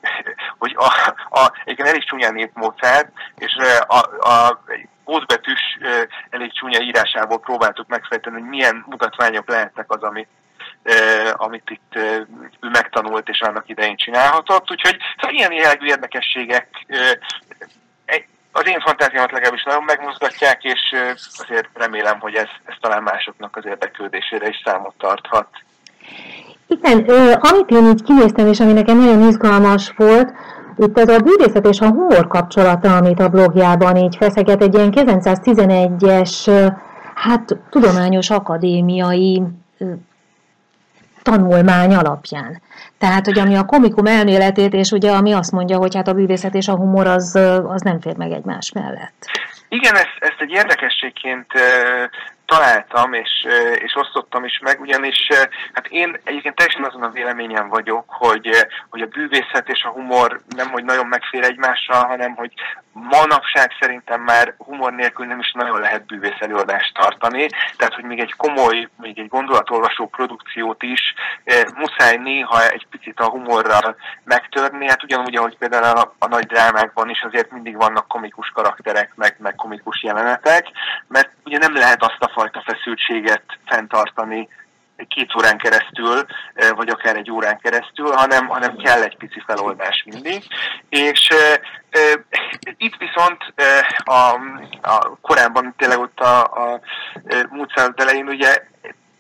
hogy 0.58 0.76
a, 0.78 1.14
a, 1.36 1.52
egyébként 1.64 1.88
elég 1.88 2.04
csúnyán 2.04 2.38
írt 2.38 2.54
Mozart, 2.54 3.12
és 3.36 3.56
a, 3.88 4.30
a 4.30 4.64
ótbetűs 5.08 5.78
elég 6.30 6.54
csúnya 6.54 6.80
írásából 6.80 7.40
próbáltuk 7.40 7.88
megfejteni, 7.88 8.40
hogy 8.40 8.50
milyen 8.50 8.86
mutatványok 8.88 9.50
lehetnek 9.50 9.92
az, 9.92 10.02
amit, 10.04 10.28
amit 11.34 11.70
itt 11.70 11.96
ő 12.60 12.70
megtanult 12.72 13.30
és 13.30 13.42
annak 13.42 13.70
idején 13.70 13.96
csinálhatott. 13.96 14.72
Úgyhogy 14.72 14.98
szóval 15.18 15.36
ilyen 15.36 15.52
jellegű 15.52 15.86
érdekességek 15.86 16.68
az 18.52 18.68
én 18.68 18.80
fantáziámat 18.80 19.32
legalábbis 19.32 19.64
nagyon 19.64 19.84
megmozgatják, 19.84 20.64
és 20.64 20.96
azért 21.38 21.70
remélem, 21.74 22.20
hogy 22.20 22.36
ez, 22.36 22.48
ez 22.66 22.76
talán 22.80 23.04
másoknak 23.04 23.56
az 23.56 23.66
érdeklődésére 23.66 24.48
is 24.48 24.62
számot 24.66 24.94
tarthat. 24.98 25.48
Igen, 26.68 27.10
amit 27.40 27.70
én 27.70 27.86
így 27.86 28.04
kinéztem, 28.04 28.48
és 28.48 28.60
ami 28.60 28.74
nekem 28.74 28.98
nagyon 28.98 29.28
izgalmas 29.28 29.94
volt, 29.96 30.32
itt 30.78 31.00
ez 31.00 31.10
a 31.10 31.20
bűvészet 31.20 31.68
és 31.68 31.80
a 31.80 31.90
humor 31.90 32.28
kapcsolata, 32.28 32.96
amit 32.96 33.20
a 33.20 33.30
blogjában 33.30 33.96
így 33.96 34.16
feszeget, 34.16 34.62
egy 34.62 34.74
ilyen 34.74 34.94
911-es, 34.96 36.72
hát 37.16 37.58
tudományos 37.70 38.30
akadémiai 38.30 39.44
tanulmány 41.22 41.96
alapján. 41.96 42.62
Tehát, 42.98 43.26
hogy 43.26 43.40
ami 43.40 43.56
a 43.56 43.66
komikum 43.66 44.06
elméletét, 44.06 44.74
és 44.74 44.92
ugye 44.92 45.12
ami 45.12 45.32
azt 45.32 45.52
mondja, 45.52 45.78
hogy 45.78 45.96
hát 45.96 46.08
a 46.08 46.14
bűvészet 46.14 46.56
és 46.56 46.68
a 46.68 46.76
humor 46.76 47.08
az, 47.08 47.36
az 47.64 47.82
nem 47.82 48.00
fér 48.00 48.18
meg 48.18 48.32
egymás 48.32 48.72
mellett. 48.72 49.26
Igen, 49.70 49.96
ezt, 49.96 50.18
ezt 50.20 50.40
egy 50.40 50.52
érdekességként 50.52 51.48
találtam, 52.46 53.14
és, 53.14 53.48
és 53.76 53.96
osztottam 53.96 54.46
is 54.46 54.60
meg, 54.60 54.82
ugyanis 54.82 55.28
hát 55.74 55.88
én 55.88 56.18
egyébként 56.24 56.56
teljesen 56.56 56.84
azon 56.84 57.04
a 57.04 57.10
véleményem 57.10 57.70
vagyok, 57.70 58.06
hogy, 58.08 58.50
hogy 58.90 59.02
a 59.02 59.08
bűvészet 59.08 59.70
és 59.70 59.84
a 59.84 59.90
humor 59.90 60.42
nem, 60.56 60.70
hogy 60.70 60.84
nagyon 60.84 61.08
megfér 61.08 61.44
egymással, 61.44 62.06
hanem 62.06 62.36
hogy 62.36 62.54
manapság 62.94 63.72
szerintem 63.80 64.22
már 64.22 64.54
humor 64.58 64.94
nélkül 64.94 65.26
nem 65.26 65.40
is 65.40 65.52
nagyon 65.52 65.80
lehet 65.80 66.06
bűvész 66.06 66.40
előadást 66.40 66.94
tartani, 66.94 67.50
tehát 67.78 67.94
hogy 67.94 68.04
még 68.04 68.20
egy 68.20 68.34
komoly, 68.38 68.90
még 69.02 69.20
egy 69.20 69.28
gondolatolvasó 69.28 70.08
produkciót 70.08 70.84
is 70.84 71.14
e, 71.44 71.68
muszáj 71.76 72.18
néha 72.18 72.70
egy 72.70 72.88
picit 72.90 73.20
a 73.20 73.30
humorral 73.30 73.96
megtörni, 74.24 74.88
hát 74.88 75.04
ugyanúgy, 75.04 75.36
ahogy 75.36 75.58
például 75.58 75.98
a, 75.98 76.14
a 76.20 76.28
nagy 76.28 76.46
drámákban 76.46 77.10
is 77.10 77.22
azért 77.22 77.52
mindig 77.52 77.76
vannak 77.76 78.08
komikus 78.08 78.50
karakterek, 78.50 79.12
meg, 79.16 79.36
meg 79.40 79.56
komikus 79.56 80.04
jelenetek, 80.04 80.68
mert 81.08 81.30
ugye 81.46 81.58
nem 81.58 81.76
lehet 81.76 82.04
azt 82.04 82.24
a 82.24 82.32
fajta 82.34 82.64
feszültséget 82.66 83.44
fenntartani 83.66 84.48
két 85.08 85.36
órán 85.38 85.58
keresztül, 85.58 86.26
vagy 86.76 86.90
akár 86.90 87.16
egy 87.16 87.32
órán 87.32 87.60
keresztül, 87.62 88.12
hanem, 88.12 88.48
hanem 88.48 88.76
kell 88.78 89.02
egy 89.02 89.18
pici 89.18 89.44
feloldás 89.46 90.04
mindig. 90.06 90.44
És 90.90 91.30
e, 91.30 91.60
e, 92.00 92.26
itt 92.78 92.96
viszont 92.96 93.54
a, 94.04 94.34
a 94.82 95.18
korábban 95.22 95.74
tényleg 95.78 96.00
ott 96.00 96.20
a, 96.20 96.42
a 96.44 96.80
múlt 97.50 97.72
század 97.76 98.00
elején 98.00 98.28
ugye 98.28 98.72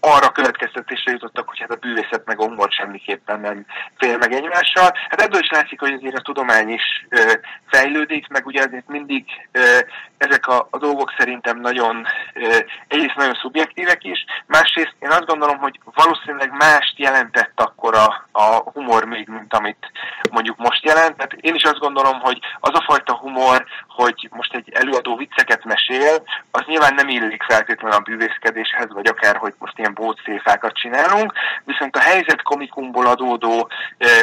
arra 0.05 0.29
következtetésre 0.31 1.11
jutottak, 1.11 1.49
hogy 1.49 1.59
hát 1.59 1.71
a 1.71 1.75
bűvészet 1.75 2.25
meg 2.25 2.37
humor 2.37 2.71
semmiképpen 2.71 3.39
nem 3.39 3.65
fél 3.97 4.17
meg 4.17 4.33
egymással. 4.33 4.91
Hát 5.09 5.21
ebből 5.21 5.39
is 5.39 5.49
látszik, 5.49 5.79
hogy 5.79 5.93
azért 5.93 6.17
a 6.17 6.21
tudomány 6.21 6.69
is 6.69 7.05
ö, 7.09 7.33
fejlődik, 7.67 8.27
meg 8.27 8.45
ugye 8.45 8.63
azért 8.63 8.87
mindig 8.87 9.25
ö, 9.51 9.79
ezek 10.17 10.47
a, 10.47 10.67
a 10.71 10.77
dolgok 10.77 11.13
szerintem 11.17 11.59
nagyon, 11.59 12.05
ö, 12.33 12.57
egyrészt 12.87 13.15
nagyon 13.15 13.37
szubjektívek 13.41 14.03
is, 14.03 14.25
másrészt 14.45 14.95
én 14.99 15.09
azt 15.09 15.25
gondolom, 15.25 15.57
hogy 15.57 15.79
valószínűleg 15.93 16.51
mást 16.51 16.99
jelentett 16.99 17.61
akkor 17.61 17.95
a, 17.95 18.27
a 18.31 18.71
humor 18.73 19.05
még, 19.05 19.27
mint 19.27 19.53
amit 19.53 19.91
mondjuk 20.31 20.57
most 20.57 20.85
jelent. 20.85 21.17
Tehát 21.17 21.33
én 21.33 21.55
is 21.55 21.63
azt 21.63 21.79
gondolom, 21.79 22.19
hogy 22.19 22.39
az 22.59 22.71
a 22.73 22.83
fajta 22.87 23.15
humor, 23.15 23.65
hogy 23.87 24.29
most 24.31 24.53
egy 24.53 24.69
előadó 24.73 25.15
vicceket 25.15 25.63
mesél, 25.63 26.23
az 26.51 26.61
nyilván 26.65 26.93
nem 26.93 27.09
illik 27.09 27.43
feltétlenül 27.43 27.97
a 27.97 28.01
bűvészkedéshez, 28.01 28.87
vagy 28.93 29.07
akár, 29.07 29.35
hogy 29.35 29.53
most 29.57 29.77
ilyen 29.79 29.92
bócféfákat 29.93 30.73
csinálunk, 30.73 31.33
viszont 31.63 31.95
a 31.95 31.99
helyzet 31.99 32.41
komikumból 32.41 33.05
adódó 33.05 33.69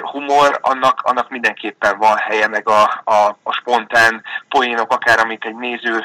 humor, 0.01 0.59
annak, 0.62 1.01
annak 1.03 1.31
mindenképpen 1.31 1.99
van 1.99 2.16
helye, 2.16 2.49
meg 2.49 2.68
a, 2.68 3.03
a, 3.05 3.39
a 3.43 3.53
spontán 3.53 4.23
poénok, 4.49 4.93
akár 4.93 5.18
amit 5.18 5.45
egy 5.45 5.57
néző 5.57 6.05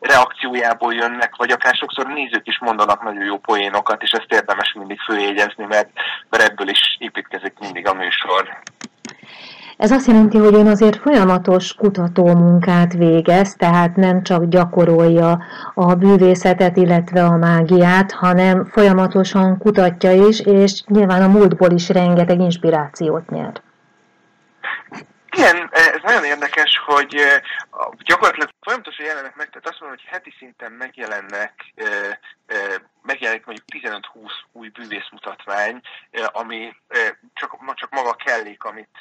reakciójából 0.00 0.94
jönnek, 0.94 1.36
vagy 1.36 1.50
akár 1.50 1.74
sokszor 1.74 2.06
nézők 2.06 2.46
is 2.46 2.58
mondanak 2.58 3.02
nagyon 3.02 3.24
jó 3.24 3.38
poénokat, 3.38 4.02
és 4.02 4.10
ezt 4.10 4.32
érdemes 4.32 4.72
mindig 4.72 5.00
följegyezni, 5.00 5.64
mert, 5.64 5.88
mert 6.28 6.50
ebből 6.50 6.68
is 6.68 6.96
építkezik 6.98 7.58
mindig 7.58 7.86
a 7.88 7.94
műsor. 7.94 8.60
Ez 9.82 9.90
azt 9.90 10.06
jelenti, 10.06 10.38
hogy 10.38 10.54
ön 10.54 10.66
azért 10.66 10.96
folyamatos 10.96 11.74
kutatómunkát 11.74 12.92
végez, 12.92 13.54
tehát 13.54 13.96
nem 13.96 14.22
csak 14.22 14.44
gyakorolja 14.44 15.42
a 15.74 15.94
bűvészetet, 15.94 16.76
illetve 16.76 17.24
a 17.24 17.36
mágiát, 17.36 18.12
hanem 18.12 18.64
folyamatosan 18.64 19.58
kutatja 19.58 20.12
is, 20.12 20.40
és 20.40 20.82
nyilván 20.86 21.22
a 21.22 21.28
múltból 21.28 21.70
is 21.70 21.88
rengeteg 21.88 22.40
inspirációt 22.40 23.30
nyer. 23.30 23.62
Igen, 25.36 25.68
ez 25.72 26.00
nagyon 26.02 26.24
érdekes, 26.24 26.80
hogy 26.86 27.16
gyakorlatilag 28.04 28.48
folyamatosan 28.60 29.06
jelennek 29.06 29.36
meg, 29.36 29.48
tehát 29.48 29.68
azt 29.68 29.80
mondom, 29.80 29.98
hogy 29.98 30.12
heti 30.12 30.34
szinten 30.38 30.72
megjelennek, 30.72 31.52
megjelenik 33.02 33.46
mondjuk 33.46 33.66
15-20 34.14 34.30
új 34.52 34.68
bűvészmutatvány, 34.68 35.80
ami 36.32 36.76
csak, 37.74 37.90
maga 37.90 38.12
kellék, 38.12 38.64
amit, 38.64 38.98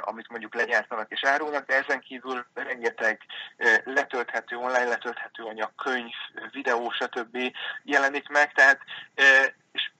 amit 0.00 0.28
mondjuk 0.28 0.54
legyártanak 0.54 1.10
és 1.10 1.24
árulnak, 1.24 1.66
de 1.66 1.74
ezen 1.74 2.00
kívül 2.00 2.46
rengeteg 2.54 3.20
letölthető, 3.84 4.56
online 4.56 4.84
letölthető 4.84 5.42
anyag, 5.42 5.74
könyv, 5.76 6.14
videó, 6.52 6.90
stb. 6.90 7.38
jelenik 7.82 8.28
meg, 8.28 8.52
tehát 8.52 8.78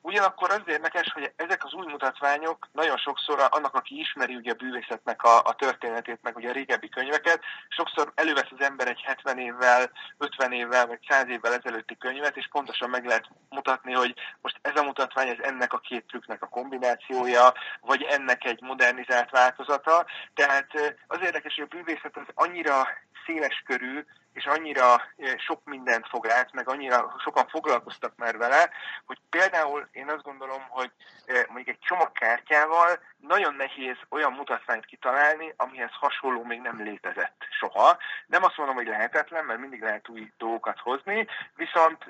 ugyanakkor 0.06 0.50
az 0.50 0.62
érdekes, 0.66 1.12
hogy 1.12 1.32
ezek 1.36 1.64
az 1.64 1.72
új 1.72 1.86
mutatványok 1.86 2.68
nagyon 2.72 2.96
sokszor 2.96 3.46
annak, 3.50 3.74
aki 3.74 3.98
ismeri 3.98 4.34
ugye 4.34 4.50
a 4.50 4.54
bűvészetnek 4.54 5.22
a, 5.22 5.38
a 5.38 5.54
történetét, 5.54 6.18
meg 6.22 6.36
ugye 6.36 6.48
a 6.48 6.52
régebbi 6.52 6.88
könyveket, 6.88 7.40
sokszor 7.68 8.12
elővesz 8.14 8.50
az 8.58 8.64
ember 8.64 8.88
egy 8.88 9.00
70 9.04 9.38
évvel, 9.38 9.90
50 10.18 10.52
évvel, 10.52 10.86
vagy 10.86 10.98
100 11.08 11.28
évvel 11.28 11.54
ezelőtti 11.54 11.96
könyvet, 11.96 12.36
és 12.36 12.48
pontosan 12.50 12.90
meg 12.90 13.04
lehet 13.04 13.28
mutatni, 13.48 13.92
hogy 13.92 14.14
most 14.40 14.58
ez 14.62 14.76
a 14.76 14.82
mutatvány, 14.82 15.28
ez 15.28 15.38
ennek 15.40 15.72
a 15.72 15.78
két 15.78 16.06
trükknek 16.06 16.42
a 16.42 16.48
kombinációja, 16.48 17.54
vagy 17.80 18.02
ennek 18.02 18.44
egy 18.44 18.60
modernizált 18.62 19.30
változata. 19.30 20.06
Tehát 20.34 20.66
az 21.06 21.18
érdekes, 21.22 21.54
hogy 21.54 21.68
a 21.70 21.76
bűvészet 21.76 22.16
az 22.16 22.26
annyira 22.34 22.88
széles 23.26 23.62
körű, 23.66 24.04
és 24.32 24.44
annyira 24.44 25.02
sok 25.36 25.64
mindent 25.64 26.08
fog 26.08 26.28
át, 26.28 26.52
meg 26.52 26.68
annyira 26.68 27.14
sokan 27.18 27.48
foglalkoztak 27.48 28.16
már 28.16 28.36
vele, 28.36 28.70
hogy 29.06 29.18
például 29.30 29.88
én 29.92 30.08
azt 30.08 30.22
gondolom, 30.22 30.62
hogy 30.68 30.90
mondjuk 31.26 31.68
egy 31.68 31.78
csomagkártyával 31.78 32.98
nagyon 33.16 33.54
nehéz 33.54 33.96
olyan 34.08 34.32
mutatványt 34.32 34.86
kitalálni, 34.86 35.54
amihez 35.56 35.90
hasonló 35.92 36.44
még 36.44 36.60
nem 36.60 36.82
létezett 36.82 37.46
soha. 37.50 37.98
Nem 38.26 38.44
azt 38.44 38.56
mondom, 38.56 38.76
hogy 38.76 38.86
lehetetlen, 38.86 39.44
mert 39.44 39.60
mindig 39.60 39.82
lehet 39.82 40.08
új 40.08 40.32
dolgokat 40.38 40.78
hozni, 40.78 41.26
viszont 41.54 42.04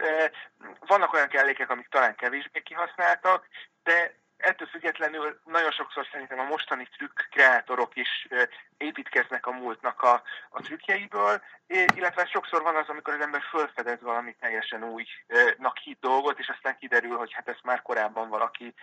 vannak 0.87 1.12
olyan 1.12 1.29
kellékek, 1.29 1.71
amik 1.71 1.89
talán 1.89 2.14
kevésbé 2.14 2.61
kihasználtak, 2.62 3.49
de 3.83 4.14
ettől 4.37 4.68
függetlenül 4.68 5.41
nagyon 5.45 5.70
sokszor 5.70 6.07
szerintem 6.12 6.39
a 6.39 6.45
mostani 6.45 6.89
trükk 6.97 7.20
kreátorok 7.30 7.97
is 7.97 8.28
építkeznek 8.76 9.47
a 9.47 9.53
múltnak 9.53 10.03
a, 10.03 10.22
a 10.51 10.61
trükkjeiből, 10.61 11.43
illetve 11.66 12.26
sokszor 12.26 12.62
van 12.62 12.76
az, 12.76 12.89
amikor 12.89 13.14
az 13.14 13.20
ember 13.20 13.43
felfedez 13.51 14.01
valami 14.01 14.37
teljesen 14.41 14.84
újnak 14.84 15.78
hit 15.82 15.99
dolgot, 16.01 16.39
és 16.39 16.49
aztán 16.49 16.78
kiderül, 16.78 17.16
hogy 17.16 17.32
hát 17.32 17.49
ezt 17.49 17.64
már 17.64 17.82
korábban 17.82 18.28
valaki 18.28 18.74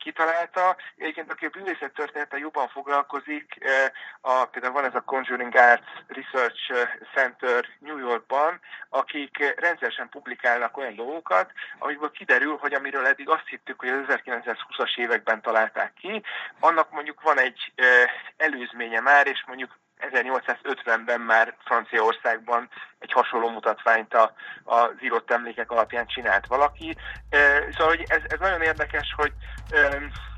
kitalálta. 0.00 0.76
Egyébként, 0.96 1.30
aki 1.32 1.46
a 1.46 1.48
bűvészet 1.48 1.92
története 1.92 2.38
jobban 2.38 2.68
foglalkozik, 2.68 3.58
a, 4.20 4.44
például 4.44 4.72
van 4.72 4.84
ez 4.84 4.94
a 4.94 5.00
Conjuring 5.00 5.54
Arts 5.54 5.84
Research 6.06 6.88
Center 7.14 7.64
New 7.78 7.98
Yorkban, 7.98 8.60
akik 8.88 9.54
rendszeresen 9.56 10.08
publikálnak 10.08 10.76
olyan 10.76 10.94
dolgokat, 10.94 11.52
amikből 11.78 12.10
kiderül, 12.10 12.56
hogy 12.56 12.74
amiről 12.74 13.06
eddig 13.06 13.28
azt 13.28 13.48
hittük, 13.48 13.80
hogy 13.80 13.88
az 13.88 14.20
1920-as 14.24 14.98
években 14.98 15.42
találták 15.42 15.92
ki, 15.94 16.22
annak 16.60 16.90
mondjuk 16.90 17.22
van 17.22 17.38
egy 17.38 17.72
előzménye 18.36 19.00
már, 19.00 19.26
és 19.26 19.44
mondjuk 19.46 19.78
1850-ben 20.00 21.20
már 21.20 21.54
Franciaországban 21.64 22.68
egy 22.98 23.12
hasonló 23.12 23.50
mutatványt 23.50 24.14
a, 24.14 24.32
az 24.64 24.90
írott 25.02 25.30
emlékek 25.30 25.70
alapján 25.70 26.06
csinált 26.06 26.46
valaki. 26.46 26.96
Szóval 27.70 27.96
hogy 27.96 28.04
ez, 28.08 28.22
ez 28.28 28.38
nagyon 28.38 28.60
érdekes, 28.60 29.14
hogy 29.16 29.32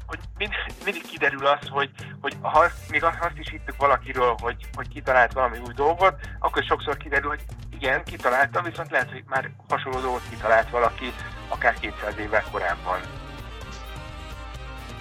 hogy 0.07 0.21
mind, 0.37 0.53
mindig 0.85 1.07
kiderül 1.07 1.47
az, 1.47 1.69
hogy, 1.69 1.91
hogy 2.21 2.37
ha 2.41 2.67
még 2.91 3.05
azt 3.05 3.39
is 3.39 3.49
hittük 3.51 3.77
valakiről, 3.77 4.35
hogy, 4.41 4.57
hogy 4.75 4.89
kitalált 4.89 5.33
valami 5.33 5.59
új 5.59 5.73
dolgot, 5.75 6.15
akkor 6.39 6.63
sokszor 6.63 6.97
kiderül, 6.97 7.29
hogy 7.29 7.45
igen, 7.71 8.05
kitalálta, 8.05 8.63
viszont 8.63 8.91
lehet, 8.91 9.11
hogy 9.11 9.25
már 9.27 9.51
hasonló 9.69 10.01
dolgot 10.01 10.29
kitalált 10.31 10.71
valaki 10.71 11.13
akár 11.49 11.75
200 11.81 12.19
évvel 12.19 12.45
korábban. 12.51 13.22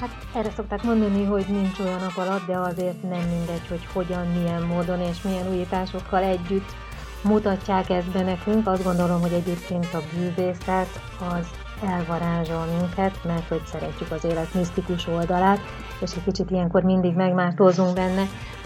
Hát 0.02 0.10
erre 0.36 0.50
szokták 0.56 0.84
mondani, 0.84 1.26
hogy 1.26 1.46
nincs 1.48 1.80
olyan 1.80 2.00
nap 2.00 2.18
alatt, 2.18 2.46
de 2.46 2.58
azért 2.58 3.02
nem 3.02 3.28
mindegy, 3.30 3.68
hogy 3.68 3.88
hogyan, 3.94 4.28
milyen 4.28 4.62
módon 4.62 5.02
és 5.02 5.22
milyen 5.22 5.48
újításokkal 5.48 6.24
együtt 6.24 6.76
mutatják 7.24 7.90
ezt 7.90 8.12
be 8.12 8.22
nekünk. 8.22 8.68
Azt 8.68 8.84
gondolom, 8.84 9.22
hogy 9.22 9.34
egyébként 9.34 9.94
a 9.94 10.02
bűvészet 10.14 11.02
az 11.20 11.48
elvarázsol 11.90 12.66
minket, 12.80 13.24
mert 13.24 13.48
hogy 13.48 13.62
szeretjük 13.66 14.12
az 14.12 14.24
élet 14.24 14.54
misztikus 14.54 15.08
oldalát, 15.08 15.60
és 16.00 16.12
egy 16.12 16.24
kicsit 16.24 16.52
ilyenkor 16.52 16.84
mindig 16.84 17.16
megmártózunk 17.16 17.94
benne. 17.94 18.24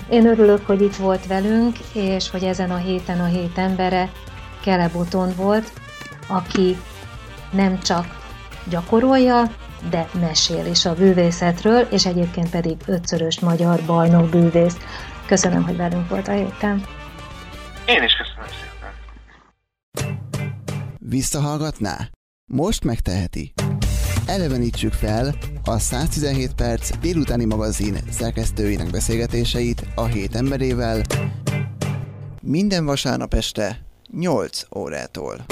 Én 0.09 0.25
örülök, 0.27 0.65
hogy 0.65 0.81
itt 0.81 0.95
volt 0.95 1.27
velünk, 1.27 1.77
és 1.93 2.29
hogy 2.29 2.43
ezen 2.43 2.71
a 2.71 2.77
héten 2.77 3.19
a 3.19 3.25
hét 3.25 3.57
embere 3.57 4.09
Keleboton 4.63 5.29
volt, 5.35 5.71
aki 6.27 6.77
nem 7.51 7.79
csak 7.79 8.05
gyakorolja, 8.69 9.43
de 9.89 10.09
mesél 10.19 10.65
is 10.65 10.85
a 10.85 10.93
bűvészetről, 10.93 11.87
és 11.91 12.05
egyébként 12.05 12.49
pedig 12.49 12.77
ötszörös 12.85 13.39
magyar 13.39 13.81
bajnok 13.85 14.29
bűvész. 14.29 14.77
Köszönöm, 15.25 15.63
hogy 15.63 15.75
velünk 15.75 16.09
volt 16.09 16.27
a 16.27 16.31
héten. 16.31 16.85
Én 17.85 18.03
is 18.03 18.13
köszönöm 18.13 18.47
szépen. 18.47 18.93
Visszahallgatná? 20.99 21.97
Most 22.51 22.83
megteheti. 22.83 23.53
Elevenítsük 24.25 24.93
fel 24.93 25.35
a 25.63 25.79
117 25.79 26.53
perc 26.53 26.97
délutáni 26.97 27.45
magazin 27.45 27.97
szerkesztőinek 28.09 28.89
beszélgetéseit 28.89 29.83
a 29.95 30.05
hét 30.05 30.35
emberével 30.35 31.01
minden 32.41 32.85
vasárnap 32.85 33.33
este 33.33 33.79
8 34.11 34.61
órától. 34.75 35.45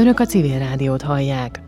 Önök 0.00 0.20
a 0.20 0.24
civil 0.24 0.58
rádiót 0.58 1.02
hallják. 1.02 1.60